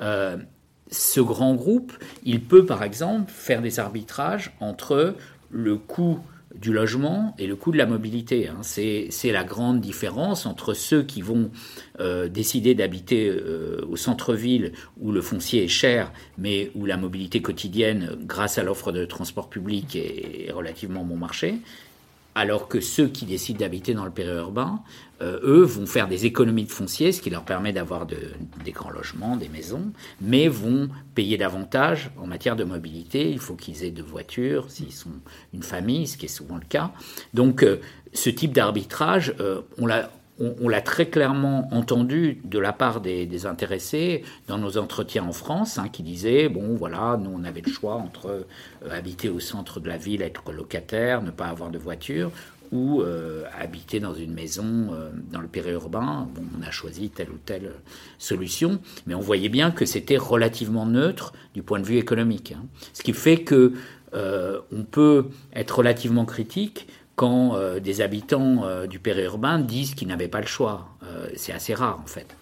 euh, 0.00 0.36
ce 0.90 1.20
grand 1.20 1.54
groupe, 1.54 1.92
il 2.24 2.42
peut 2.42 2.64
par 2.64 2.82
exemple 2.82 3.30
faire 3.30 3.60
des 3.60 3.78
arbitrages 3.78 4.52
entre 4.60 5.14
le 5.50 5.76
coût 5.76 6.20
du 6.54 6.72
logement 6.72 7.34
et 7.38 7.46
le 7.46 7.56
coût 7.56 7.72
de 7.72 7.78
la 7.78 7.86
mobilité. 7.86 8.48
Hein. 8.48 8.58
C'est 8.62 9.32
la 9.32 9.44
grande 9.44 9.80
différence 9.80 10.46
entre 10.46 10.74
ceux 10.74 11.02
qui 11.02 11.22
vont 11.22 11.50
euh, 12.00 12.28
décider 12.28 12.74
d'habiter 12.74 13.28
euh, 13.28 13.84
au 13.88 13.96
centre-ville 13.96 14.72
où 15.00 15.12
le 15.12 15.20
foncier 15.20 15.64
est 15.64 15.68
cher, 15.68 16.12
mais 16.38 16.70
où 16.74 16.86
la 16.86 16.96
mobilité 16.96 17.42
quotidienne, 17.42 18.16
grâce 18.22 18.58
à 18.58 18.62
l'offre 18.62 18.92
de 18.92 19.04
transport 19.04 19.48
public, 19.48 19.96
est 19.96 20.50
relativement 20.52 21.04
bon 21.04 21.16
marché, 21.16 21.56
alors 22.38 22.68
que 22.68 22.80
ceux 22.80 23.08
qui 23.08 23.26
décident 23.26 23.58
d'habiter 23.58 23.94
dans 23.94 24.04
le 24.04 24.12
périurbain, 24.12 24.80
euh, 25.22 25.40
eux, 25.42 25.62
vont 25.62 25.86
faire 25.86 26.06
des 26.06 26.24
économies 26.24 26.62
de 26.62 26.70
foncier, 26.70 27.10
ce 27.10 27.20
qui 27.20 27.30
leur 27.30 27.42
permet 27.42 27.72
d'avoir 27.72 28.06
des 28.06 28.70
grands 28.70 28.90
logements, 28.90 29.36
des 29.36 29.48
maisons, 29.48 29.90
mais 30.20 30.46
vont 30.46 30.88
payer 31.16 31.36
davantage 31.36 32.12
en 32.16 32.28
matière 32.28 32.54
de 32.54 32.62
mobilité. 32.62 33.28
Il 33.28 33.40
faut 33.40 33.56
qu'ils 33.56 33.82
aient 33.82 33.90
de 33.90 34.04
voitures, 34.04 34.70
s'ils 34.70 34.92
sont 34.92 35.10
une 35.52 35.64
famille, 35.64 36.06
ce 36.06 36.16
qui 36.16 36.26
est 36.26 36.28
souvent 36.28 36.54
le 36.54 36.66
cas. 36.68 36.92
Donc, 37.34 37.64
euh, 37.64 37.80
ce 38.12 38.30
type 38.30 38.52
d'arbitrage, 38.52 39.34
euh, 39.40 39.62
on 39.76 39.86
l'a 39.86 40.08
on, 40.40 40.68
l'a 40.68 40.80
très 40.80 41.06
clairement 41.06 41.68
entendu 41.72 42.40
de 42.44 42.58
la 42.58 42.72
part 42.72 43.00
des, 43.00 43.46
intéressés 43.46 44.24
dans 44.46 44.58
nos 44.58 44.78
entretiens 44.78 45.24
en 45.24 45.32
France, 45.32 45.78
hein, 45.78 45.88
qui 45.88 46.02
disaient 46.02 46.48
bon 46.48 46.74
voilà, 46.74 47.18
nous 47.20 47.30
on 47.34 47.44
avait 47.44 47.60
le 47.60 47.70
choix 47.70 47.94
entre 47.94 48.26
euh, 48.84 48.90
habiter 48.90 49.28
au 49.28 49.40
centre 49.40 49.80
de 49.80 49.88
la 49.88 49.96
ville, 49.96 50.22
être 50.22 50.52
locataire, 50.52 51.22
ne 51.22 51.30
pas 51.30 51.46
avoir 51.46 51.70
de 51.70 51.78
voiture, 51.78 52.30
ou 52.70 53.00
euh, 53.00 53.44
habiter 53.58 53.98
dans 53.98 54.14
une 54.14 54.32
maison 54.32 54.90
euh, 54.92 55.10
dans 55.30 55.40
le 55.40 55.48
périurbain. 55.48 56.28
On 56.58 56.62
a 56.66 56.70
choisi 56.70 57.10
telle 57.10 57.30
ou 57.30 57.38
telle 57.44 57.72
solution, 58.18 58.80
mais 59.06 59.14
on 59.14 59.20
voyait 59.20 59.48
bien 59.48 59.70
que 59.70 59.86
c'était 59.86 60.18
relativement 60.18 60.86
neutre 60.86 61.32
du 61.54 61.62
point 61.62 61.80
de 61.80 61.86
vue 61.86 61.98
économique. 61.98 62.52
Hein. 62.52 62.64
Ce 62.92 63.02
qui 63.02 63.12
fait 63.12 63.38
que 63.38 63.74
on 64.10 64.84
peut 64.90 65.26
être 65.54 65.80
relativement 65.80 66.24
critique 66.24 66.86
quand 67.18 67.56
euh, 67.56 67.80
des 67.80 68.00
habitants 68.00 68.62
euh, 68.62 68.86
du 68.86 69.00
périurbain 69.00 69.58
disent 69.58 69.96
qu'ils 69.96 70.06
n'avaient 70.06 70.28
pas 70.28 70.40
le 70.40 70.46
choix. 70.46 70.86
Euh, 71.02 71.28
c'est 71.34 71.52
assez 71.52 71.74
rare 71.74 72.00
en 72.00 72.06
fait. 72.06 72.36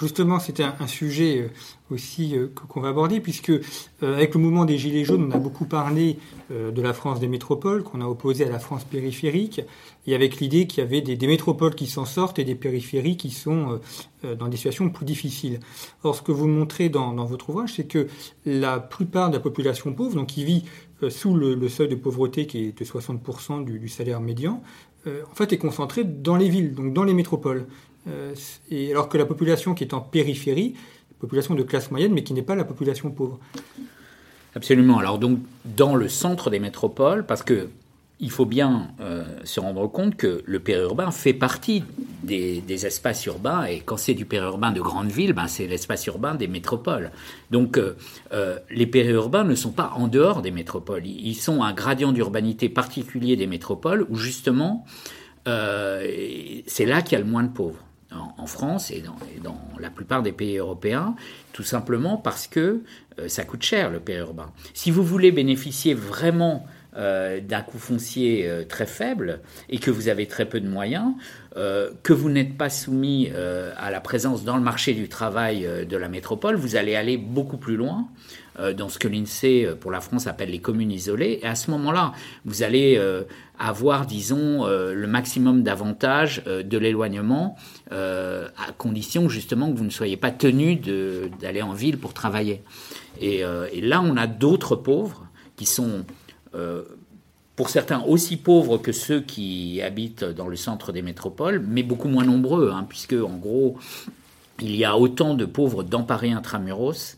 Justement, 0.00 0.38
c'était 0.38 0.62
un, 0.62 0.86
sujet 0.86 1.50
aussi 1.90 2.36
qu'on 2.68 2.82
va 2.82 2.90
aborder, 2.90 3.18
puisque 3.18 3.52
avec 4.02 4.34
le 4.34 4.40
mouvement 4.40 4.66
des 4.66 4.76
Gilets 4.76 5.04
jaunes, 5.04 5.30
on 5.32 5.34
a 5.34 5.38
beaucoup 5.38 5.64
parlé 5.64 6.18
de 6.50 6.82
la 6.82 6.92
France 6.92 7.18
des 7.18 7.28
métropoles, 7.28 7.82
qu'on 7.82 8.02
a 8.02 8.04
opposé 8.04 8.44
à 8.44 8.50
la 8.50 8.58
France 8.58 8.84
périphérique, 8.84 9.62
et 10.06 10.14
avec 10.14 10.38
l'idée 10.38 10.66
qu'il 10.66 10.84
y 10.84 10.86
avait 10.86 11.00
des, 11.00 11.26
métropoles 11.26 11.74
qui 11.74 11.86
s'en 11.86 12.04
sortent 12.04 12.38
et 12.38 12.44
des 12.44 12.54
périphéries 12.54 13.16
qui 13.16 13.30
sont 13.30 13.80
dans 14.38 14.48
des 14.48 14.58
situations 14.58 14.90
plus 14.90 15.06
difficiles. 15.06 15.60
Or, 16.02 16.14
ce 16.14 16.20
que 16.20 16.32
vous 16.32 16.46
montrez 16.46 16.90
dans, 16.90 17.14
votre 17.24 17.48
ouvrage, 17.48 17.72
c'est 17.76 17.88
que 17.88 18.06
la 18.44 18.80
plupart 18.80 19.30
de 19.30 19.36
la 19.36 19.40
population 19.40 19.94
pauvre, 19.94 20.14
donc 20.14 20.26
qui 20.26 20.44
vit 20.44 20.64
sous 21.08 21.34
le, 21.34 21.68
seuil 21.68 21.88
de 21.88 21.94
pauvreté 21.94 22.46
qui 22.46 22.66
est 22.66 22.78
de 22.78 22.84
60% 22.84 23.64
du, 23.64 23.88
salaire 23.88 24.20
médian, 24.20 24.62
euh, 25.06 25.22
en 25.30 25.34
fait 25.34 25.52
est 25.52 25.58
concentrée 25.58 26.04
dans 26.04 26.36
les 26.36 26.48
villes, 26.48 26.74
donc 26.74 26.92
dans 26.92 27.04
les 27.04 27.14
métropoles. 27.14 27.66
Euh, 28.08 28.34
et 28.70 28.90
alors 28.90 29.08
que 29.08 29.18
la 29.18 29.26
population 29.26 29.74
qui 29.74 29.84
est 29.84 29.94
en 29.94 30.00
périphérie, 30.00 30.74
population 31.18 31.54
de 31.54 31.62
classe 31.62 31.90
moyenne, 31.90 32.12
mais 32.12 32.22
qui 32.22 32.34
n'est 32.34 32.42
pas 32.42 32.54
la 32.54 32.64
population 32.64 33.10
pauvre. 33.10 33.38
Absolument. 34.54 34.98
Alors 34.98 35.18
donc 35.18 35.38
dans 35.64 35.94
le 35.94 36.08
centre 36.08 36.50
des 36.50 36.58
métropoles, 36.58 37.26
parce 37.26 37.42
que 37.42 37.68
il 38.18 38.30
faut 38.30 38.46
bien 38.46 38.88
euh, 39.00 39.24
se 39.44 39.60
rendre 39.60 39.86
compte 39.88 40.16
que 40.16 40.42
le 40.46 40.60
périurbain 40.60 41.10
fait 41.10 41.34
partie 41.34 41.84
des, 42.26 42.86
espaces 42.86 43.24
urbains, 43.26 43.64
et 43.64 43.80
quand 43.80 43.96
c'est 43.96 44.14
du 44.14 44.26
périurbain 44.26 44.72
de 44.72 44.80
grandes 44.80 45.10
villes, 45.10 45.32
ben 45.32 45.46
c'est 45.46 45.66
l'espace 45.66 46.06
urbain 46.06 46.34
des 46.34 46.48
métropoles. 46.48 47.10
Donc 47.50 47.78
euh, 47.78 47.96
euh, 48.32 48.58
les 48.70 48.86
périurbains 48.86 49.44
ne 49.44 49.54
sont 49.54 49.72
pas 49.72 49.92
en 49.96 50.08
dehors 50.08 50.42
des 50.42 50.50
métropoles, 50.50 51.06
ils 51.06 51.34
sont 51.34 51.62
un 51.62 51.72
gradient 51.72 52.12
d'urbanité 52.12 52.68
particulier 52.68 53.36
des 53.36 53.46
métropoles, 53.46 54.06
où 54.10 54.16
justement 54.16 54.84
c'est 55.46 56.86
là 56.86 57.02
qu'il 57.02 57.12
y 57.12 57.20
a 57.20 57.24
le 57.24 57.30
moins 57.30 57.44
de 57.44 57.52
pauvres. 57.52 57.78
En, 58.38 58.46
France 58.46 58.90
et 58.90 59.00
dans, 59.00 59.16
et 59.36 59.40
dans, 59.40 59.60
la 59.78 59.90
plupart 59.90 60.22
des 60.22 60.32
pays 60.32 60.56
européens, 60.56 61.16
tout 61.52 61.64
simplement 61.64 62.16
parce 62.16 62.46
que 62.46 62.82
ça 63.26 63.44
coûte 63.44 63.62
cher 63.62 63.90
le 63.90 64.00
périurbain. 64.00 64.50
Si 64.74 64.90
vous 64.90 65.02
voulez 65.04 65.32
bénéficier 65.32 65.92
vraiment 65.92 66.66
d'un 66.96 67.60
coût 67.60 67.78
foncier 67.78 68.50
très 68.68 68.86
faible 68.86 69.40
et 69.68 69.78
que 69.78 69.90
vous 69.90 70.08
avez 70.08 70.26
très 70.26 70.46
peu 70.46 70.60
de 70.60 70.68
moyens, 70.68 71.12
que 71.54 72.12
vous 72.12 72.30
n'êtes 72.30 72.56
pas 72.56 72.70
soumis 72.70 73.30
à 73.76 73.90
la 73.90 74.00
présence 74.00 74.44
dans 74.44 74.56
le 74.56 74.62
marché 74.62 74.94
du 74.94 75.08
travail 75.08 75.68
de 75.86 75.96
la 75.96 76.08
métropole, 76.08 76.56
vous 76.56 76.76
allez 76.76 76.96
aller 76.96 77.18
beaucoup 77.18 77.58
plus 77.58 77.76
loin. 77.76 78.08
Euh, 78.58 78.72
dans 78.72 78.88
ce 78.88 78.98
que 78.98 79.06
l'INSEE 79.06 79.66
euh, 79.66 79.74
pour 79.74 79.90
la 79.90 80.00
France 80.00 80.26
appelle 80.26 80.50
les 80.50 80.60
communes 80.60 80.90
isolées. 80.90 81.40
Et 81.42 81.46
à 81.46 81.54
ce 81.54 81.70
moment-là, 81.72 82.12
vous 82.46 82.62
allez 82.62 82.96
euh, 82.96 83.24
avoir, 83.58 84.06
disons, 84.06 84.66
le 84.66 85.06
maximum 85.06 85.62
d'avantages 85.62 86.42
de 86.44 86.78
l'éloignement, 86.78 87.56
à 87.90 88.72
condition 88.76 89.30
justement 89.30 89.72
que 89.72 89.78
vous 89.78 89.84
ne 89.84 89.90
soyez 89.90 90.18
pas 90.18 90.30
tenu 90.30 90.76
d'aller 90.76 91.62
en 91.62 91.72
ville 91.72 91.96
pour 91.96 92.12
travailler. 92.12 92.62
Et 93.18 93.42
là, 93.80 94.02
on 94.02 94.18
a 94.18 94.26
d'autres 94.26 94.76
pauvres 94.76 95.26
qui 95.56 95.64
sont 95.64 96.04
pour 97.56 97.70
certains 97.70 98.02
aussi 98.02 98.36
pauvres 98.36 98.78
que 98.78 98.92
ceux 98.92 99.20
qui 99.20 99.80
habitent 99.82 100.24
dans 100.24 100.48
le 100.48 100.56
centre 100.56 100.92
des 100.92 101.02
métropoles, 101.02 101.64
mais 101.66 101.82
beaucoup 101.82 102.08
moins 102.08 102.24
nombreux, 102.24 102.70
hein, 102.70 102.86
puisque 102.88 103.14
en 103.14 103.36
gros, 103.36 103.78
il 104.60 104.76
y 104.76 104.84
a 104.84 104.96
autant 104.96 105.34
de 105.34 105.44
pauvres 105.44 105.82
dans 105.82 106.02
Paris 106.02 106.32
intramuros 106.32 107.16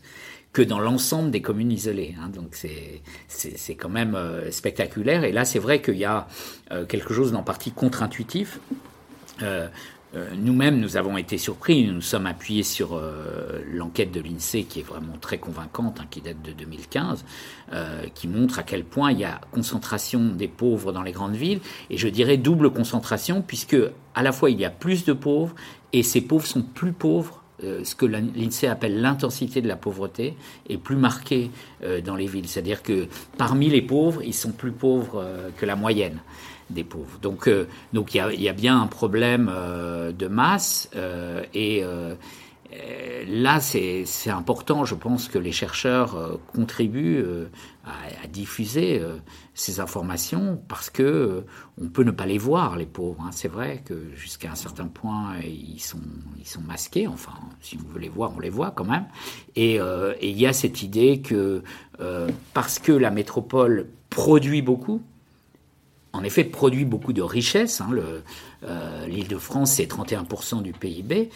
que 0.51 0.61
dans 0.61 0.79
l'ensemble 0.79 1.31
des 1.31 1.41
communes 1.41 1.71
isolées. 1.71 2.15
Hein. 2.19 2.29
Donc 2.29 2.55
c'est 2.55 3.75
quand 3.75 3.89
même 3.89 4.15
euh, 4.15 4.49
spectaculaire. 4.51 5.23
Et 5.23 5.31
là, 5.31 5.45
c'est 5.45 5.59
vrai 5.59 5.81
qu'il 5.81 5.97
y 5.97 6.05
a 6.05 6.27
euh, 6.71 6.85
quelque 6.85 7.13
chose 7.13 7.31
d'en 7.31 7.43
partie 7.43 7.71
contre-intuitif. 7.71 8.59
Euh, 9.41 9.67
nous-mêmes, 10.13 10.79
nous 10.79 10.97
avons 10.97 11.17
été 11.17 11.37
surpris. 11.37 11.85
Nous 11.85 11.93
nous 11.93 12.01
sommes 12.01 12.25
appuyés 12.25 12.63
sur 12.63 12.99
l'enquête 13.71 14.11
de 14.11 14.19
l'INSEE 14.19 14.63
qui 14.63 14.79
est 14.79 14.83
vraiment 14.83 15.17
très 15.21 15.37
convaincante, 15.37 15.99
hein, 16.01 16.07
qui 16.09 16.21
date 16.21 16.41
de 16.41 16.51
2015, 16.51 17.25
qui 18.15 18.27
montre 18.27 18.57
à 18.57 18.63
quel 18.63 18.83
point 18.83 19.11
il 19.11 19.19
y 19.19 19.23
a 19.23 19.39
concentration 19.51 20.29
des 20.29 20.47
pauvres 20.47 20.91
dans 20.91 21.03
les 21.03 21.11
grandes 21.11 21.35
villes. 21.35 21.59
Et 21.91 21.97
je 21.97 22.07
dirais 22.07 22.37
double 22.37 22.71
concentration, 22.71 23.43
puisque 23.43 23.77
à 24.15 24.23
la 24.23 24.31
fois 24.31 24.49
il 24.49 24.59
y 24.59 24.65
a 24.65 24.71
plus 24.71 25.05
de 25.05 25.13
pauvres 25.13 25.53
et 25.93 26.01
ces 26.01 26.21
pauvres 26.21 26.47
sont 26.47 26.63
plus 26.63 26.93
pauvres 26.93 27.39
euh, 27.63 27.83
ce 27.83 27.95
que 27.95 28.05
l'INSEE 28.05 28.67
appelle 28.67 29.01
l'intensité 29.01 29.61
de 29.61 29.67
la 29.67 29.75
pauvreté 29.75 30.35
est 30.69 30.77
plus 30.77 30.95
marquée 30.95 31.51
euh, 31.83 31.99
dans 32.01 32.15
les 32.15 32.27
villes. 32.27 32.47
C'est-à-dire 32.47 32.83
que 32.83 33.07
parmi 33.37 33.69
les 33.69 33.81
pauvres, 33.81 34.23
ils 34.23 34.33
sont 34.33 34.51
plus 34.51 34.71
pauvres 34.71 35.21
euh, 35.21 35.49
que 35.57 35.65
la 35.65 35.75
moyenne 35.75 36.19
des 36.69 36.83
pauvres. 36.83 37.19
Donc, 37.21 37.49
donc 37.93 38.13
il 38.13 38.41
y 38.41 38.49
a, 38.49 38.53
bien 38.53 38.81
un 38.81 38.87
problème 38.87 39.47
de 39.47 40.27
masse 40.27 40.89
et 41.53 41.83
euh, 42.73 43.25
là, 43.27 43.59
c'est 43.59 44.05
important. 44.29 44.85
Je 44.85 44.95
pense 44.95 45.27
que 45.27 45.39
les 45.39 45.51
chercheurs 45.51 46.15
euh, 46.15 46.37
contribuent 46.53 47.23
euh, 47.23 47.49
à, 47.85 48.27
diffuser 48.27 49.01
ces 49.55 49.79
informations 49.79 50.61
parce 50.67 50.91
que 50.91 51.43
on 51.81 51.87
peut 51.87 52.03
ne 52.03 52.11
pas 52.11 52.27
les 52.27 52.37
voir, 52.37 52.77
les 52.77 52.85
pauvres. 52.85 53.23
Hein. 53.23 53.31
C'est 53.31 53.47
vrai 53.47 53.81
que 53.83 54.13
jusqu'à 54.15 54.51
un 54.51 54.55
certain 54.55 54.85
point, 54.85 55.39
ils 55.43 55.79
sont, 55.79 55.99
ils 56.37 56.45
sont 56.45 56.61
masqués. 56.61 57.07
Enfin, 57.07 57.33
si 57.59 57.79
on 57.83 57.91
veut 57.91 57.99
les 57.99 58.09
voir, 58.09 58.31
on 58.35 58.39
les 58.39 58.51
voit 58.51 58.69
quand 58.69 58.85
même. 58.85 59.05
Et 59.55 59.79
il 60.21 60.39
y 60.39 60.45
a 60.45 60.53
cette 60.53 60.83
idée 60.83 61.21
que 61.21 61.63
parce 62.53 62.77
que 62.77 62.91
la 62.91 63.09
métropole 63.09 63.89
produit 64.11 64.61
beaucoup, 64.61 65.01
en 66.13 66.23
effet, 66.23 66.43
produit 66.43 66.85
beaucoup 66.85 67.13
de 67.13 67.21
richesses. 67.21 67.81
Hein, 67.81 67.89
L'Île-de-France, 69.07 69.73
c'est 69.73 69.85
31% 69.85 70.61
du 70.61 70.73
PIB 70.73 71.29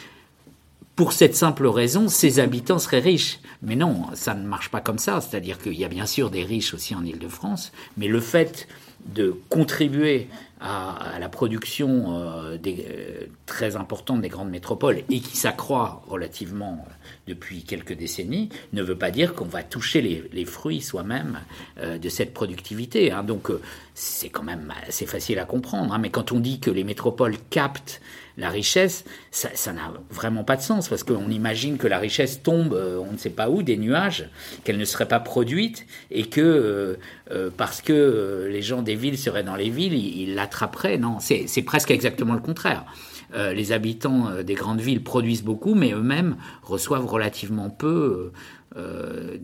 pour 0.96 1.14
cette 1.14 1.36
simple 1.36 1.66
raison, 1.68 2.08
ses 2.08 2.40
habitants 2.40 2.80
seraient 2.80 3.00
riches. 3.00 3.40
Mais 3.62 3.76
non, 3.76 4.06
ça 4.14 4.36
ne 4.36 4.46
marche 4.46 4.70
pas 4.70 4.82
comme 4.82 5.00
ça. 5.00 5.22
C'est-à-dire 5.22 5.58
qu'il 5.58 5.74
y 5.74 5.86
a 5.86 5.88
bien 5.88 6.06
sûr 6.06 6.30
des 6.30 6.44
riches 6.44 6.74
aussi 6.74 6.94
en 6.94 7.04
Ile-de-France, 7.04 7.72
mais 7.98 8.08
le 8.08 8.20
fait 8.20 8.68
de 9.06 9.36
contribuer 9.50 10.28
à, 10.64 11.20
la 11.20 11.28
production 11.28 12.18
euh, 12.18 12.58
des, 12.58 12.86
euh, 12.90 13.26
très 13.46 13.76
importante 13.76 14.22
des 14.22 14.30
grandes 14.30 14.50
métropoles 14.50 15.04
et 15.10 15.20
qui 15.20 15.36
s'accroît 15.36 16.02
relativement 16.08 16.86
euh, 16.88 16.92
depuis 17.28 17.64
quelques 17.64 17.94
décennies, 17.94 18.50
ne 18.72 18.82
veut 18.82 18.98
pas 18.98 19.12
dire 19.12 19.34
qu'on 19.34 19.46
va 19.46 19.62
toucher 19.62 20.02
les, 20.32 20.46
fruits 20.46 20.82
soi-même 20.82 21.40
de 21.82 22.10
cette 22.10 22.34
productivité. 22.34 23.12
Hein. 23.12 23.24
Donc 23.24 23.50
c'est 23.94 24.30
quand 24.30 24.44
même 24.44 24.74
assez 24.88 25.06
facile 25.06 25.40
à 25.40 25.46
comprendre. 25.46 25.94
Hein. 25.94 26.00
Mais 26.00 26.10
quand 26.10 26.32
on 26.32 26.40
dit 26.40 26.60
que 26.60 26.70
les 26.70 26.84
métropoles 26.84 27.38
captent 27.50 28.02
la 28.38 28.50
richesse, 28.50 29.06
ça 29.32 29.74
n'a 29.74 29.94
vraiment 30.10 30.44
pas 30.44 30.56
de 30.56 30.62
sens 30.62 30.90
parce 30.90 31.04
qu'on 31.04 31.30
imagine 31.30 31.78
que 31.78 31.88
la 31.88 32.00
richesse 32.00 32.42
tombe, 32.42 32.74
euh, 32.74 32.98
on 32.98 33.12
ne 33.12 33.18
sait 33.18 33.30
pas 33.30 33.50
où, 33.50 33.62
des 33.62 33.78
nuages, 33.78 34.28
qu'elle 34.64 34.78
ne 34.78 34.86
serait 34.86 35.08
pas 35.08 35.20
produite 35.20 35.86
et 36.10 36.26
que 36.26 36.42
euh, 36.42 36.96
euh, 37.32 37.50
parce 37.56 37.82
que 37.82 38.48
les 38.52 38.62
gens 38.62 38.82
des 38.82 38.96
villes 38.96 39.18
seraient 39.18 39.44
dans 39.44 39.56
les 39.56 39.70
villes, 39.70 39.94
ils 39.94 40.34
l'attraperaient. 40.34 40.98
Non, 40.98 41.18
c'est 41.20 41.62
presque 41.62 41.92
exactement 41.92 42.34
le 42.34 42.40
contraire. 42.40 42.86
Les 43.34 43.72
habitants 43.72 44.44
des 44.44 44.54
grandes 44.54 44.82
villes 44.82 45.04
produisent 45.04 45.44
beaucoup, 45.44 45.76
mais 45.76 45.92
eux-mêmes 45.92 46.38
reçoivent 46.62 47.06
relativement 47.06 47.70
peu 47.70 48.32
euh, 48.76 49.38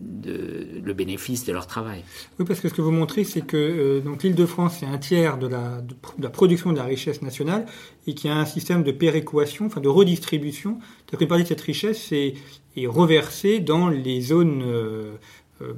le 0.82 0.92
bénéfice 0.92 1.44
de 1.44 1.52
leur 1.52 1.68
travail. 1.68 2.02
Oui, 2.38 2.44
parce 2.44 2.58
que 2.58 2.68
ce 2.68 2.74
que 2.74 2.82
vous 2.82 2.90
montrez, 2.90 3.22
c'est 3.22 3.42
que 3.42 3.56
euh, 3.56 4.16
l'Île-de-France, 4.20 4.78
c'est 4.80 4.86
un 4.86 4.98
tiers 4.98 5.38
de 5.38 5.46
la, 5.46 5.82
la, 6.18 6.30
production 6.30 6.72
de 6.72 6.78
la 6.78 6.84
richesse 6.84 7.22
nationale 7.22 7.66
et 8.08 8.14
qu'il 8.14 8.28
y 8.28 8.32
a 8.32 8.36
un 8.36 8.44
système 8.44 8.82
de 8.82 8.90
péréquation, 8.90 9.66
enfin 9.66 9.80
de 9.80 9.88
redistribution. 9.88 10.80
Qu'une 11.06 11.28
partie 11.28 11.44
de 11.44 11.48
cette 11.48 11.60
richesse 11.60 12.10
est, 12.10 12.34
est 12.76 12.88
reversée 12.88 13.60
dans 13.60 13.88
les 13.88 14.20
zones 14.20 14.62
euh, 14.64 15.12
euh 15.62 15.74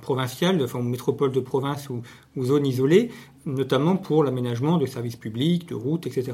provinciales, 0.00 0.62
enfin 0.62 0.80
métropoles 0.80 1.32
de 1.32 1.40
province 1.40 1.90
ou, 1.90 2.00
ou 2.36 2.44
zones 2.46 2.66
isolées, 2.66 3.10
notamment 3.44 3.96
pour 3.96 4.24
l'aménagement 4.24 4.78
de 4.78 4.86
services 4.86 5.16
publics, 5.16 5.68
de 5.68 5.74
routes, 5.74 6.06
etc. 6.06 6.32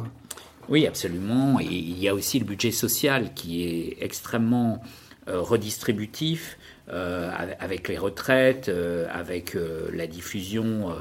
Oui, 0.69 0.87
absolument. 0.87 1.61
Il 1.61 1.99
y 1.99 2.09
a 2.09 2.15
aussi 2.15 2.39
le 2.39 2.45
budget 2.45 2.71
social 2.71 3.35
qui 3.35 3.65
est 3.65 3.97
extrêmement 4.01 4.83
euh, 5.27 5.41
redistributif 5.41 6.59
euh, 6.91 7.31
avec 7.59 7.89
les 7.89 7.97
retraites, 7.97 8.69
euh, 8.69 9.07
avec 9.11 9.57
la 9.91 10.07
diffusion 10.07 10.95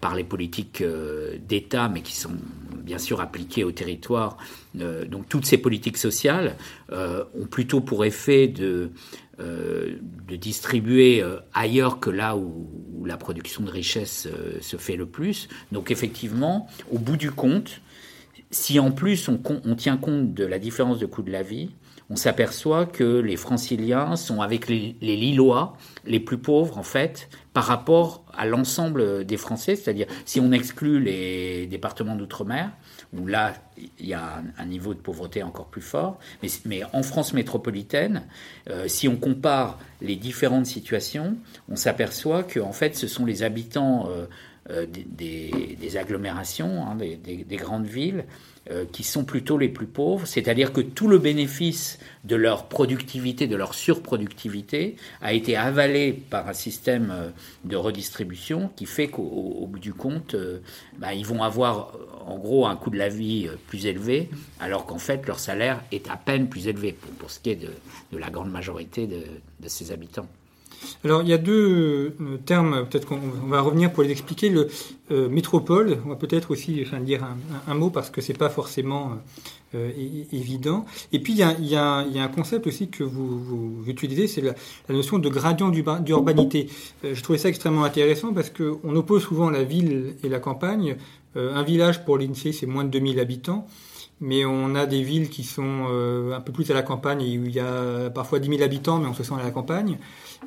par 0.00 0.14
les 0.14 0.24
politiques 0.24 0.82
d'État, 1.46 1.88
mais 1.88 2.00
qui 2.00 2.14
sont 2.14 2.36
bien 2.82 2.98
sûr 2.98 3.20
appliquées 3.20 3.64
au 3.64 3.72
territoire. 3.72 4.38
donc 4.74 5.28
toutes 5.28 5.44
ces 5.44 5.58
politiques 5.58 5.98
sociales 5.98 6.56
ont 6.92 7.46
plutôt 7.50 7.80
pour 7.80 8.04
effet 8.04 8.46
de, 8.46 8.92
de 9.38 10.36
distribuer 10.36 11.24
ailleurs 11.52 11.98
que 11.98 12.10
là 12.10 12.36
où, 12.36 13.04
la 13.04 13.16
production 13.16 13.62
de 13.62 13.70
richesse 13.70 14.28
se 14.60 14.76
fait 14.76 14.96
le 14.96 15.06
plus. 15.06 15.48
Donc 15.72 15.90
effectivement, 15.90 16.68
au 16.90 16.98
bout 16.98 17.16
du 17.16 17.30
compte, 17.32 17.80
si 18.50 18.78
en 18.78 18.92
plus 18.92 19.28
on, 19.28 19.74
tient 19.74 19.96
compte 19.96 20.34
de 20.34 20.44
la 20.44 20.58
différence 20.58 20.98
de 20.98 21.06
coût 21.06 21.22
de 21.22 21.32
la 21.32 21.42
vie, 21.42 21.70
on 22.08 22.16
s'aperçoit 22.16 22.86
que 22.86 23.18
les 23.18 23.36
franciliens 23.36 24.14
sont 24.14 24.40
avec 24.40 24.68
les, 24.68 24.94
Lillois 25.00 25.76
les 26.04 26.20
plus 26.20 26.38
pauvres 26.38 26.78
en 26.78 26.84
fait 26.84 27.28
par 27.52 27.64
rapport 27.64 28.24
à 28.32 28.46
l'ensemble 28.46 29.24
des 29.24 29.36
Français, 29.36 29.74
c'est-à-dire 29.74 30.06
si 30.24 30.38
on 30.38 30.52
exclut 30.52 31.00
les 31.00 31.66
départements 31.66 32.14
d'outre-mer, 32.14 32.70
où 33.12 33.26
là 33.26 33.54
il 33.98 34.06
y 34.06 34.14
a 34.14 34.42
un, 34.58 34.66
niveau 34.66 34.94
de 34.94 35.00
pauvreté 35.00 35.42
encore 35.42 35.66
plus 35.66 35.82
fort, 35.82 36.18
mais, 36.64 36.82
en 36.92 37.02
France 37.02 37.32
métropolitaine, 37.32 38.22
euh, 38.70 38.86
si 38.88 39.08
on 39.08 39.16
compare 39.16 39.78
les 40.00 40.16
différentes 40.16 40.66
situations, 40.66 41.36
on 41.68 41.76
s'aperçoit 41.76 42.44
que 42.44 42.60
en 42.60 42.72
fait 42.72 42.94
ce 42.94 43.08
sont 43.08 43.24
les 43.24 43.42
habitants 43.42 44.08
euh, 44.10 44.26
euh, 44.70 44.86
des, 44.86 45.96
agglomérations, 45.96 46.84
hein, 46.84 46.96
des, 46.96 47.56
grandes 47.56 47.86
villes, 47.86 48.24
euh, 48.70 48.84
qui 48.90 49.04
sont 49.04 49.24
plutôt 49.24 49.56
les 49.56 49.68
plus 49.68 49.86
pauvres, 49.86 50.26
c'est-à-dire 50.26 50.72
que 50.72 50.80
tout 50.80 51.06
le 51.06 51.18
bénéfice 51.18 52.00
de 52.24 52.34
leur 52.34 52.66
productivité, 52.66 53.46
de 53.46 53.54
leur 53.54 53.74
surproductivité, 53.74 54.96
a 55.22 55.32
été 55.32 55.56
avalé 55.56 56.12
par 56.12 56.48
un 56.48 56.52
système 56.52 57.12
euh, 57.12 57.28
de 57.64 57.76
redistribution 57.76 58.70
qui 58.74 58.86
fait 58.86 59.06
qu'au 59.06 59.68
bout 59.70 59.78
du 59.78 59.94
compte, 59.94 60.34
bah, 60.98 61.14
ils 61.14 61.24
vont 61.24 61.44
avoir 61.44 61.96
en 62.26 62.36
gros 62.36 62.66
un 62.66 62.74
coût 62.74 62.90
de 62.90 62.98
la 62.98 63.08
vie 63.08 63.48
plus 63.68 63.86
élevé, 63.86 64.28
alors 64.58 64.84
qu'en 64.84 64.98
fait 64.98 65.26
leur 65.28 65.38
salaire 65.38 65.80
est 65.92 66.10
à 66.10 66.16
peine 66.16 66.48
plus 66.48 66.66
élevé 66.66 66.96
pour, 67.18 67.30
ce 67.30 67.38
qui 67.38 67.50
est 67.50 67.56
de, 67.56 68.18
la 68.18 68.30
grande 68.30 68.50
majorité 68.50 69.06
de, 69.06 69.22
de 69.60 69.68
ces 69.68 69.92
habitants. 69.92 70.28
Alors 71.04 71.22
il 71.22 71.28
y 71.28 71.32
a 71.32 71.38
deux 71.38 72.14
euh, 72.20 72.36
termes, 72.44 72.86
peut-être 72.86 73.06
qu'on 73.06 73.20
va 73.46 73.60
revenir 73.60 73.92
pour 73.92 74.02
les 74.02 74.10
expliquer. 74.10 74.48
Le 74.48 74.68
euh, 75.10 75.28
métropole, 75.28 75.98
on 76.04 76.08
va 76.08 76.16
peut-être 76.16 76.50
aussi 76.50 76.84
dire 77.02 77.24
un, 77.68 77.74
mot 77.74 77.90
parce 77.90 78.10
que 78.10 78.20
c'est 78.20 78.36
pas 78.36 78.48
forcément 78.48 79.12
euh, 79.74 79.92
évident. 80.32 80.84
Et 81.12 81.20
puis 81.20 81.34
il 81.34 81.38
y, 81.68 81.76
a, 81.76 81.98
un 81.98 82.28
concept 82.28 82.66
aussi 82.66 82.88
que 82.88 83.04
vous, 83.04 83.84
utilisez, 83.86 84.26
c'est 84.26 84.40
la, 84.40 84.54
notion 84.88 85.18
de 85.18 85.28
gradient 85.28 85.68
d'urbanité. 85.68 86.68
je 87.04 87.22
trouvais 87.22 87.38
ça 87.38 87.48
extrêmement 87.48 87.84
intéressant 87.84 88.32
parce 88.32 88.50
qu'on 88.50 88.96
oppose 88.96 89.22
souvent 89.22 89.50
la 89.50 89.62
ville 89.62 90.16
et 90.24 90.28
la 90.28 90.40
campagne. 90.40 90.96
un 91.36 91.62
village 91.62 92.04
pour 92.04 92.18
l'INSEE, 92.18 92.52
c'est 92.52 92.66
moins 92.66 92.84
de 92.84 92.90
2000 92.90 93.20
habitants. 93.20 93.66
mais 94.20 94.44
on 94.44 94.74
a 94.74 94.86
des 94.86 95.02
villes 95.02 95.28
qui 95.28 95.44
sont 95.44 95.86
un 96.34 96.40
peu 96.40 96.52
plus 96.52 96.68
à 96.70 96.74
la 96.74 96.82
campagne, 96.82 97.20
où 97.20 97.44
il 97.44 97.54
y 97.54 97.60
a 97.60 98.10
parfois 98.10 98.40
10 98.40 98.48
000 98.48 98.62
habitants, 98.62 98.98
mais 98.98 99.06
on 99.06 99.14
se 99.14 99.22
sent 99.22 99.34
à 99.38 99.44
la 99.44 99.52
campagne. 99.52 99.98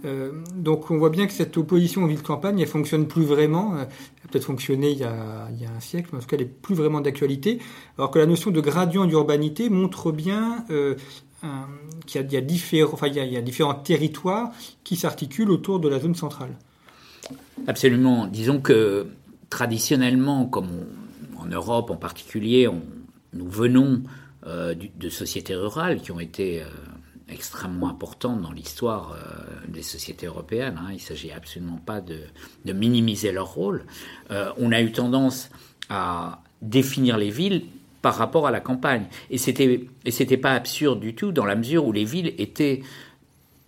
Euh, 0.06 0.32
donc 0.56 0.91
on 0.91 0.97
voit 0.97 1.10
bien 1.10 1.28
que 1.28 1.34
cette 1.34 1.58
opposition 1.58 2.04
aux 2.04 2.08
villes-campagnes, 2.08 2.60
elle 2.60 2.67
fonctionne 2.67 3.08
plus 3.08 3.23
vraiment. 3.23 3.75
Elle 3.75 3.84
a 3.84 4.28
peut-être 4.30 4.45
fonctionné 4.45 4.91
il 4.91 4.97
y 4.97 5.04
a, 5.04 5.47
un 5.75 5.80
siècle, 5.80 6.10
mais 6.12 6.19
en 6.19 6.21
tout 6.21 6.28
cas, 6.28 6.38
elle 6.38 6.43
n'est 6.43 6.49
plus 6.49 6.75
vraiment 6.75 7.02
d'actualité. 7.02 7.60
Alors 7.97 8.12
que 8.12 8.19
la 8.19 8.25
notion 8.25 8.52
de 8.52 8.62
gradient 8.62 9.06
d'urbanité 9.06 9.69
montre 9.69 10.12
bien 10.12 10.65
euh, 10.69 10.95
qu'il 12.06 12.32
y, 12.32 12.38
a 12.38 12.41
différents, 12.41 13.73
territoires 13.75 14.52
qui 14.84 14.95
s'articulent 14.95 15.52
autour 15.52 15.80
de 15.80 15.88
la 15.88 15.99
zone 15.99 16.15
centrale. 16.15 16.58
Absolument. 17.67 18.28
Disons 18.28 18.60
que 18.60 19.08
traditionnellement, 19.49 20.45
comme 20.45 20.69
en 21.38 21.45
Europe 21.45 21.91
en 21.91 21.95
particulier, 21.95 22.67
nous 23.34 23.49
venons 23.49 24.02
euh, 24.47 24.73
de 24.73 25.10
sociétés 25.10 25.56
rurales 25.56 26.02
qui 26.02 26.12
ont 26.12 26.19
été 26.19 26.62
euh, 26.62 26.65
extrêmement 27.31 27.89
importantes 27.89 28.41
dans 28.41 28.51
l'histoire 28.51 29.13
euh, 29.13 29.67
des 29.67 29.81
sociétés 29.81 30.25
européennes. 30.25 30.79
Hein. 30.81 30.87
Il 30.89 30.95
ne 30.95 30.99
s'agit 30.99 31.31
absolument 31.31 31.79
pas 31.85 32.01
de, 32.01 32.19
minimiser 32.71 33.31
leur 33.31 33.53
rôle. 33.53 33.85
on 34.29 34.71
a 34.71 34.81
eu 34.81 34.91
tendance 34.91 35.49
à 35.89 36.41
définir 36.61 37.17
les 37.17 37.31
villes 37.31 37.65
par 38.01 38.15
rapport 38.15 38.47
à 38.47 38.51
la 38.51 38.59
campagne. 38.59 39.05
Et 39.29 39.37
c'était 39.37 39.87
et 40.05 40.11
c'était 40.11 40.37
pas 40.37 40.53
absurde 40.53 40.99
du 40.99 41.15
tout 41.15 41.31
dans 41.31 41.45
la 41.45 41.55
mesure 41.55 41.85
où 41.85 41.91
les 41.91 42.05
villes 42.05 42.33
étaient 42.37 42.81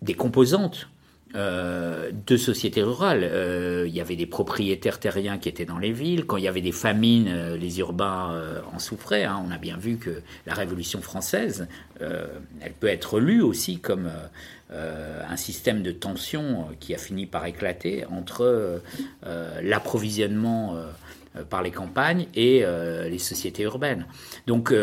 des 0.01 0.13
composantes 0.13 0.90
euh, 1.33 2.11
de 2.27 2.35
sociétés 2.35 2.83
rurales. 2.83 3.23
Euh, 3.23 3.85
il 3.87 3.95
y 3.95 4.01
avait 4.01 4.17
des 4.17 4.25
propriétaires 4.25 4.99
terriens 4.99 5.37
qui 5.37 5.47
étaient 5.47 5.65
dans 5.65 5.77
les 5.77 5.93
villes. 5.93 6.25
Quand 6.25 6.35
il 6.35 6.43
y 6.43 6.47
avait 6.47 6.59
des 6.61 6.73
famines, 6.73 7.29
euh, 7.29 7.55
les 7.55 7.79
urbains 7.79 8.61
en 8.73 8.79
souffraient. 8.79 9.23
Hein. 9.23 9.41
On 9.47 9.49
a 9.49 9.57
bien 9.57 9.77
vu 9.77 9.95
que 9.95 10.21
la 10.45 10.53
Révolution 10.53 11.01
française, 11.01 11.67
elle 11.99 12.73
peut 12.79 12.87
être 12.87 13.19
lue 13.19 13.41
aussi 13.41 13.79
comme 13.79 14.09
un 14.71 15.37
système 15.37 15.83
de 15.83 15.91
tension 15.91 16.67
qui 16.79 16.95
a 16.95 16.97
fini 16.97 17.25
par 17.25 17.45
éclater 17.45 18.05
entre 18.05 18.81
l'approvisionnement 19.61 20.75
par 21.49 21.61
les 21.61 21.71
campagnes 21.71 22.27
et 22.33 22.65
les 23.09 23.19
sociétés 23.19 23.63
urbaines. 23.63 24.05
Donc 24.47 24.73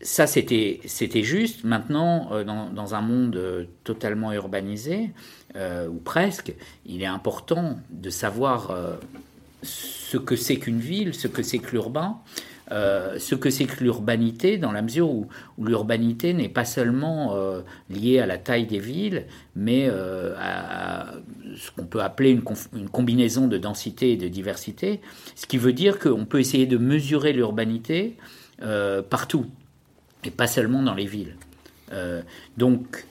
ça, 0.00 0.26
c'était, 0.26 0.80
juste. 1.22 1.64
Maintenant, 1.64 2.30
dans, 2.44 2.94
un 2.94 3.00
monde 3.00 3.68
totalement 3.84 4.32
urbanisé, 4.32 5.10
euh, 5.56 5.88
ou 5.88 5.94
presque, 5.94 6.52
il 6.84 7.02
est 7.02 7.06
important 7.06 7.78
de 7.90 8.10
savoir 8.10 8.70
euh, 8.70 8.96
ce 9.62 10.18
que 10.18 10.36
c'est 10.36 10.56
qu'une 10.56 10.80
ville, 10.80 11.14
ce 11.14 11.28
que 11.28 11.42
c'est 11.42 11.58
que 11.58 11.70
l'urbain, 11.72 12.18
euh, 12.72 13.18
ce 13.18 13.34
que 13.34 13.48
c'est 13.48 13.64
que 13.64 13.82
l'urbanité, 13.82 14.58
dans 14.58 14.72
la 14.72 14.82
mesure 14.82 15.08
où, 15.08 15.28
l'urbanité 15.58 16.34
n'est 16.34 16.50
pas 16.50 16.66
seulement 16.66 17.34
liée 17.88 18.18
à 18.18 18.26
la 18.26 18.36
taille 18.36 18.66
des 18.66 18.80
villes, 18.80 19.24
mais 19.54 19.88
à, 19.88 21.14
ce 21.56 21.70
qu'on 21.70 21.86
peut 21.86 22.02
appeler 22.02 22.32
une, 22.32 22.42
une, 22.74 22.90
combinaison 22.90 23.48
de 23.48 23.56
densité 23.56 24.12
et 24.12 24.16
de 24.16 24.28
diversité, 24.28 25.00
ce 25.36 25.46
qui 25.46 25.56
veut 25.56 25.72
dire 25.72 25.98
qu'on 25.98 26.26
peut 26.26 26.40
essayer 26.40 26.66
de 26.66 26.76
mesurer 26.76 27.32
l'urbanité 27.32 28.16
partout, 29.08 29.46
et 30.24 30.30
pas 30.30 30.46
seulement 30.46 30.82
dans 30.82 30.94
les 30.94 31.06
villes. 31.06 31.36
donc, 32.58 33.06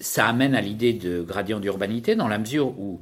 ça 0.00 0.26
amène 0.26 0.54
à 0.54 0.60
l'idée 0.60 0.92
de 0.92 1.22
gradient 1.22 1.60
d'urbanité 1.60 2.16
dans 2.16 2.28
la 2.28 2.38
mesure 2.38 2.68
où 2.78 3.00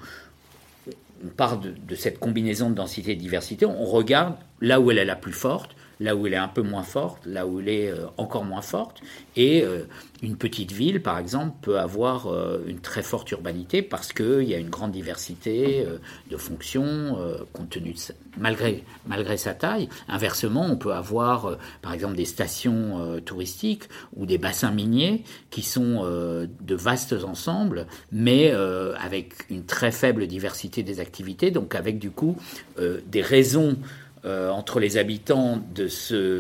on 1.25 1.29
part 1.29 1.59
de, 1.59 1.95
cette 1.95 2.19
combinaison 2.19 2.71
de 2.71 2.75
densité 2.75 3.13
et 3.13 3.17
de 3.17 3.21
diversité, 3.21 3.67
on 3.67 3.85
regarde 3.85 4.35
là 4.61 4.81
où 4.81 4.91
elle 4.91 4.99
est 4.99 5.05
la 5.05 5.17
plus 5.17 5.33
forte, 5.33 5.75
là 6.01 6.15
où 6.15 6.27
elle 6.27 6.35
est 6.35 6.37
un 6.37 6.49
peu 6.49 6.63
moins 6.63 6.83
forte, 6.83 7.27
là 7.27 7.47
où 7.47 7.61
elle 7.61 7.69
est 7.69 7.91
euh, 7.91 8.07
encore 8.17 8.45
moins 8.45 8.63
forte. 8.63 9.01
Et 9.37 9.63
euh, 9.63 9.85
une 10.23 10.37
petite 10.37 10.73
ville, 10.73 11.03
par 11.03 11.19
exemple, 11.19 11.57
peut 11.63 11.79
avoir 11.79 12.27
euh, 12.27 12.63
une 12.67 12.81
très 12.81 13.03
forte 13.03 13.31
urbanité 13.31 13.83
parce 13.83 14.13
qu'il 14.13 14.45
y 14.45 14.55
a 14.55 14.59
une 14.59 14.71
grande 14.71 14.93
diversité 14.93 15.87
de 16.31 16.37
fonctions, 16.37 17.19
compte 17.53 17.71
tenu 17.71 17.95
malgré, 18.37 18.85
malgré 19.07 19.37
sa 19.37 19.55
taille. 19.55 19.89
Inversement, 20.09 20.67
on 20.67 20.77
peut 20.77 20.93
avoir, 20.93 21.57
par 21.83 21.93
exemple, 21.93 22.17
des 22.17 22.25
stations 22.25 23.21
touristiques 23.25 23.85
ou 24.17 24.27
des 24.27 24.39
bassins 24.39 24.71
miniers 24.71 25.25
qui 25.51 25.63
sont 25.63 26.03
de 26.03 26.75
vastes 26.75 27.15
ensembles, 27.25 27.87
mais 28.11 28.51
avec 28.51 29.49
une 29.51 29.65
très 29.65 29.93
faible 29.93 30.27
diversité 30.27 30.83
des 30.83 31.01
activités, 31.01 31.51
donc 31.51 31.75
avec 31.75 31.99
du 31.99 32.11
coup 32.11 32.37
des 32.79 33.23
raisons 33.23 33.77
euh, 34.25 34.51
entre 34.51 34.81
les 34.81 34.97
habitants 34.97 35.61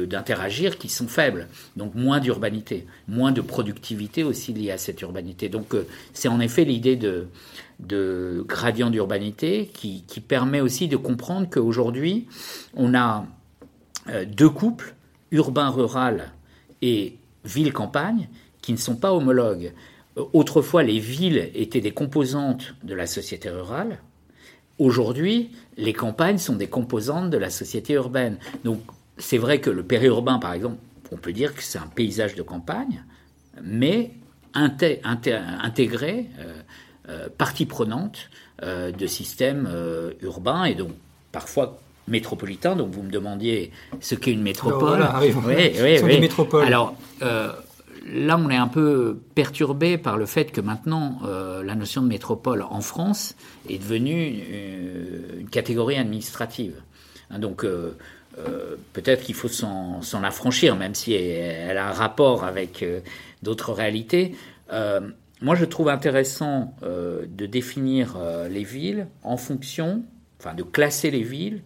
d'interagir 0.06 0.78
qui 0.78 0.88
sont 0.88 1.06
faibles. 1.06 1.46
Donc 1.76 1.94
moins 1.94 2.18
d'urbanité, 2.18 2.86
moins 3.06 3.30
de 3.30 3.40
productivité 3.40 4.24
aussi 4.24 4.52
liée 4.52 4.72
à 4.72 4.78
cette 4.78 5.00
urbanité. 5.00 5.48
Donc 5.48 5.74
euh, 5.74 5.86
c'est 6.12 6.26
en 6.26 6.40
effet 6.40 6.64
l'idée 6.64 6.96
de, 6.96 7.28
de 7.78 8.44
gradient 8.48 8.90
d'urbanité 8.90 9.70
qui, 9.72 10.02
qui, 10.08 10.18
permet 10.18 10.60
aussi 10.60 10.88
de 10.88 10.96
comprendre 10.96 11.48
qu'aujourd'hui, 11.48 12.26
on 12.74 12.94
a 12.94 13.26
euh, 14.08 14.24
deux 14.24 14.50
couples, 14.50 14.96
urbain-rural 15.30 16.32
et 16.82 17.16
ville-campagne, 17.44 18.28
qui 18.60 18.72
ne 18.72 18.78
sont 18.78 18.96
pas 18.96 19.12
homologues. 19.12 19.72
Autrefois, 20.32 20.82
les 20.82 20.98
villes 20.98 21.50
étaient 21.54 21.80
des 21.80 21.92
composantes 21.92 22.74
de 22.82 22.94
la 22.94 23.06
société 23.06 23.50
rurale, 23.50 24.00
Aujourd'hui, 24.78 25.50
les 25.76 25.92
campagnes 25.92 26.38
sont 26.38 26.56
des 26.56 26.68
composantes 26.68 27.30
de 27.30 27.38
la 27.38 27.50
société 27.50 27.94
urbaine. 27.94 28.38
Donc, 28.64 28.80
c'est 29.16 29.38
vrai 29.38 29.60
que 29.60 29.70
le 29.70 29.82
périurbain, 29.82 30.38
par 30.38 30.52
exemple, 30.52 30.76
on 31.10 31.16
peut 31.16 31.32
dire 31.32 31.54
que 31.54 31.62
c'est 31.62 31.78
un 31.78 31.88
paysage 31.88 32.34
de 32.34 32.42
campagne, 32.42 33.04
mais 33.62 34.12
intégré, 34.54 36.26
euh, 36.38 36.60
euh, 37.08 37.28
partie 37.36 37.66
prenante 37.66 38.30
euh, 38.62 38.92
de 38.92 39.06
systèmes 39.06 39.68
urbains 40.22 40.64
et 40.64 40.74
donc 40.74 40.90
parfois 41.32 41.78
métropolitains. 42.06 42.76
Donc, 42.76 42.90
vous 42.92 43.02
me 43.02 43.10
demandiez 43.10 43.72
ce 44.00 44.14
qu'est 44.14 44.32
une 44.32 44.42
métropole. 44.42 45.02
Alors, 45.02 45.18
voilà, 45.18 45.26
oui, 45.26 45.34
oui, 45.44 46.00
oui. 46.02 46.08
Des 46.08 46.20
métropoles. 46.20 46.66
Alors, 46.66 46.94
là, 48.12 48.38
on 48.38 48.50
est 48.50 48.56
un 48.56 48.68
peu 48.68 49.18
perturbé 49.34 49.98
par 49.98 50.16
le 50.16 50.26
fait 50.26 50.52
que 50.52 50.60
maintenant, 50.60 51.20
euh, 51.24 51.62
la 51.62 51.74
notion 51.74 52.02
de 52.02 52.08
métropole 52.08 52.62
en 52.62 52.80
France 52.80 53.34
est 53.68 53.78
devenue 53.78 54.42
euh, 54.50 55.40
une, 55.40 55.48
catégorie 55.48 55.96
administrative. 55.96 56.74
Hein, 57.30 57.38
donc, 57.38 57.64
euh, 57.64 57.96
peut-être 58.92 59.24
qu'il 59.24 59.34
faut 59.34 59.48
s'en 59.48 60.22
affranchir, 60.22 60.76
même 60.76 60.94
si 60.94 61.12
elle, 61.12 61.76
a 61.76 61.88
un 61.88 61.92
rapport 61.92 62.44
avec 62.44 62.84
d'autres 63.42 63.72
réalités. 63.72 64.36
moi, 65.40 65.56
je 65.56 65.64
trouve 65.64 65.88
intéressant 65.88 66.76
de 66.82 67.46
définir 67.46 68.16
les 68.48 68.62
villes 68.62 69.08
en 69.24 69.36
fonction, 69.36 70.04
enfin, 70.38 70.54
de 70.54 70.62
classer 70.62 71.10
les 71.10 71.24
villes 71.24 71.62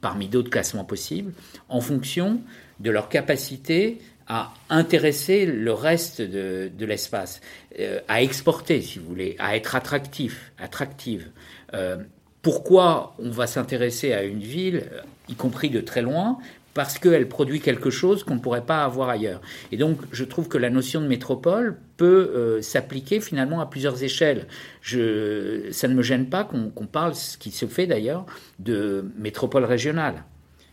parmi 0.00 0.26
d'autres 0.26 0.50
classements 0.50 0.84
possibles, 0.84 1.32
en 1.68 1.80
fonction 1.80 2.40
de 2.80 2.90
leur 2.90 3.08
capacité 3.08 4.00
à 4.28 4.52
intéresser 4.70 5.46
le 5.46 5.72
reste 5.72 6.20
de, 6.20 6.70
de 6.76 6.86
l'espace, 6.86 7.40
euh, 7.78 8.00
à 8.08 8.22
exporter, 8.22 8.80
si 8.80 8.98
vous 8.98 9.06
voulez, 9.06 9.36
à 9.38 9.56
être 9.56 9.76
attractif, 9.76 10.52
attractive. 10.58 11.28
Euh, 11.74 11.96
pourquoi 12.42 13.14
on 13.18 13.30
va 13.30 13.46
s'intéresser 13.46 14.12
à 14.12 14.24
une 14.24 14.40
ville, 14.40 14.84
y 15.28 15.34
compris 15.34 15.70
de 15.70 15.80
très 15.80 16.02
loin? 16.02 16.38
Parce 16.74 16.98
qu'elle 16.98 17.28
produit 17.28 17.60
quelque 17.60 17.90
chose 17.90 18.24
qu'on 18.24 18.36
ne 18.36 18.40
pourrait 18.40 18.64
pas 18.64 18.82
avoir 18.82 19.10
ailleurs. 19.10 19.42
Et 19.72 19.76
donc, 19.76 19.98
je 20.10 20.24
trouve 20.24 20.48
que 20.48 20.56
la 20.56 20.70
notion 20.70 21.02
de 21.02 21.06
métropole 21.06 21.76
peut 21.98 22.32
euh, 22.34 22.62
s'appliquer 22.62 23.20
finalement 23.20 23.60
à 23.60 23.66
plusieurs 23.66 24.02
échelles. 24.02 24.46
Ça 24.82 25.88
ne 25.88 25.94
me 25.94 26.02
gêne 26.02 26.30
pas 26.30 26.44
qu'on 26.44 26.86
parle, 26.86 27.14
ce 27.14 27.36
qui 27.36 27.50
se 27.50 27.66
fait 27.66 27.86
d'ailleurs, 27.86 28.24
de 28.58 29.04
métropole 29.18 29.64
régionale 29.64 30.24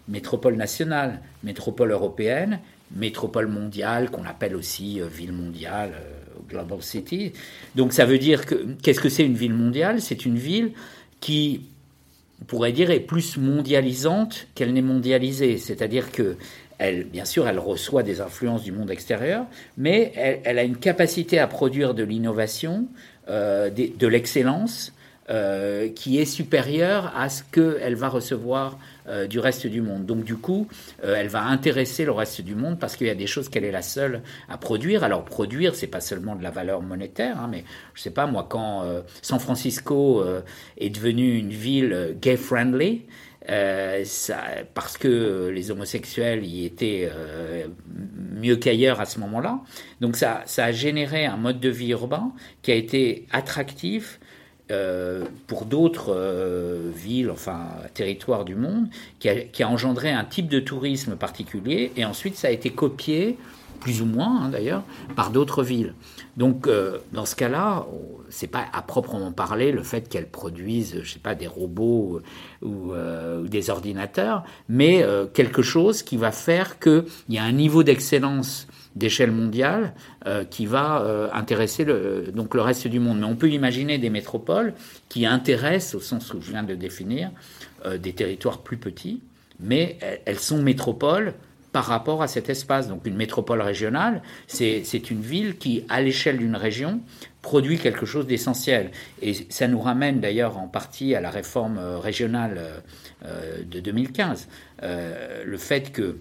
métropole 0.10 0.56
nationale, 0.56 1.22
métropole 1.44 1.92
européenne, 1.92 2.60
métropole 2.96 3.48
mondiale, 3.48 4.10
qu'on 4.10 4.26
appelle 4.26 4.56
aussi 4.56 5.02
euh, 5.02 5.08
ville 5.08 5.34
mondiale, 5.34 5.92
euh, 5.94 6.40
Global 6.50 6.82
City. 6.82 7.34
Donc 7.76 7.94
ça 7.94 8.06
veut 8.06 8.18
dire 8.18 8.46
que, 8.46 8.56
qu'est-ce 8.82 9.00
que 9.00 9.10
c'est 9.10 9.26
une 9.26 9.36
ville 9.36 9.54
mondiale? 9.54 10.02
C'est 10.02 10.26
une 10.26 10.38
ville 10.38 10.72
qui, 11.20 11.62
on 12.42 12.46
pourrait 12.46 12.72
dire, 12.72 12.90
est 12.90 13.00
plus 13.00 13.38
mondialisante 13.38 14.48
qu'elle 14.56 14.74
n'est 14.74 14.82
mondialisée. 14.82 15.58
C'est-à-dire 15.58 16.12
que 16.12 16.38
elle, 16.80 17.04
bien 17.04 17.26
sûr, 17.26 17.48
elle 17.48 17.60
reçoit 17.60 18.04
des 18.04 18.22
influences 18.22 18.64
du 18.64 18.72
monde 18.72 18.90
extérieur, 18.90 19.46
mais 19.78 20.14
elle, 20.16 20.58
a 20.58 20.64
une 20.64 20.78
capacité 20.78 21.38
à 21.38 21.46
produire 21.46 21.94
de 21.94 22.04
l'innovation, 22.04 22.88
euh, 23.28 23.70
de, 23.70 24.08
l'excellence, 24.08 24.94
qui 25.94 26.18
est 26.18 26.26
supérieure 26.26 27.14
à 27.16 27.30
ce 27.30 27.44
qu'elle 27.52 27.94
va 27.94 28.10
recevoir 28.10 28.80
du 29.30 29.40
reste 29.40 29.68
du 29.68 29.82
monde. 29.82 30.06
Donc 30.06 30.24
du 30.24 30.36
coup, 30.36 30.68
elle 31.02 31.28
va 31.28 31.44
intéresser 31.44 32.06
le 32.06 32.12
reste 32.12 32.42
du 32.42 32.56
monde 32.56 32.80
parce 32.80 32.96
qu'il 32.96 33.08
y 33.08 33.10
a 33.10 33.16
des 33.16 33.28
choses 33.28 33.50
qu'elle 33.50 33.66
est 33.66 33.72
la 33.72 33.82
seule 33.82 34.22
à 34.48 34.58
produire. 34.58 35.04
Alors 35.04 35.26
produire, 35.26 35.76
c'est 35.76 35.88
pas 35.88 36.02
seulement 36.02 36.36
de 36.36 36.44
la 36.44 36.52
valeur 36.52 36.82
monétaire, 36.82 37.40
hein, 37.40 37.48
mais 37.52 37.64
je 37.94 38.02
sais 38.02 38.12
pas 38.12 38.26
moi 38.28 38.46
quand 38.50 38.86
San 39.22 39.40
Francisco 39.40 40.24
est 40.78 40.90
devenu 40.90 41.38
une 41.38 41.52
ville 41.52 42.18
gay 42.22 42.38
friendly. 42.38 43.06
Euh, 43.50 44.04
ça, 44.06 44.44
parce 44.76 44.98
que 44.98 45.48
les 45.48 45.72
homosexuels 45.72 46.46
y 46.46 46.66
étaient 46.66 47.10
euh, 47.12 47.68
mieux 48.36 48.58
qu'ailleurs 48.58 49.00
à 49.00 49.06
ce 49.06 49.20
moment-là. 49.22 49.62
Donc 50.02 50.18
ça, 50.18 50.44
ça 50.46 50.66
a 50.66 50.72
généré 50.72 51.26
un 51.26 51.38
mode 51.38 51.60
de 51.60 51.70
vie 51.70 51.92
urbain 51.92 52.32
qui 52.62 52.72
a 52.72 52.76
été 52.76 53.26
attractif 53.32 54.20
euh, 54.72 55.26
pour 55.48 55.66
d'autres 55.66 56.16
villes, 56.94 57.32
enfin 57.32 57.68
territoires 57.94 58.46
du 58.46 58.56
monde, 58.56 58.88
qui 59.20 59.30
a, 59.30 59.70
engendré 59.70 60.12
un 60.12 60.24
type 60.24 60.48
de 60.48 60.60
tourisme 60.60 61.16
particulier, 61.16 61.92
et 61.98 62.06
ensuite 62.06 62.36
ça 62.36 62.48
a 62.48 62.52
été 62.52 62.70
copié, 62.70 63.38
plus 63.80 64.02
ou 64.02 64.06
moins 64.06 64.44
hein, 64.44 64.50
d'ailleurs, 64.50 64.84
par 65.16 65.32
d'autres 65.32 65.64
villes. 65.64 65.94
Donc, 66.38 66.68
euh, 66.68 67.00
dans 67.12 67.26
ce 67.26 67.36
cas-là, 67.36 67.86
c'est 68.30 68.48
pas 68.48 68.66
à 68.72 68.82
proprement 68.82 69.32
parler 69.32 69.72
le 69.72 69.84
fait 69.84 70.08
qu'elles 70.08 70.30
produisent, 70.30 71.02
je 71.04 71.12
sais 71.12 71.20
pas, 71.20 71.36
des 71.36 71.48
robots 71.48 72.22
ou, 72.62 72.94
euh, 72.94 73.44
des 73.44 73.70
ordinateurs, 73.70 74.44
mais 74.68 75.04
euh, 75.04 75.26
quelque 75.26 75.62
chose 75.62 76.04
qui 76.04 76.18
va 76.18 76.32
faire 76.32 76.80
qu'il 76.80 77.04
y 77.30 77.38
a 77.38 77.44
un 77.44 77.52
niveau 77.52 77.84
d'excellence 77.84 78.68
d'échelle 79.00 79.32
mondiale 79.32 79.94
qui 80.50 80.66
va 80.66 81.30
intéresser 81.34 81.86
le, 81.86 82.32
donc 82.34 82.54
le 82.54 82.62
reste 82.62 82.88
du 82.88 83.00
monde. 83.00 83.20
Mais 83.20 83.26
on 83.26 83.36
peut 83.36 83.50
imaginer 83.50 83.98
des 83.98 84.10
métropoles 84.10 84.74
qui 85.08 85.26
intéressent, 85.26 85.96
au 85.96 86.00
sens 86.00 86.34
où 86.34 86.42
je 86.42 86.52
viens 86.52 86.64
de 86.64 86.76
définir, 86.76 87.32
des 87.98 88.14
territoires 88.14 88.60
plus 88.60 88.78
petits, 88.78 89.22
mais 89.60 89.98
elles 90.26 90.40
sont 90.40 90.62
métropoles 90.62 91.34
par 91.72 91.86
rapport 91.86 92.22
à 92.22 92.28
cet 92.28 92.50
espace. 92.50 92.88
Donc 92.88 93.06
une 93.06 93.16
métropole 93.16 93.62
régionale, 93.62 94.22
c'est 94.48 95.12
une 95.12 95.22
ville 95.22 95.58
qui, 95.58 95.84
à 95.90 96.02
l'échelle 96.02 96.38
d'une 96.38 96.56
région, 96.56 97.02
produit 97.42 97.78
quelque 97.78 98.06
chose 98.06 98.28
d'essentiel. 98.28 98.92
Et 99.22 99.34
ça 99.50 99.68
nous 99.68 99.80
ramène 99.80 100.20
d'ailleurs 100.20 100.58
en 100.58 100.68
partie 100.68 101.16
à 101.16 101.22
la 101.22 101.30
réforme 101.30 101.78
euh, 101.78 101.98
régionale 101.98 102.56
euh, 102.58 102.80
euh, 103.26 103.64
de 103.64 103.80
2015. 103.80 104.48
le 104.82 105.58
fait 105.58 105.92
que 105.92 106.18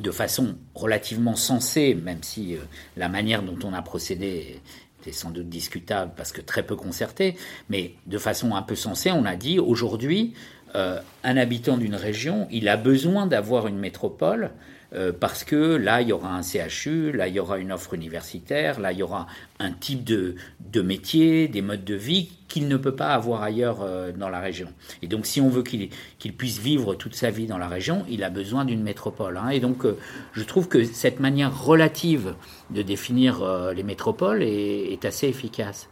de 0.00 0.10
façon 0.10 0.56
relativement 0.74 1.36
sensée, 1.36 1.94
même 1.94 2.22
si 2.22 2.56
la 2.96 3.08
manière 3.08 3.42
dont 3.42 3.58
on 3.64 3.72
a 3.72 3.82
procédé 3.82 4.60
était 5.00 5.12
sans 5.12 5.30
doute 5.30 5.48
discutable 5.48 6.12
parce 6.16 6.32
que 6.32 6.40
très 6.40 6.62
peu 6.62 6.76
concertée, 6.76 7.36
mais 7.68 7.94
de 8.06 8.18
façon 8.18 8.54
un 8.54 8.62
peu 8.62 8.74
sensée, 8.74 9.12
on 9.12 9.24
a 9.24 9.36
dit 9.36 9.58
aujourd'hui, 9.58 10.34
euh, 10.74 11.00
un 11.24 11.36
habitant 11.36 11.78
d'une 11.78 11.94
région, 11.94 12.46
il 12.50 12.68
a 12.68 12.76
besoin 12.76 13.26
d'avoir 13.26 13.66
une 13.66 13.78
métropole 13.78 14.50
euh, 14.94 15.12
parce 15.12 15.44
que 15.44 15.76
là, 15.76 16.00
il 16.00 16.08
y 16.08 16.12
aura 16.12 16.34
un 16.34 16.42
CHU, 16.42 17.12
là, 17.12 17.28
il 17.28 17.34
y 17.34 17.40
aura 17.40 17.58
une 17.58 17.72
offre 17.72 17.94
universitaire, 17.94 18.80
là, 18.80 18.92
il 18.92 18.98
y 18.98 19.02
aura 19.02 19.26
un 19.58 19.70
type 19.72 20.04
de, 20.04 20.36
de 20.72 20.80
métier, 20.80 21.48
des 21.48 21.60
modes 21.62 21.84
de 21.84 21.94
vie 21.94 22.30
qu'il 22.48 22.68
ne 22.68 22.76
peut 22.76 22.94
pas 22.94 23.08
avoir 23.08 23.42
ailleurs 23.42 23.82
euh, 23.82 24.12
dans 24.12 24.30
la 24.30 24.40
région. 24.40 24.68
Et 25.02 25.06
donc, 25.06 25.26
si 25.26 25.40
on 25.40 25.48
veut 25.48 25.62
qu'il 25.62 26.32
puisse 26.36 26.58
vivre 26.58 26.94
toute 26.94 27.14
sa 27.14 27.30
vie 27.30 27.46
dans 27.46 27.58
la 27.58 27.68
région, 27.68 28.06
il 28.08 28.24
a 28.24 28.30
besoin 28.30 28.64
d'une 28.64 28.82
métropole. 28.82 29.36
Hein. 29.36 29.50
Et 29.50 29.60
donc, 29.60 29.84
je 30.32 30.42
trouve 30.44 30.68
que 30.68 30.84
cette 30.84 31.20
manière 31.20 31.62
relative 31.62 32.34
de 32.70 32.82
définir 32.82 33.44
les 33.74 33.82
métropoles 33.82 34.42
est 34.42 35.04
assez 35.04 35.28
efficace. 35.28 35.88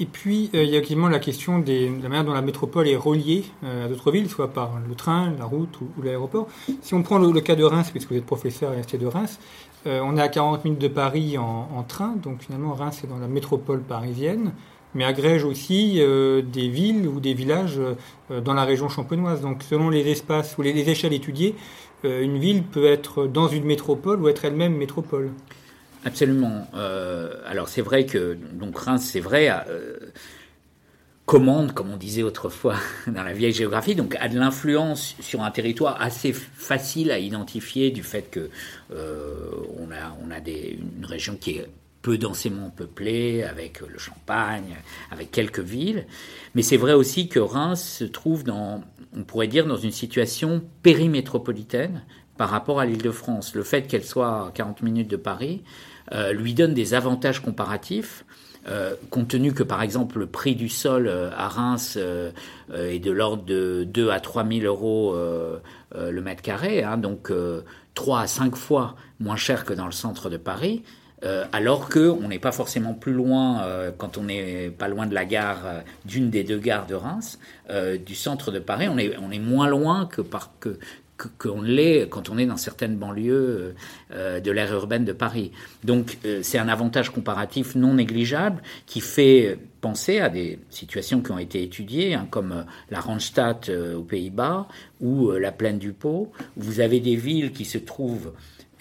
Et 0.00 0.06
puis, 0.06 0.50
euh, 0.54 0.64
il 0.64 0.70
y 0.70 0.76
a 0.76 0.78
également 0.78 1.08
la 1.08 1.18
question 1.18 1.58
de 1.58 2.02
la 2.02 2.08
manière 2.08 2.24
dont 2.24 2.32
la 2.32 2.42
métropole 2.42 2.88
est 2.88 2.96
reliée 2.96 3.44
euh, 3.62 3.84
à 3.84 3.88
d'autres 3.88 4.10
villes, 4.10 4.28
soit 4.28 4.48
par 4.48 4.78
le 4.88 4.94
train, 4.94 5.32
la 5.38 5.44
route 5.44 5.78
ou, 5.80 6.02
l'aéroport. 6.02 6.48
Si 6.80 6.94
on 6.94 7.02
prend 7.02 7.18
le, 7.18 7.40
cas 7.40 7.56
de 7.56 7.64
Reims, 7.64 7.90
puisque 7.90 8.10
vous 8.10 8.16
êtes 8.16 8.26
professeur 8.26 8.70
à 8.70 8.72
l'Université 8.72 8.98
de 8.98 9.06
Reims, 9.06 9.38
euh, 9.86 10.00
on 10.02 10.16
est 10.16 10.22
à 10.22 10.28
40 10.28 10.64
minutes 10.64 10.80
de 10.80 10.88
Paris 10.88 11.36
en, 11.36 11.84
train, 11.86 12.14
donc 12.16 12.42
finalement 12.42 12.72
Reims 12.74 13.02
est 13.04 13.06
dans 13.06 13.18
la 13.18 13.28
métropole 13.28 13.80
parisienne, 13.80 14.52
mais 14.94 15.04
agrège 15.04 15.44
aussi 15.44 15.94
des 15.94 16.68
villes 16.68 17.08
ou 17.08 17.18
des 17.18 17.32
villages 17.32 17.80
dans 18.44 18.52
la 18.52 18.64
région 18.64 18.88
champenoise. 18.90 19.40
Donc 19.40 19.62
selon 19.62 19.88
les 19.88 20.06
espaces 20.08 20.56
ou 20.58 20.62
les 20.62 20.88
échelles 20.88 21.14
étudiées, 21.14 21.56
une 22.04 22.38
ville 22.38 22.62
peut 22.62 22.84
être 22.84 23.26
dans 23.26 23.48
une 23.48 23.64
métropole 23.64 24.20
ou 24.20 24.28
être 24.28 24.44
elle-même 24.44 24.76
métropole. 24.76 25.30
Absolument. 26.04 26.68
Euh, 26.74 27.34
alors 27.46 27.68
c'est 27.68 27.82
vrai 27.82 28.06
que 28.06 28.36
donc 28.52 28.76
Reims, 28.76 29.08
c'est 29.12 29.20
vrai, 29.20 29.48
euh, 29.68 29.96
commande, 31.26 31.72
comme 31.72 31.90
on 31.90 31.96
disait 31.96 32.22
autrefois 32.22 32.76
dans 33.06 33.22
la 33.22 33.32
vieille 33.32 33.52
géographie, 33.52 33.94
donc 33.94 34.16
a 34.18 34.28
de 34.28 34.38
l'influence 34.38 35.14
sur 35.20 35.42
un 35.42 35.50
territoire 35.50 36.00
assez 36.00 36.32
facile 36.32 37.10
à 37.10 37.18
identifier 37.18 37.90
du 37.90 38.02
fait 38.02 38.30
que 38.30 38.50
euh, 38.92 39.50
on 39.78 39.90
a 39.92 40.16
on 40.26 40.30
a 40.30 40.38
une 40.38 41.04
région 41.04 41.36
qui 41.36 41.52
est 41.52 41.68
peu 42.02 42.18
densément 42.18 42.70
peuplée, 42.70 43.44
avec 43.44 43.80
le 43.80 43.96
Champagne, 43.96 44.76
avec 45.12 45.30
quelques 45.30 45.60
villes. 45.60 46.04
Mais 46.56 46.62
c'est 46.62 46.76
vrai 46.76 46.94
aussi 46.94 47.28
que 47.28 47.38
Reims 47.38 47.80
se 47.80 48.04
trouve 48.04 48.42
dans, 48.42 48.82
on 49.16 49.22
pourrait 49.22 49.46
dire, 49.46 49.66
dans 49.66 49.76
une 49.76 49.92
situation 49.92 50.64
périmétropolitaine 50.82 52.02
par 52.36 52.50
rapport 52.50 52.80
à 52.80 52.86
l'île 52.86 53.02
de 53.02 53.12
France. 53.12 53.54
Le 53.54 53.62
fait 53.62 53.86
qu'elle 53.86 54.04
soit 54.04 54.48
à 54.48 54.50
40 54.52 54.82
minutes 54.82 55.08
de 55.08 55.16
Paris 55.16 55.62
lui 56.32 56.54
donne 56.54 56.74
des 56.74 56.94
avantages 56.94 57.40
comparatifs. 57.40 58.24
Euh, 58.68 58.94
compte 59.10 59.26
tenu 59.28 59.52
que 59.52 59.64
par 59.64 59.82
exemple 59.82 60.20
le 60.20 60.26
prix 60.26 60.54
du 60.54 60.68
sol 60.68 61.08
euh, 61.08 61.30
à 61.36 61.48
Reims 61.48 61.98
est 62.72 62.98
de 63.00 63.10
l'ordre 63.10 63.44
de 63.44 63.84
2 63.84 64.10
à 64.10 64.20
3 64.20 64.46
000 64.46 64.60
euros 64.60 65.16
le 65.94 66.20
mètre 66.22 66.42
carré, 66.42 66.82
hein, 66.82 66.96
donc 66.96 67.30
3 67.94 68.20
à 68.20 68.26
5 68.26 68.56
fois 68.56 68.96
moins 69.20 69.36
cher 69.36 69.64
que 69.64 69.74
dans 69.74 69.86
le 69.86 69.92
centre 69.92 70.30
de 70.30 70.36
Paris, 70.36 70.82
alors 71.52 71.88
que 71.88 72.08
on 72.08 72.28
n'est 72.28 72.38
pas 72.38 72.52
forcément 72.52 72.94
plus 72.94 73.12
loin 73.12 73.62
quand 73.98 74.16
on 74.16 74.24
n'est 74.24 74.70
pas 74.70 74.88
loin 74.88 75.06
de 75.06 75.14
la 75.14 75.26
gare 75.26 75.82
d'une 76.06 76.30
des 76.30 76.44
deux 76.44 76.58
gares 76.58 76.86
de 76.86 76.94
Reims, 76.94 77.38
du 78.06 78.14
centre 78.14 78.50
de 78.50 78.58
Paris, 78.58 78.88
on 78.88 78.98
est, 78.98 79.38
moins 79.38 79.68
loin 79.68 80.06
que, 80.06 80.22
par, 80.22 80.52
qu'on 81.38 81.62
l'est 81.62 82.08
quand 82.08 82.30
on 82.30 82.38
est 82.38 82.46
dans 82.46 82.56
certaines 82.56 82.96
banlieues 82.96 83.74
euh, 84.12 84.40
de 84.40 84.50
l'ère 84.50 84.72
urbaine 84.72 85.04
de 85.04 85.12
Paris. 85.12 85.52
Donc 85.84 86.18
euh, 86.24 86.40
c'est 86.42 86.58
un 86.58 86.68
avantage 86.68 87.10
comparatif 87.10 87.74
non 87.74 87.94
négligeable 87.94 88.62
qui 88.86 89.00
fait 89.00 89.58
penser 89.80 90.20
à 90.20 90.28
des 90.28 90.58
situations 90.70 91.22
qui 91.22 91.32
ont 91.32 91.38
été 91.38 91.62
étudiées, 91.62 92.14
hein, 92.14 92.26
comme 92.30 92.52
euh, 92.52 92.62
la 92.90 93.00
Randstad 93.00 93.70
aux 93.70 94.02
Pays-Bas 94.02 94.68
ou 95.00 95.30
la 95.32 95.52
Plaine 95.52 95.78
du 95.78 95.92
Pau, 95.92 96.32
où 96.56 96.62
vous 96.62 96.80
avez 96.80 97.00
des 97.00 97.16
villes 97.16 97.52
qui 97.52 97.64
se 97.64 97.78
trouvent 97.78 98.32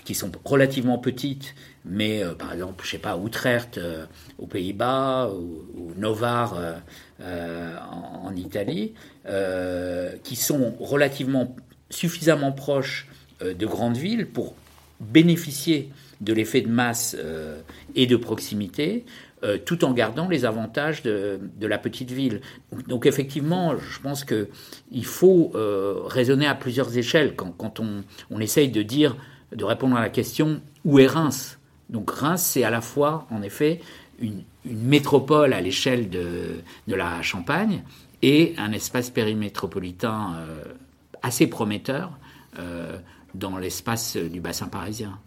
qui 0.03 0.15
sont 0.15 0.31
relativement 0.43 0.97
petites, 0.97 1.53
mais 1.85 2.23
par 2.39 2.53
exemple, 2.53 2.83
je 2.83 2.89
sais 2.89 2.97
pas, 2.97 3.19
Utrecht 3.23 3.79
aux 4.39 4.47
Pays-Bas 4.47 5.29
ou, 5.29 5.93
Novar 5.95 6.59
en, 7.21 8.25
en, 8.25 8.35
Italie, 8.35 8.93
qui 10.23 10.35
sont 10.35 10.73
relativement 10.79 11.55
suffisamment 11.91 12.51
proche 12.51 13.07
euh, 13.41 13.53
de 13.53 13.65
grandes 13.65 13.97
villes 13.97 14.27
pour 14.27 14.55
bénéficier 14.99 15.89
de 16.21 16.33
l'effet 16.33 16.61
de 16.61 16.69
masse 16.69 17.15
euh, 17.19 17.59
et 17.95 18.05
de 18.05 18.15
proximité, 18.15 19.05
euh, 19.43 19.57
tout 19.57 19.83
en 19.83 19.91
gardant 19.91 20.27
les 20.29 20.45
avantages 20.45 21.01
de, 21.01 21.39
la 21.59 21.77
petite 21.77 22.11
ville. 22.11 22.41
Donc, 22.87 23.05
effectivement, 23.05 23.75
je 23.77 23.99
pense 23.99 24.23
qu'il 24.23 25.05
faut 25.05 25.51
raisonner 26.07 26.45
à 26.45 26.55
plusieurs 26.55 26.95
échelles 26.97 27.35
quand, 27.35 27.79
on, 27.79 28.03
on, 28.29 28.39
essaye 28.39 28.69
de 28.69 28.83
dire, 28.83 29.15
de 29.55 29.63
répondre 29.63 29.95
à 29.95 30.01
la 30.01 30.09
question 30.09 30.61
où 30.85 30.99
est 30.99 31.07
Reims? 31.07 31.57
Donc 31.89 32.09
Reims, 32.11 32.41
c'est 32.43 32.63
à 32.63 32.69
la 32.69 32.81
fois, 32.81 33.27
en 33.31 33.41
effet, 33.41 33.81
une, 34.19 34.43
métropole 34.63 35.53
à 35.53 35.61
l'échelle 35.61 36.09
de, 36.11 36.61
de, 36.87 36.95
la 36.95 37.23
Champagne 37.23 37.81
et 38.21 38.53
un 38.59 38.71
espace 38.73 39.09
périmétropolitain 39.09 40.35
assez 41.21 41.47
prometteur 41.47 42.11
euh, 42.59 42.97
dans 43.33 43.57
l'espace 43.57 44.17
du 44.17 44.41
bassin 44.41 44.67
parisien. 44.67 45.19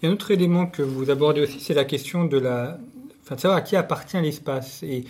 Il 0.00 0.06
y 0.06 0.08
a 0.08 0.10
un 0.10 0.14
autre 0.14 0.30
élément 0.30 0.66
que 0.66 0.82
vous 0.82 1.10
abordez 1.10 1.42
aussi, 1.42 1.60
c'est 1.60 1.74
la 1.74 1.84
question 1.84 2.24
de 2.24 2.38
la, 2.38 2.78
enfin, 3.24 3.36
savoir 3.36 3.58
à 3.58 3.62
qui 3.62 3.76
appartient 3.76 4.20
l'espace. 4.20 4.82
Et, 4.82 5.04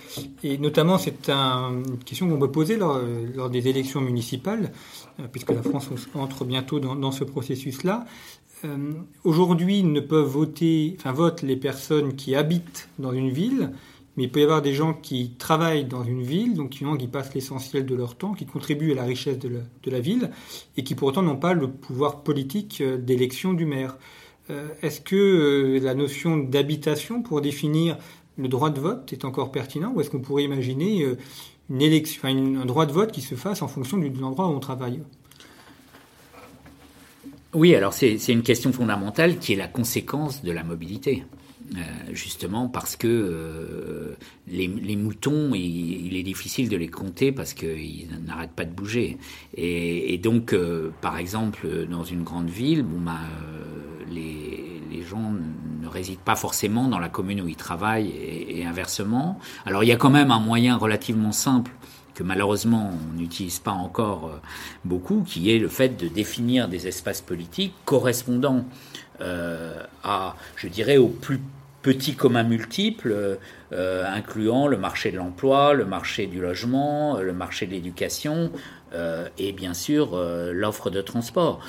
notamment, 0.58 0.98
c'est 0.98 1.28
une 1.28 1.98
question 2.04 2.28
qu'on 2.28 2.38
peut 2.38 2.50
poser 2.50 2.76
lors, 2.76 3.50
des 3.50 3.68
élections 3.68 4.00
municipales, 4.00 4.72
euh, 5.20 5.24
puisque 5.30 5.50
la 5.50 5.62
France 5.62 5.88
entre 6.14 6.44
bientôt 6.44 6.80
dans, 6.80 6.96
dans 6.96 7.12
ce 7.12 7.24
processus-là. 7.24 8.06
Euh, 8.64 8.92
Aujourd'hui, 9.24 9.82
ne 9.82 10.00
peuvent 10.00 10.26
voter, 10.26 10.96
enfin, 10.98 11.12
votent 11.12 11.42
les 11.42 11.56
personnes 11.56 12.16
qui 12.16 12.34
habitent 12.34 12.88
dans 12.98 13.12
une 13.12 13.30
ville, 13.30 13.72
mais 14.18 14.24
il 14.24 14.32
peut 14.32 14.40
y 14.40 14.42
avoir 14.42 14.62
des 14.62 14.74
gens 14.74 14.94
qui 14.94 15.30
travaillent 15.38 15.84
dans 15.84 16.02
une 16.02 16.22
ville, 16.22 16.54
donc 16.54 16.70
qui, 16.70 16.84
qui 16.98 17.06
passent 17.06 17.32
l'essentiel 17.34 17.86
de 17.86 17.94
leur 17.94 18.16
temps, 18.16 18.34
qui 18.34 18.46
contribuent 18.46 18.90
à 18.90 18.96
la 18.96 19.04
richesse 19.04 19.38
de 19.38 19.48
la, 19.92 20.00
ville, 20.00 20.32
et 20.76 20.82
qui 20.82 20.96
pourtant 20.96 21.22
n'ont 21.22 21.36
pas 21.36 21.52
le 21.52 21.70
pouvoir 21.70 22.24
politique 22.24 22.80
euh, 22.80 22.98
d'élection 22.98 23.52
du 23.52 23.64
maire. 23.64 23.96
Euh, 24.50 24.66
est-ce 24.82 25.00
que 25.00 25.14
euh, 25.14 25.78
la 25.80 25.94
notion 25.94 26.36
d'habitation, 26.36 27.22
pour 27.22 27.40
définir 27.40 27.96
le 28.36 28.48
droit 28.48 28.70
de 28.70 28.80
vote 28.80 29.12
est 29.12 29.24
encore 29.24 29.52
pertinent 29.52 29.92
ou 29.94 30.00
est-ce 30.00 30.10
qu'on 30.10 30.18
pourrait 30.18 30.42
imaginer 30.42 31.06
une 31.70 31.80
élection, 31.80 32.28
un 32.28 32.66
droit 32.66 32.86
de 32.86 32.92
vote 32.92 33.12
qui 33.12 33.20
se 33.20 33.36
fasse 33.36 33.62
en 33.62 33.68
fonction 33.68 33.98
de 33.98 34.20
l'endroit 34.20 34.48
où 34.48 34.52
on 34.52 34.58
travaille? 34.58 35.00
Oui, 37.54 37.72
alors 37.76 37.92
c'est 37.92 38.16
une 38.28 38.42
question 38.42 38.72
fondamentale 38.72 39.38
qui 39.38 39.52
est 39.52 39.56
la 39.56 39.68
conséquence 39.68 40.42
de 40.42 40.50
la 40.50 40.64
mobilité. 40.64 41.24
Euh, 41.76 41.80
justement 42.12 42.66
parce 42.66 42.96
que 42.96 43.06
euh, 43.06 44.16
les, 44.46 44.96
moutons, 44.96 45.54
il, 45.54 46.16
est 46.16 46.22
difficile 46.22 46.70
de 46.70 46.76
les 46.78 46.88
compter 46.88 47.30
parce 47.30 47.52
qu'ils 47.52 48.08
n'arrêtent 48.26 48.52
pas 48.52 48.64
de 48.64 48.72
bouger. 48.72 49.18
Et, 49.54 50.16
donc, 50.16 50.54
euh, 50.54 50.90
par 51.02 51.18
exemple, 51.18 51.68
dans 51.90 52.04
une 52.04 52.22
grande 52.22 52.48
ville, 52.48 52.82
bon, 52.82 53.00
bah, 53.00 53.18
les, 54.10 54.80
les, 54.90 55.02
gens 55.02 55.32
ne 55.82 55.86
résident 55.88 56.20
pas 56.24 56.36
forcément 56.36 56.88
dans 56.88 56.98
la 56.98 57.10
commune 57.10 57.42
où 57.42 57.48
ils 57.48 57.56
travaillent 57.56 58.08
et, 58.08 58.60
et 58.60 58.64
inversement. 58.64 59.38
Alors, 59.66 59.84
il 59.84 59.88
y 59.88 59.92
a 59.92 59.96
quand 59.96 60.10
même 60.10 60.30
un 60.30 60.40
moyen 60.40 60.76
relativement 60.76 61.32
simple 61.32 61.72
que 62.14 62.22
malheureusement 62.22 62.90
on 62.92 63.16
n'utilise 63.16 63.58
pas 63.58 63.72
encore 63.72 64.40
beaucoup, 64.84 65.22
qui 65.22 65.50
est 65.54 65.58
le 65.58 65.68
fait 65.68 66.00
de 66.00 66.08
définir 66.08 66.68
des 66.68 66.88
espaces 66.88 67.20
politiques 67.20 67.74
correspondant 67.84 68.64
à, 69.20 70.36
je 70.56 70.68
dirais, 70.68 70.96
au 70.96 71.08
plus 71.08 71.40
petits 71.82 72.14
communs 72.14 72.44
multiples, 72.44 73.38
euh, 73.72 74.04
incluant 74.06 74.66
le 74.66 74.76
marché 74.76 75.10
de 75.10 75.16
l'emploi, 75.16 75.74
le 75.74 75.84
marché 75.84 76.26
du 76.26 76.40
logement, 76.40 77.18
le 77.18 77.32
marché 77.32 77.66
de 77.66 77.72
l'éducation 77.72 78.50
euh, 78.94 79.28
et 79.38 79.52
bien 79.52 79.74
sûr 79.74 80.14
euh, 80.14 80.52
l'offre 80.52 80.90
de 80.90 81.02
transport 81.02 81.60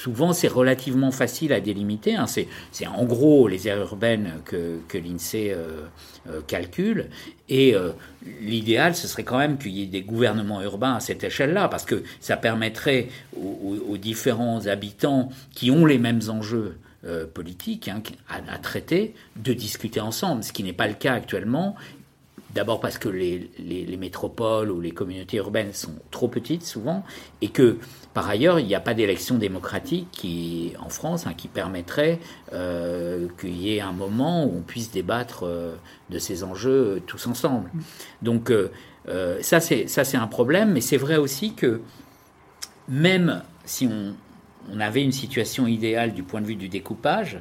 souvent 0.00 0.32
c'est 0.32 0.46
relativement 0.46 1.10
facile 1.10 1.52
à 1.52 1.60
délimiter. 1.60 2.14
Hein. 2.14 2.26
C'est, 2.28 2.46
en 2.86 3.04
gros 3.04 3.48
les 3.48 3.66
aires 3.66 3.80
urbaines 3.80 4.34
que, 4.44 4.78
que 4.86 4.98
l'INSEE 4.98 5.52
calcule. 6.46 7.08
Et 7.48 7.74
l'idéal, 8.40 8.94
ce 8.94 9.08
serait 9.08 9.24
quand 9.24 9.38
même 9.38 9.58
qu'il 9.58 9.72
y 9.72 9.82
ait 9.82 9.86
des 9.86 10.02
gouvernements 10.02 10.62
urbains 10.62 10.94
à 10.94 11.00
cette 11.00 11.24
échelle-là, 11.24 11.66
parce 11.66 11.84
que 11.84 12.04
ça 12.20 12.36
permettrait 12.36 13.08
aux 13.36 13.96
différents 13.96 14.68
habitants 14.68 15.30
qui 15.52 15.72
ont 15.72 15.84
les 15.84 15.98
mêmes 15.98 16.20
enjeux 16.28 16.76
euh, 17.06 17.26
politique 17.26 17.88
hein, 17.88 18.02
à, 18.28 18.58
traiter, 18.58 19.14
de 19.36 19.52
discuter 19.52 20.00
ensemble, 20.00 20.42
ce 20.42 20.52
qui 20.52 20.62
n'est 20.64 20.72
pas 20.72 20.88
le 20.88 20.94
cas 20.94 21.14
actuellement. 21.14 21.76
D'abord 22.54 22.80
parce 22.80 22.98
que 22.98 23.08
les, 23.08 23.96
métropoles 23.98 24.70
ou 24.70 24.80
les 24.80 24.90
communautés 24.90 25.36
urbaines 25.36 25.72
sont 25.72 25.94
trop 26.10 26.26
petites 26.26 26.64
souvent, 26.64 27.04
et 27.42 27.48
que 27.48 27.78
par 28.14 28.28
ailleurs 28.28 28.58
il 28.58 28.66
n'y 28.66 28.74
a 28.74 28.80
pas 28.80 28.94
d'élection 28.94 29.36
démocratique 29.36 30.08
qui, 30.10 30.72
en 30.80 30.88
France 30.88 31.26
hein, 31.26 31.34
qui 31.36 31.48
permettrait 31.48 32.18
euh, 32.52 33.28
qu'il 33.38 33.56
y 33.56 33.76
ait 33.76 33.80
un 33.80 33.92
moment 33.92 34.44
où 34.44 34.56
on 34.56 34.62
puisse 34.62 34.90
débattre 34.90 35.44
euh, 35.44 35.76
de 36.10 36.18
ces 36.18 36.44
enjeux 36.44 37.02
tous 37.06 37.26
ensemble. 37.26 37.70
Donc 38.22 38.52
ça 39.42 39.60
c'est 39.60 40.16
un 40.16 40.26
problème, 40.26 40.72
mais 40.72 40.80
c'est 40.80 40.96
vrai 40.96 41.16
aussi 41.16 41.54
que 41.54 41.80
même 42.88 43.42
si 43.64 43.86
on, 43.86 44.14
on 44.72 44.80
avait 44.80 45.02
une 45.02 45.12
situation 45.12 45.66
idéale 45.66 46.12
du 46.12 46.22
point 46.22 46.40
de 46.40 46.46
vue 46.46 46.56
du 46.56 46.68
découpage. 46.68 47.40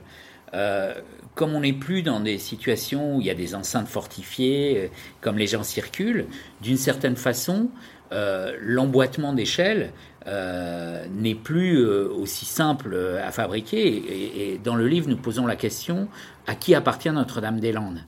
Euh, 0.53 0.93
comme 1.33 1.53
on 1.53 1.61
n'est 1.61 1.73
plus 1.73 2.01
dans 2.01 2.21
des 2.21 2.37
situations 2.37 3.17
où 3.17 3.21
il 3.21 3.27
y 3.27 3.29
a 3.29 3.35
des 3.35 3.55
enceintes 3.55 3.87
fortifiées, 3.87 4.77
euh, 4.77 4.87
comme 5.19 5.37
les 5.37 5.47
gens 5.47 5.63
circulent, 5.63 6.27
d'une 6.61 6.77
certaine 6.77 7.17
façon, 7.17 7.69
euh, 8.11 8.55
l'emboîtement 8.61 9.33
d'échelle 9.33 9.91
n'est 10.27 11.35
plus 11.35 11.85
aussi 11.85 12.45
simple 12.45 12.97
à 13.23 13.29
fabriquer. 13.31 14.53
Et, 14.53 14.57
dans 14.57 14.73
le 14.73 14.87
livre, 14.87 15.07
nous 15.07 15.17
posons 15.17 15.45
la 15.45 15.55
question 15.55 16.07
à 16.47 16.55
qui 16.55 16.73
appartient 16.73 17.11
Notre-Dame-des-Landes? 17.11 18.01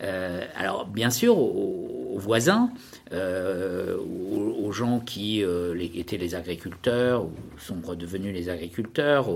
Alors, 0.00 0.86
bien 0.86 1.10
sûr, 1.10 1.36
aux 1.38 1.98
voisins, 2.18 2.70
euh, 3.12 3.96
aux, 3.96 4.72
gens 4.72 5.00
qui 5.00 5.42
euh, 5.42 5.74
étaient 5.94 6.18
les 6.18 6.34
agriculteurs 6.34 7.24
ou 7.24 7.32
sont 7.56 7.78
redevenus 7.82 8.34
les 8.34 8.50
agriculteurs, 8.50 9.28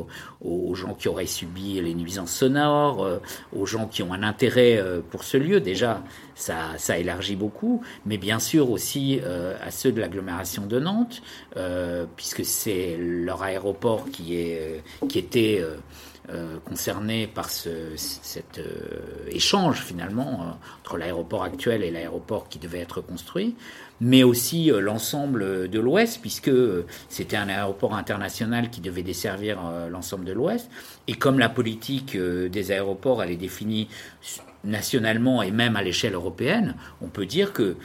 aux, 0.43 0.75
gens 0.75 0.93
qui 0.93 1.09
auraient 1.09 1.25
subi 1.25 1.81
les 1.81 1.95
nuisances 1.95 2.33
sonores, 2.33 3.03
euh, 3.03 3.19
aux 3.57 3.65
gens 3.65 3.87
qui 3.87 4.03
ont 4.03 4.13
un 4.13 4.23
intérêt 4.23 4.79
pour 5.11 5.25
ce 5.25 5.39
lieu. 5.39 5.61
Déjà, 5.61 6.05
ça, 6.35 6.77
ça 6.77 6.99
élargit 6.99 7.37
beaucoup, 7.37 7.83
mais 8.05 8.19
bien 8.19 8.39
sûr 8.39 8.71
aussi 8.71 9.21
à 9.65 9.71
ceux 9.71 9.93
de 9.93 10.01
l'agglomération 10.01 10.67
de 10.67 10.79
Nantes, 10.79 11.23
puisque 12.17 12.45
c'est 12.45 12.97
leur 12.99 13.43
aéroport 13.43 14.11
qui, 14.11 14.37
est, 14.37 14.83
qui 15.09 15.19
était 15.19 15.65
euh, 16.31 16.59
concernés 16.65 17.27
par 17.27 17.51
ce, 17.51 17.69
cet 17.97 18.59
euh, 18.59 19.27
échange 19.29 19.83
finalement 19.83 20.43
euh, 20.43 20.51
entre 20.81 20.97
l'aéroport 20.97 21.43
actuel 21.43 21.83
et 21.83 21.91
l'aéroport 21.91 22.49
qui 22.49 22.61
devait 22.61 22.79
être 22.79 23.01
construit, 23.01 23.57
mais 24.01 24.23
aussi 24.23 24.71
l'ensemble 24.71 25.69
de 25.69 25.81
l'Ouest, 25.81 26.21
puisque 26.21 26.53
c'était 27.09 27.37
un 27.37 27.49
aéroport 27.49 27.95
international 27.95 28.71
qui 28.71 28.81
devait 28.81 29.03
desservir 29.03 29.59
l'ensemble 29.91 30.25
de 30.25 30.33
l'Ouest. 30.33 30.71
Et 31.09 31.15
comme 31.15 31.41
la 31.41 31.49
politique 31.49 32.17
des 32.17 32.71
aéroports, 32.73 33.23
elle 33.23 33.31
est 33.31 33.37
définie 33.37 33.89
nationalement 34.65 35.43
et 35.43 35.51
même 35.51 35.77
à 35.77 35.83
l'échelle 35.83 36.15
européenne, 36.15 36.77
on 37.01 37.09
peut 37.09 37.27
dire 37.27 37.53
que 37.53 37.77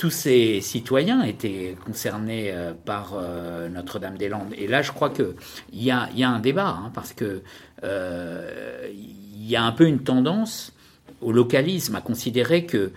tous 0.00 0.08
ces 0.08 0.62
citoyens 0.62 1.22
étaient 1.24 1.76
concernés 1.84 2.52
euh, 2.52 2.72
par 2.72 3.12
euh, 3.12 3.68
Notre-Dame-des-Landes. 3.68 4.54
Et 4.56 4.66
là, 4.66 4.80
je 4.80 4.92
crois 4.92 5.10
qu'il 5.10 5.34
y 5.74 5.90
a, 5.90 6.08
un 6.26 6.38
débat, 6.38 6.68
hein, 6.68 6.90
parce 6.94 7.12
que 7.12 7.42
euh, 7.84 8.88
y 9.36 9.56
a 9.56 9.62
un 9.62 9.72
peu 9.72 9.86
une 9.86 10.02
tendance 10.02 10.72
au 11.20 11.32
localisme, 11.32 11.96
à 11.96 12.00
considérer 12.00 12.64
que 12.64 12.92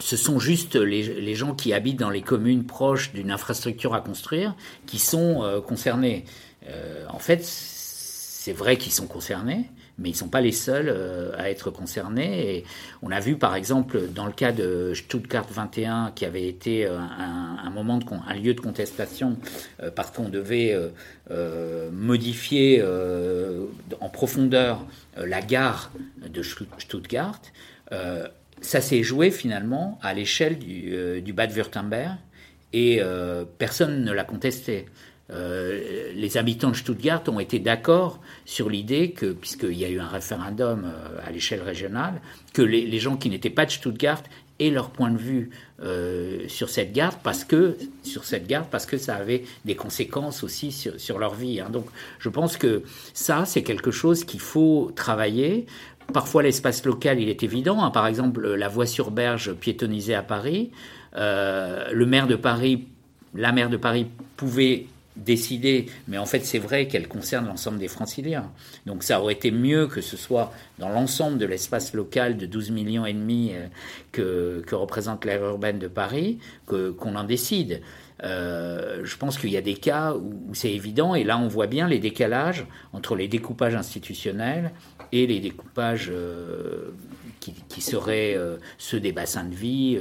ce 0.00 0.18
sont 0.18 0.38
juste 0.38 0.76
les, 0.76 1.34
gens 1.34 1.54
qui 1.54 1.72
habitent 1.72 2.00
dans 2.00 2.10
les 2.10 2.20
communes 2.20 2.66
proches 2.66 3.14
d'une 3.14 3.30
infrastructure 3.30 3.94
à 3.94 4.02
construire 4.02 4.54
qui 4.84 4.98
sont 4.98 5.62
concernés. 5.66 6.26
en 7.08 7.20
fait, 7.20 7.42
c'est 7.42 8.52
vrai 8.52 8.76
qu'ils 8.76 8.92
sont 8.92 9.06
concernés, 9.06 9.70
mais 9.98 10.10
ils 10.10 10.12
ne 10.12 10.18
sont 10.18 10.28
pas 10.28 10.40
les 10.40 10.52
seuls 10.52 10.88
euh, 10.88 11.32
à 11.36 11.50
être 11.50 11.70
concernés. 11.70 12.64
On 13.02 13.10
a 13.10 13.20
vu 13.20 13.36
par 13.36 13.54
exemple 13.54 14.08
dans 14.08 14.26
le 14.26 14.32
cas 14.32 14.52
de 14.52 14.92
Stuttgart 14.94 15.46
21, 15.50 16.12
qui 16.14 16.24
avait 16.24 16.46
été 16.46 16.86
euh, 16.86 16.98
un, 16.98 17.70
moment 17.70 17.98
un 18.26 18.34
lieu 18.34 18.54
de 18.54 18.60
contestation 18.60 19.36
euh, 19.82 19.90
parce 19.90 20.10
qu'on 20.10 20.28
devait 20.28 20.78
modifier 21.92 22.82
en 24.00 24.08
profondeur 24.08 24.84
la 25.16 25.40
gare 25.40 25.90
de 26.28 26.42
Stuttgart. 26.42 27.40
ça 28.60 28.80
s'est 28.80 29.02
joué 29.02 29.30
finalement 29.30 29.98
à 30.02 30.12
l'échelle 30.12 30.58
du, 30.58 31.22
du 31.22 31.32
Bad-Württemberg 31.32 32.18
et 32.72 33.00
personne 33.58 34.04
ne 34.04 34.12
l'a 34.12 34.24
contesté. 34.24 34.86
Euh, 35.32 36.12
les 36.14 36.36
habitants 36.36 36.70
de 36.70 36.76
Stuttgart 36.76 37.22
ont 37.28 37.40
été 37.40 37.58
d'accord 37.58 38.20
sur 38.44 38.68
l'idée 38.68 39.12
que, 39.12 39.32
puisqu'il 39.32 39.78
y 39.78 39.84
a 39.84 39.88
eu 39.88 39.98
un 39.98 40.08
référendum 40.08 40.84
euh, 40.84 41.26
à 41.26 41.30
l'échelle 41.30 41.62
régionale, 41.62 42.20
que 42.52 42.62
les, 42.62 42.98
gens 42.98 43.16
qui 43.16 43.30
n'étaient 43.30 43.50
pas 43.50 43.64
de 43.64 43.70
Stuttgart 43.70 44.22
aient 44.58 44.70
leur 44.70 44.90
point 44.90 45.10
de 45.10 45.16
vue 45.16 45.50
euh, 45.82 46.46
sur 46.48 46.68
cette 46.68 46.92
gare 46.92 47.18
parce 47.18 47.44
que 47.44 47.76
sur 48.02 48.24
cette 48.24 48.46
parce 48.70 48.84
que 48.84 48.98
ça 48.98 49.16
avait 49.16 49.44
des 49.64 49.74
conséquences 49.74 50.44
aussi 50.44 50.70
sur, 50.70 51.18
leur 51.18 51.34
vie. 51.34 51.60
Hein. 51.60 51.70
Donc, 51.70 51.86
je 52.18 52.28
pense 52.28 52.58
que 52.58 52.82
ça, 53.14 53.44
c'est 53.46 53.62
quelque 53.62 53.90
chose 53.90 54.24
qu'il 54.24 54.40
faut 54.40 54.92
travailler. 54.94 55.66
Parfois, 56.12 56.42
l'espace 56.42 56.84
local, 56.84 57.20
il 57.20 57.30
est 57.30 57.42
évident. 57.42 57.82
Hein. 57.82 57.90
Par 57.90 58.06
exemple, 58.06 58.46
la 58.54 58.68
voie 58.68 58.86
sur 58.86 59.10
berge 59.10 59.54
piétonnisée 59.54 60.14
à 60.14 60.22
Paris. 60.22 60.70
le 61.14 62.04
maire 62.04 62.26
de 62.26 62.36
Paris, 62.36 62.86
la 63.34 63.52
maire 63.52 63.70
de 63.70 63.78
Paris 63.78 64.06
pouvait 64.36 64.86
décidée, 65.16 65.86
mais 66.08 66.18
en 66.18 66.26
fait 66.26 66.40
c'est 66.40 66.58
vrai 66.58 66.88
qu'elle 66.88 67.08
concerne 67.08 67.46
l'ensemble 67.46 67.78
des 67.78 67.88
franciliens. 67.88 68.50
Donc 68.86 69.02
ça 69.02 69.20
aurait 69.20 69.34
été 69.34 69.50
mieux 69.50 69.86
que 69.86 70.00
ce 70.00 70.16
soit 70.16 70.52
dans 70.78 70.88
l'ensemble 70.88 71.38
de 71.38 71.46
l'espace 71.46 71.92
local 71.92 72.36
de 72.36 72.46
12 72.46 72.70
millions 72.70 73.04
et 73.04 73.12
demi 73.12 73.52
euh, 74.18 74.62
que, 74.62 74.74
représente 74.74 75.24
l'aire 75.24 75.44
urbaine 75.44 75.78
de 75.78 75.88
Paris, 75.88 76.38
qu'on 76.66 77.14
en 77.14 77.24
décide. 77.24 77.82
Euh, 78.24 79.00
je 79.04 79.16
pense 79.16 79.36
qu'il 79.36 79.50
y 79.50 79.56
a 79.56 79.62
des 79.62 79.74
cas 79.74 80.14
où, 80.14 80.54
c'est 80.54 80.72
évident, 80.72 81.14
et 81.14 81.24
là 81.24 81.38
on 81.38 81.48
voit 81.48 81.66
bien 81.66 81.88
les 81.88 81.98
décalages 81.98 82.64
entre 82.92 83.16
les 83.16 83.28
découpages 83.28 83.74
institutionnels 83.74 84.72
et 85.10 85.26
les 85.26 85.40
découpages 85.40 86.08
euh, 86.10 86.92
qui, 87.40 87.52
qui, 87.68 87.80
seraient 87.80 88.38
ceux 88.78 89.00
des 89.00 89.12
bassins 89.12 89.44
de 89.44 89.54
vie, 89.54 89.98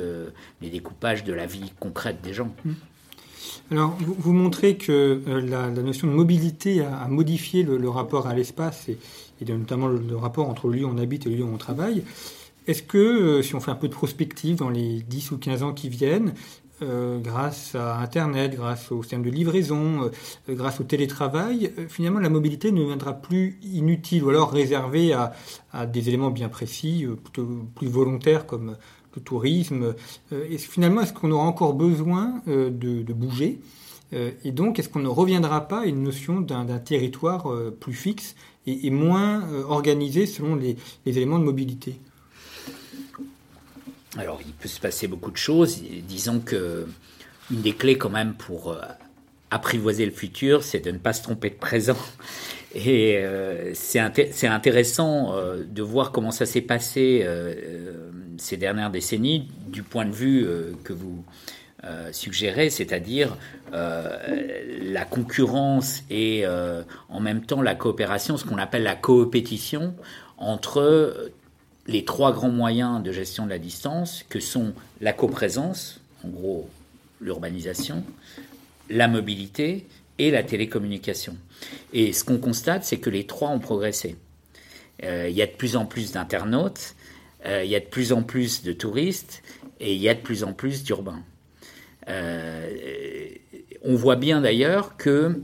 les 0.61 0.69
découpages 0.69 1.23
de 1.23 1.33
la 1.33 1.47
vie 1.47 1.73
concrète 1.79 2.21
des 2.21 2.33
gens. 2.33 2.53
Mmh. 2.63 2.73
Alors, 3.71 3.97
vous, 3.99 4.33
montrez 4.33 4.77
que 4.77 5.21
euh, 5.27 5.41
la, 5.41 5.69
notion 5.69 6.07
de 6.07 6.13
mobilité 6.13 6.81
a, 6.81 7.07
modifié 7.07 7.63
le, 7.63 7.89
rapport 7.89 8.27
à 8.27 8.33
l'espace 8.33 8.89
et, 8.89 8.97
notamment 9.45 9.87
le, 9.87 10.15
rapport 10.15 10.49
entre 10.49 10.67
le 10.67 10.79
lieu 10.79 10.85
où 10.85 10.89
on 10.89 10.97
habite 10.97 11.25
et 11.25 11.29
le 11.29 11.35
lieu 11.37 11.43
où 11.43 11.53
on 11.53 11.57
travaille. 11.57 12.03
Est-ce 12.67 12.83
que, 12.83 12.97
euh, 12.97 13.41
si 13.41 13.55
on 13.55 13.59
fait 13.59 13.71
un 13.71 13.75
peu 13.75 13.87
de 13.87 13.93
prospective 13.93 14.57
dans 14.57 14.69
les 14.69 15.01
10 15.01 15.31
ou 15.31 15.37
15 15.37 15.63
ans 15.63 15.73
qui 15.73 15.89
viennent, 15.89 16.33
grâce 16.83 17.75
à 17.75 17.99
Internet, 17.99 18.55
grâce 18.55 18.91
au 18.91 19.03
système 19.03 19.21
de 19.21 19.29
livraison, 19.29 20.09
grâce 20.49 20.79
au 20.79 20.83
télétravail, 20.83 21.71
finalement 21.89 22.17
la 22.17 22.29
mobilité 22.29 22.71
ne 22.71 22.79
deviendra 22.81 23.13
plus 23.13 23.59
inutile 23.61 24.23
ou 24.23 24.29
alors 24.29 24.51
réservée 24.51 25.13
à 25.13 25.85
des 25.85 26.07
éléments 26.09 26.31
bien 26.31 26.49
précis, 26.49 27.05
plutôt 27.23 27.47
plus 27.75 27.87
volontaires 27.87 28.47
comme 28.47 28.77
le 29.15 29.21
tourisme. 29.21 29.95
et 30.31 30.57
finalement, 30.57 31.01
est-ce 31.01 31.13
qu'on 31.13 31.31
aura 31.31 31.45
encore 31.45 31.73
besoin 31.73 32.41
de, 32.47 32.71
de 32.71 33.13
bouger 33.13 33.59
et 34.43 34.51
donc, 34.51 34.77
est-ce 34.77 34.89
qu'on 34.89 34.99
ne 34.99 35.07
reviendra 35.07 35.69
pas 35.69 35.83
à 35.83 35.85
une 35.85 36.03
notion 36.03 36.41
d'un 36.41 36.65
territoire 36.79 37.47
plus 37.79 37.93
fixe 37.93 38.35
et, 38.67 38.89
moins 38.89 39.41
organisé 39.69 40.25
selon 40.25 40.57
les, 40.57 40.75
éléments 41.05 41.39
de 41.39 41.45
mobilité? 41.45 41.97
Alors, 44.17 44.41
il 44.45 44.51
peut 44.51 44.67
se 44.67 44.81
passer 44.81 45.07
beaucoup 45.07 45.31
de 45.31 45.37
choses. 45.37 45.81
Disons 46.05 46.41
que 46.41 46.85
une 47.51 47.61
des 47.61 47.73
clés 47.73 47.97
quand 47.97 48.09
même 48.09 48.33
pour 48.33 48.71
euh, 48.71 48.81
apprivoiser 49.49 50.05
le 50.05 50.11
futur, 50.11 50.63
c'est 50.63 50.79
de 50.79 50.91
ne 50.91 50.97
pas 50.97 51.13
se 51.13 51.23
tromper 51.23 51.49
de 51.49 51.55
présent. 51.55 51.97
Et 52.73 53.17
euh, 53.17 53.73
c'est 53.73 53.99
intéressant 54.47 55.35
euh, 55.35 55.63
de 55.67 55.81
voir 55.81 56.11
comment 56.11 56.31
ça 56.31 56.45
s'est 56.45 56.61
passé 56.61 57.27
ces 58.41 58.57
dernières 58.57 58.91
décennies 58.91 59.47
du 59.67 59.83
point 59.83 60.05
de 60.05 60.11
vue 60.11 60.47
que 60.83 60.93
vous 60.93 61.23
suggérez, 62.11 62.69
c'est-à-dire 62.69 63.37
la 63.71 65.05
concurrence 65.05 66.03
et 66.09 66.45
en 67.09 67.19
même 67.19 67.45
temps 67.45 67.61
la 67.61 67.75
coopération, 67.75 68.37
ce 68.37 68.45
qu'on 68.45 68.57
appelle 68.57 68.83
la 68.83 68.95
coopétition 68.95 69.93
entre 70.37 71.31
les 71.87 72.05
trois 72.05 72.31
grands 72.33 72.49
moyens 72.49 73.03
de 73.03 73.11
gestion 73.11 73.45
de 73.45 73.49
la 73.49 73.59
distance, 73.59 74.23
que 74.29 74.39
sont 74.39 74.73
la 74.99 75.13
coprésence, 75.13 75.99
en 76.23 76.29
gros 76.29 76.69
l'urbanisation, 77.19 78.03
la 78.89 79.07
mobilité 79.07 79.87
et 80.17 80.31
la 80.31 80.43
télécommunication. 80.43 81.35
Et 81.93 82.13
ce 82.13 82.23
qu'on 82.23 82.37
constate, 82.37 82.83
c'est 82.83 82.97
que 82.97 83.09
les 83.09 83.25
trois 83.25 83.49
ont 83.49 83.59
progressé. 83.59 84.17
Euh, 85.03 85.27
il 85.29 85.35
y 85.35 85.41
a 85.41 85.47
de 85.47 85.51
plus 85.51 85.75
en 85.75 85.85
plus 85.85 86.11
d'internautes, 86.11 86.79
euh, 86.79 87.00
il 87.45 87.69
y 87.69 87.75
a 87.75 87.79
de 87.79 87.85
plus 87.85 88.13
en 88.13 88.23
plus 88.23 88.63
de 88.63 88.71
touristes 88.71 89.41
et 89.79 89.93
il 89.93 89.99
y 89.99 90.09
a 90.09 90.13
de 90.13 90.19
plus 90.19 90.43
en 90.43 90.53
plus 90.53 90.83
d'urbains. 90.83 91.23
Euh, 92.07 92.69
on 93.83 93.95
voit 93.95 94.15
bien 94.15 94.41
d'ailleurs 94.41 94.95
que 94.97 95.39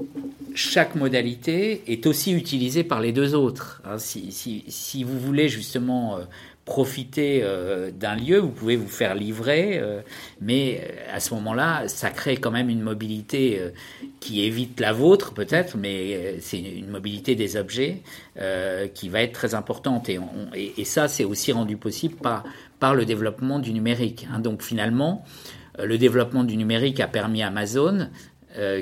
chaque 0.54 0.96
modalité 0.96 1.84
est 1.88 2.06
aussi 2.06 2.34
utilisée 2.34 2.84
par 2.84 3.02
les 3.02 3.12
deux 3.12 3.36
autres. 3.36 3.82
Hein, 3.86 3.98
si, 3.98 5.04
vous 5.04 5.20
voulez 5.20 5.50
justement 5.50 6.18
euh, 6.18 6.22
profiter 6.68 7.40
euh, 7.44 7.92
d'un 7.92 8.16
lieu, 8.16 8.38
vous 8.38 8.52
pouvez 8.52 8.76
vous 8.76 8.90
faire 8.90 9.16
livrer, 9.16 9.80
euh, 9.80 10.02
mais 10.42 10.82
à 11.12 11.20
ce 11.20 11.34
moment-là, 11.34 11.88
ça 11.88 12.10
crée 12.12 12.36
quand 12.36 12.52
même 12.52 12.70
une 12.70 12.82
mobilité 12.82 13.60
qui 14.20 14.44
évite 14.44 14.80
la 14.80 14.92
vôtre 14.92 15.34
peut-être, 15.34 15.78
mais 15.78 16.36
c'est 16.42 16.60
une 16.60 16.90
mobilité 16.90 17.36
des 17.36 17.56
objets 17.56 18.02
qui 18.94 19.10
va 19.10 19.22
être 19.22 19.32
très 19.32 19.56
importante. 19.56 20.10
Et, 20.10 20.86
ça, 20.86 21.08
c'est 21.08 21.24
aussi 21.24 21.52
rendu 21.52 21.78
possible 21.78 22.16
par, 22.16 22.44
par 22.80 22.94
le 22.94 23.06
développement 23.06 23.60
du 23.60 23.72
numérique. 23.72 24.28
Hein. 24.32 24.40
Donc 24.40 24.62
finalement, 24.62 25.24
le 25.82 25.98
développement 25.98 26.44
du 26.44 26.58
numérique 26.58 27.00
a 27.00 27.08
permis 27.08 27.42
à 27.42 27.48
Amazon, 27.48 28.10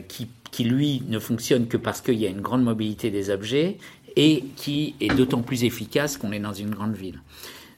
qui 0.07 0.27
qui 0.55 0.63
lui 0.63 1.03
ne 1.09 1.19
fonctionne 1.19 1.67
que 1.67 1.75
parce 1.75 1.99
qu'il 1.99 2.15
y 2.15 2.25
a 2.25 2.29
une 2.29 2.39
grande 2.39 2.63
mobilité 2.63 3.11
des 3.11 3.29
objets 3.29 3.77
et 4.15 4.45
qui 4.55 4.95
est 5.01 5.13
d'autant 5.13 5.41
plus 5.41 5.65
efficace 5.65 6.15
qu'on 6.15 6.31
est 6.31 6.39
dans 6.39 6.53
une 6.53 6.69
grande 6.69 6.95
ville. 6.95 7.19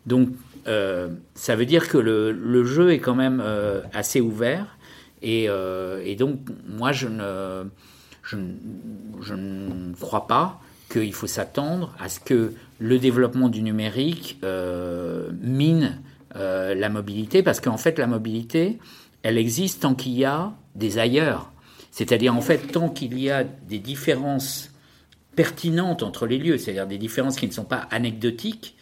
Donc 0.07 0.29
euh, 0.67 1.09
ça 1.35 1.55
veut 1.55 1.65
dire 1.65 1.87
que 1.87 1.97
le, 1.97 2.63
jeu 2.65 2.91
est 2.91 2.99
quand 2.99 3.15
même 3.15 3.41
euh, 3.43 3.81
assez 3.93 4.19
ouvert 4.19 4.77
euh, 5.23 6.01
et, 6.03 6.15
donc 6.15 6.39
moi 6.67 6.91
je 6.91 7.07
ne, 7.07 7.63
je, 8.23 8.35
ne 9.33 9.93
crois 9.95 10.27
pas 10.27 10.59
qu'il 10.89 11.13
faut 11.13 11.27
s'attendre 11.27 11.95
à 11.99 12.09
ce 12.09 12.19
que 12.19 12.53
le 12.79 12.99
développement 12.99 13.49
du 13.49 13.61
numérique 13.61 14.39
mine 15.41 16.01
la 16.33 16.89
mobilité 16.89 17.43
parce 17.43 17.59
qu'en 17.59 17.77
fait 17.77 17.99
la 17.99 18.07
mobilité 18.07 18.79
elle 19.23 19.37
existe 19.37 19.81
tant 19.81 19.95
qu'il 19.95 20.13
y 20.13 20.25
a 20.25 20.53
des 20.75 20.99
ailleurs. 20.99 21.51
C'est-à-dire, 21.91 22.35
en 22.35 22.41
fait, 22.41 22.71
tant 22.71 22.89
qu'il 22.89 23.19
y 23.19 23.29
a 23.29 23.43
des 23.43 23.79
différences 23.79 24.71
pertinentes 25.35 26.01
entre 26.01 26.27
les 26.27 26.37
lieux, 26.37 26.57
c'est-à-dire 26.57 26.87
des 26.87 26.97
différences 26.97 27.35
qui 27.35 27.47
ne 27.47 27.51
sont 27.51 27.65
pas 27.65 27.87
anecdotiques 27.91 28.76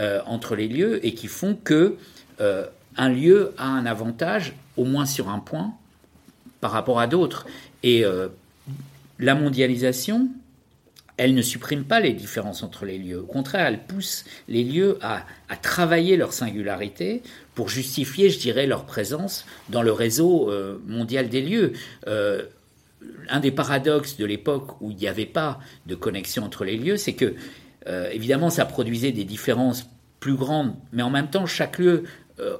euh, 0.00 0.20
entre 0.26 0.56
les 0.56 0.66
lieux 0.66 1.04
et 1.06 1.14
qui 1.14 1.26
font 1.26 1.54
que 1.54 1.96
euh, 2.40 2.66
un 2.96 3.08
lieu 3.10 3.52
a 3.58 3.66
un 3.66 3.86
avantage, 3.86 4.54
au 4.76 4.84
moins 4.84 5.06
sur 5.06 5.28
un 5.28 5.38
point, 5.38 5.74
par 6.60 6.70
rapport 6.70 7.00
à 7.00 7.06
d'autres. 7.06 7.46
Et 7.82 8.04
euh, 8.04 8.28
la 9.18 9.34
mondialisation, 9.34 10.28
elle 11.16 11.34
ne 11.34 11.42
supprime 11.42 11.84
pas 11.84 12.00
les 12.00 12.14
différences 12.14 12.62
entre 12.62 12.86
les 12.86 12.98
lieux. 12.98 13.20
Au 13.20 13.26
contraire, 13.26 13.66
elle 13.66 13.84
pousse 13.84 14.24
les 14.48 14.64
lieux 14.64 14.98
à, 15.02 15.26
travailler 15.60 16.16
leur 16.16 16.32
singularité 16.32 17.22
pour 17.54 17.68
justifier, 17.68 18.30
je 18.30 18.38
dirais, 18.38 18.66
leur 18.66 18.86
présence 18.86 19.44
dans 19.68 19.82
le 19.82 19.92
réseau 19.92 20.50
mondial 20.86 21.28
des 21.28 21.42
lieux 21.42 21.74
un 23.28 23.40
des 23.40 23.50
paradoxes 23.50 24.16
de 24.16 24.24
l'époque 24.24 24.80
où 24.80 24.90
il 24.90 24.96
n'y 24.96 25.08
avait 25.08 25.26
pas 25.26 25.60
de 25.86 25.94
connexion 25.94 26.44
entre 26.44 26.64
les 26.64 26.76
lieux, 26.76 26.96
c'est 26.96 27.14
que, 27.14 27.34
euh, 27.86 28.10
évidemment, 28.12 28.50
ça 28.50 28.64
produisait 28.64 29.12
des 29.12 29.24
différences 29.24 29.88
plus 30.18 30.34
grandes, 30.34 30.74
mais 30.92 31.02
en 31.02 31.10
même 31.10 31.30
temps, 31.30 31.46
chaque 31.46 31.78
lieu 31.78 32.04
euh, 32.38 32.56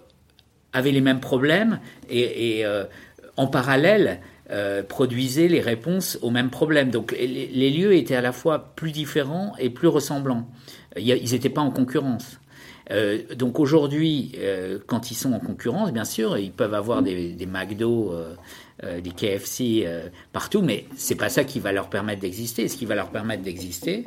avait 0.73 0.93
les 0.93 1.01
mêmes 1.01 1.21
problèmes 1.21 1.81
et, 2.09 2.65
euh, 2.65 2.85
en 3.37 3.47
parallèle, 3.47 4.21
produisait 4.89 5.47
les 5.47 5.61
réponses 5.61 6.19
aux 6.23 6.31
mêmes 6.31 6.51
problèmes. 6.51 6.91
Donc 6.91 7.13
les, 7.13 7.71
lieux 7.71 7.95
étaient 7.95 8.17
à 8.17 8.21
la 8.21 8.33
fois 8.33 8.75
plus 8.75 8.91
différents 8.91 9.53
et 9.61 9.71
plus 9.71 9.87
ressemblants. 9.87 10.49
Ils 10.97 11.31
n'étaient 11.31 11.51
pas 11.51 11.61
en 11.61 11.71
concurrence. 11.71 12.41
donc 13.37 13.61
aujourd'hui, 13.61 14.35
quand 14.89 15.13
ils 15.13 15.15
sont 15.15 15.33
en 15.35 15.39
concurrence, 15.39 15.93
bien 15.93 16.05
sûr, 16.05 16.37
ils 16.37 16.51
peuvent 16.51 16.75
avoir 16.75 17.01
des, 17.01 17.33
des 17.33 17.47
McDo 17.47 18.13
des 18.83 19.11
KFC 19.13 19.87
partout, 20.33 20.63
mais 20.63 20.85
c'est 20.97 21.15
pas 21.15 21.29
ça 21.29 21.45
qui 21.45 21.61
va 21.61 21.71
leur 21.71 21.89
permettre 21.89 22.21
d'exister. 22.21 22.67
Ce 22.67 22.77
qui 22.77 22.87
va 22.87 22.97
leur 22.97 23.11
permettre 23.11 23.45
d'exister, 23.45 24.05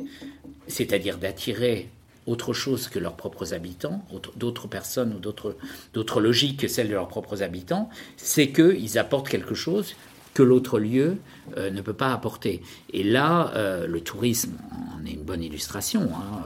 c'est-à-dire 0.68 1.18
d'attirer 1.18 1.90
autre 2.26 2.54
chose 2.54 2.88
que 2.88 3.00
leurs 3.00 3.16
propres 3.16 3.54
habitants, 3.54 4.06
d'autres 4.38 4.68
personnes 4.68 5.14
ou 5.14 5.20
d'autres 5.20 6.22
logiques 6.22 6.62
que 6.62 6.68
celles 6.68 6.88
de 6.88 6.94
leurs 6.94 7.10
propres 7.10 7.44
habitants, 7.44 7.90
c'est 8.16 8.52
qu'ils 8.52 8.98
apportent 8.98 9.28
quelque 9.28 9.56
chose 9.56 9.96
que 10.34 10.42
l'autre 10.42 10.80
lieu 10.80 11.18
euh, 11.58 11.70
ne 11.70 11.82
peut 11.82 11.94
pas 11.94 12.14
apporter. 12.14 12.62
Et 12.92 13.04
là, 13.04 13.52
le 13.88 14.02
tourisme 14.02 14.54
en 14.96 15.06
est 15.06 15.12
une 15.12 15.24
bonne 15.24 15.44
illustration. 15.44 16.10
Hein, 16.14 16.44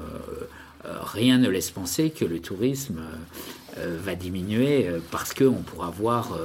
rien 0.84 1.38
ne 1.38 1.48
laisse 1.48 1.70
penser 1.70 2.10
que 2.10 2.26
le 2.26 2.40
tourisme 2.40 3.02
va 3.78 4.16
diminuer 4.16 4.90
parce 5.12 5.36
qu'on 5.36 5.62
pourra 5.62 5.92
voir 5.92 6.40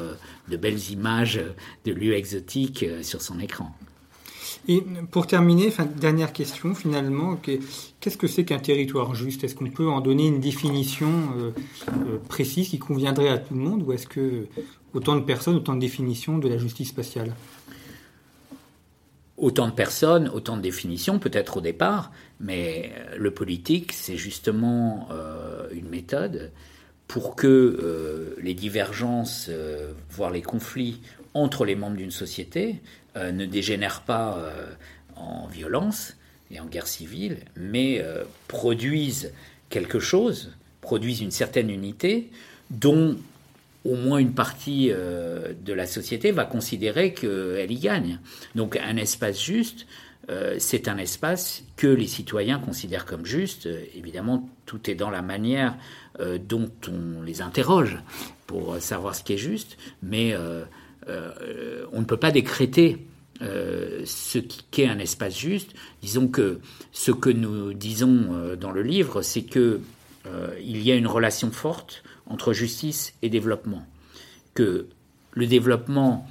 de 0.49 0.57
belles 0.57 0.91
images 0.91 1.41
de 1.85 1.93
lieux 1.93 2.15
exotiques 2.15 2.83
euh, 2.83 3.03
sur 3.03 3.23
son 3.23 3.39
écran. 3.41 3.75
Et 4.69 4.83
pour 5.11 5.27
terminer, 5.27 5.73
dernière 5.97 6.33
question 6.33 6.75
finalement, 6.75 7.37
qu'est-ce 7.37 8.17
que 8.17 8.29
c'est 8.29 8.45
qu'un 8.45 8.61
territoire 8.61 9.15
juste? 9.15 9.43
Est-ce 9.43 9.57
qu'on 9.57 9.71
peut 9.71 9.89
en 9.89 10.01
donner 10.01 10.29
une 10.29 10.41
définition 10.41 11.11
euh, 11.37 11.51
euh, 11.89 12.19
précise 12.29 12.69
qui 12.69 12.79
conviendrait 12.79 13.29
à 13.29 13.39
tout 13.39 13.55
le 13.55 13.61
monde 13.61 13.83
ou 13.83 13.93
est-ce 13.93 14.07
que 14.07 14.47
autant 14.95 15.17
de 15.17 15.23
personnes, 15.23 15.57
autant 15.57 15.75
de 15.75 15.81
définitions 15.81 16.39
de 16.39 16.49
la 16.49 16.59
justice 16.59 16.91
spatiale? 16.91 17.35
Autant 19.37 19.67
de 19.67 19.73
personnes, 19.73 20.29
autant 20.29 20.57
de 20.57 20.63
définitions 20.63 21.19
peut-être 21.19 21.57
au 21.57 21.61
départ, 21.61 22.13
mais 22.39 22.93
le 23.17 23.33
politique, 23.33 23.93
c'est 23.93 24.17
justement 24.17 25.09
une 25.73 25.89
méthode 25.89 26.53
pour 27.13 27.37
que 27.37 27.47
euh, 27.47 28.37
les 28.43 28.55
divergences, 28.55 29.49
euh, 29.51 29.93
voire 30.09 30.31
les 30.31 30.41
conflits 30.41 31.03
entre 31.35 31.67
les 31.67 31.75
membres 31.75 31.99
d'une 31.99 32.11
société 32.11 32.77
euh, 32.77 33.02
ne 33.17 33.47
dégénèrent 33.47 34.03
pas 34.03 34.39
en 35.17 35.47
violence 35.47 36.17
et 36.51 36.61
en 36.61 36.67
guerre 36.67 36.87
civile, 36.87 37.39
mais 37.57 38.05
produisent 38.49 39.33
quelque 39.69 40.01
chose, 40.01 40.53
produisent 40.81 41.21
une 41.21 41.31
certaine 41.31 41.71
unité 41.71 42.31
dont 42.71 43.17
au 43.85 43.97
moins 43.97 44.19
une 44.19 44.35
partie 44.35 44.89
de 44.89 45.73
la 45.73 45.87
société 45.87 46.31
va 46.31 46.45
considérer 46.45 47.13
qu'elle 47.13 47.71
y 47.71 47.79
gagne. 47.79 48.19
Donc 48.55 48.77
un 48.77 48.97
espace 48.97 49.43
juste, 49.43 49.87
c'est 50.59 50.89
un 50.89 50.99
espace 50.99 51.65
que 51.77 51.87
les 51.87 52.07
citoyens 52.07 52.59
considèrent 52.59 53.07
comme 53.07 53.27
juste. 53.27 53.69
Évidemment, 53.95 54.49
tout 54.67 54.89
est 54.89 54.95
dans 54.95 55.11
la 55.11 55.23
manière 55.23 55.77
euh, 56.21 56.39
dont 56.39 56.71
on 56.89 57.23
les 57.23 57.41
interroge 57.41 57.99
pour 58.47 58.77
savoir 58.81 59.15
ce 59.15 59.25
qui 59.25 59.33
est 59.33 59.39
juste, 59.39 59.79
mais 60.03 60.35
euh, 61.09 61.33
euh, 61.43 61.87
on 61.93 62.01
ne 62.01 62.05
peut 62.05 62.17
pas 62.17 62.31
décréter 62.31 63.07
ce 64.05 64.39
qu'est 64.71 64.87
un 64.87 65.01
espace 65.01 65.37
juste. 65.37 65.73
Disons 66.01 66.29
que 66.29 66.61
ce 66.93 67.11
que 67.11 67.29
nous 67.29 67.73
disons 67.73 68.55
dans 68.61 68.71
le 68.71 68.83
livre, 68.83 69.23
c'est 69.23 69.43
que 69.43 69.81
il 70.63 70.81
y 70.81 70.93
a 70.93 70.95
une 70.95 71.09
relation 71.09 71.51
forte 71.51 72.05
entre 72.27 72.53
justice 72.53 73.15
et 73.21 73.29
développement, 73.31 73.85
que 74.55 74.87
le 75.33 75.47
développement 75.49 76.29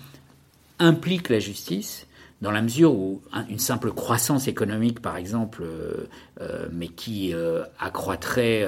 implique 0.79 1.27
la 1.27 1.39
justice, 1.39 2.07
dans 2.41 2.51
la 2.51 2.61
mesure 2.61 2.93
où 2.93 3.21
une 3.49 3.59
simple 3.59 3.91
croissance 3.91 4.47
économique, 4.47 4.99
par 4.99 5.15
exemple, 5.15 5.61
euh, 5.63 6.07
euh, 6.41 6.67
mais 6.71 6.87
qui 6.87 7.33
euh, 7.33 7.63
accroîtrait 7.79 8.67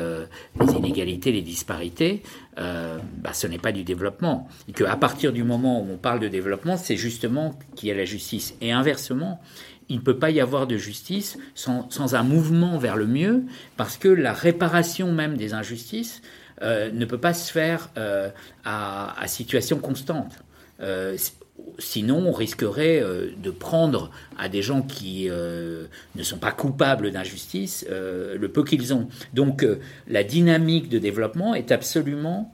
les 0.59 0.73
inégalités, 0.73 1.31
les 1.31 1.41
disparités, 1.41 2.21
bah, 2.55 3.33
ce 3.33 3.47
n'est 3.47 3.57
pas 3.57 3.71
du 3.71 3.83
développement. 3.83 4.47
Et 4.69 4.73
qu'à 4.73 4.95
partir 4.95 5.33
du 5.33 5.43
moment 5.43 5.81
où 5.81 5.91
on 5.91 5.97
parle 5.97 6.19
de 6.19 6.27
développement, 6.27 6.77
c'est 6.77 6.97
justement 6.97 7.57
qu'il 7.75 7.89
y 7.89 7.91
a 7.91 7.95
la 7.95 8.05
justice. 8.05 8.55
Et 8.61 8.71
inversement, 8.71 9.41
il 9.89 9.97
ne 9.97 10.01
peut 10.01 10.17
pas 10.17 10.29
y 10.29 10.39
avoir 10.39 10.67
de 10.67 10.77
justice 10.77 11.37
sans, 11.55 12.15
un 12.15 12.23
mouvement 12.23 12.77
vers 12.77 12.95
le 12.95 13.07
mieux, 13.07 13.43
parce 13.75 13.97
que 13.97 14.07
la 14.07 14.33
réparation 14.33 15.11
même 15.11 15.35
des 15.35 15.53
injustices 15.53 16.21
ne 16.61 17.05
peut 17.05 17.17
pas 17.17 17.33
se 17.33 17.51
faire 17.51 17.89
à, 18.63 19.27
situation 19.27 19.79
constante. 19.79 20.37
Sinon, 21.79 22.27
on 22.27 22.31
risquerait 22.31 23.01
euh, 23.01 23.31
de 23.37 23.51
prendre 23.51 24.11
à 24.37 24.49
des 24.49 24.61
gens 24.61 24.81
qui 24.81 25.27
euh, 25.29 25.85
ne 26.15 26.23
sont 26.23 26.37
pas 26.37 26.51
coupables 26.51 27.11
d'injustice 27.11 27.85
euh, 27.89 28.37
le 28.37 28.47
peu 28.49 28.63
qu'ils 28.63 28.93
ont. 28.93 29.07
Donc, 29.33 29.65
la 30.07 30.23
dynamique 30.23 30.89
de 30.89 30.99
développement 30.99 31.55
est 31.55 31.71
absolument 31.71 32.53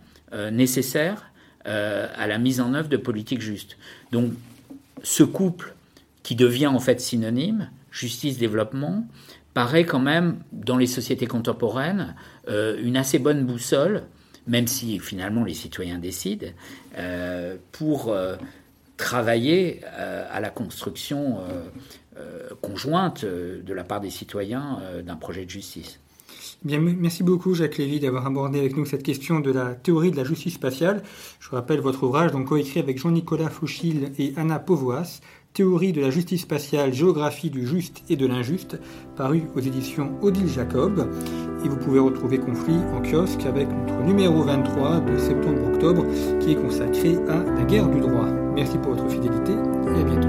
nécessaire 0.51 1.31
à 1.65 2.27
la 2.27 2.37
mise 2.37 2.61
en 2.61 2.75
œuvre 2.75 2.87
de 2.87 2.97
politiques 2.97 3.41
justes. 3.41 3.77
Donc, 4.11 4.31
ce 5.01 5.23
couple 5.23 5.73
qui 6.21 6.35
devient 6.35 6.67
en 6.67 6.79
fait 6.79 7.01
synonyme, 7.01 7.69
justice-développement, 7.91 9.07
paraît 9.55 9.85
quand 9.85 9.99
même, 9.99 10.39
dans 10.51 10.77
les 10.77 10.85
sociétés 10.85 11.25
contemporaines, 11.25 12.15
une 12.47 12.95
assez 12.95 13.17
bonne 13.17 13.43
boussole, 13.43 14.03
même 14.45 14.67
si 14.67 14.99
finalement 14.99 15.43
les 15.43 15.55
citoyens 15.55 15.97
décident, 15.97 16.47
pour 17.71 18.15
travailler 18.99 19.79
euh, 19.97 20.27
à 20.29 20.41
la 20.41 20.49
construction 20.49 21.39
euh, 21.39 21.63
euh, 22.17 22.49
conjointe 22.61 23.23
de 23.23 23.73
la 23.73 23.85
part 23.85 24.01
des 24.01 24.09
citoyens 24.09 24.79
d'un 25.03 25.15
projet 25.15 25.45
de 25.45 25.49
justice. 25.49 25.99
Bien, 26.63 26.79
merci 26.81 27.23
beaucoup 27.23 27.53
Jacques 27.53 27.77
Lévy 27.77 28.01
d'avoir 28.01 28.25
abordé 28.25 28.59
avec 28.59 28.75
nous 28.75 28.85
cette 28.85 29.03
question 29.03 29.39
de 29.39 29.51
la 29.51 29.75
théorie 29.75 30.11
de 30.11 30.17
la 30.17 30.25
justice 30.25 30.55
spatiale. 30.55 31.01
Je 31.39 31.49
rappelle 31.49 31.79
votre 31.79 32.03
ouvrage, 32.03 32.33
donc 32.33 32.47
coécrit 32.47 32.81
avec 32.81 32.97
Jean-Nicolas 32.97 33.49
Fouchil 33.49 34.11
et 34.19 34.33
Anna 34.35 34.59
Povoas, 34.59 35.21
Théorie 35.53 35.93
de 35.93 36.01
la 36.01 36.09
justice 36.09 36.43
spatiale, 36.43 36.93
géographie 36.93 37.49
du 37.49 37.67
juste 37.67 38.03
et 38.09 38.15
de 38.15 38.25
l'injuste, 38.27 38.79
paru 39.17 39.43
aux 39.55 39.59
éditions 39.59 40.11
Odile 40.21 40.47
Jacob. 40.47 41.09
Et 41.65 41.67
vous 41.67 41.75
pouvez 41.75 41.99
retrouver 41.99 42.37
Conflit 42.37 42.77
en 42.93 43.01
kiosque 43.01 43.45
avec 43.45 43.67
notre 43.67 44.01
numéro 44.03 44.43
23 44.43 45.01
de 45.01 45.17
septembre-octobre 45.17 46.05
qui 46.39 46.51
est 46.51 46.55
consacré 46.55 47.17
à 47.27 47.43
la 47.43 47.63
guerre 47.63 47.89
du 47.89 47.99
droit. 47.99 48.27
Merci 48.55 48.77
pour 48.77 48.93
votre 48.93 49.09
fidélité 49.09 49.51
et 49.51 49.99
à 49.99 50.03
bientôt. 50.03 50.28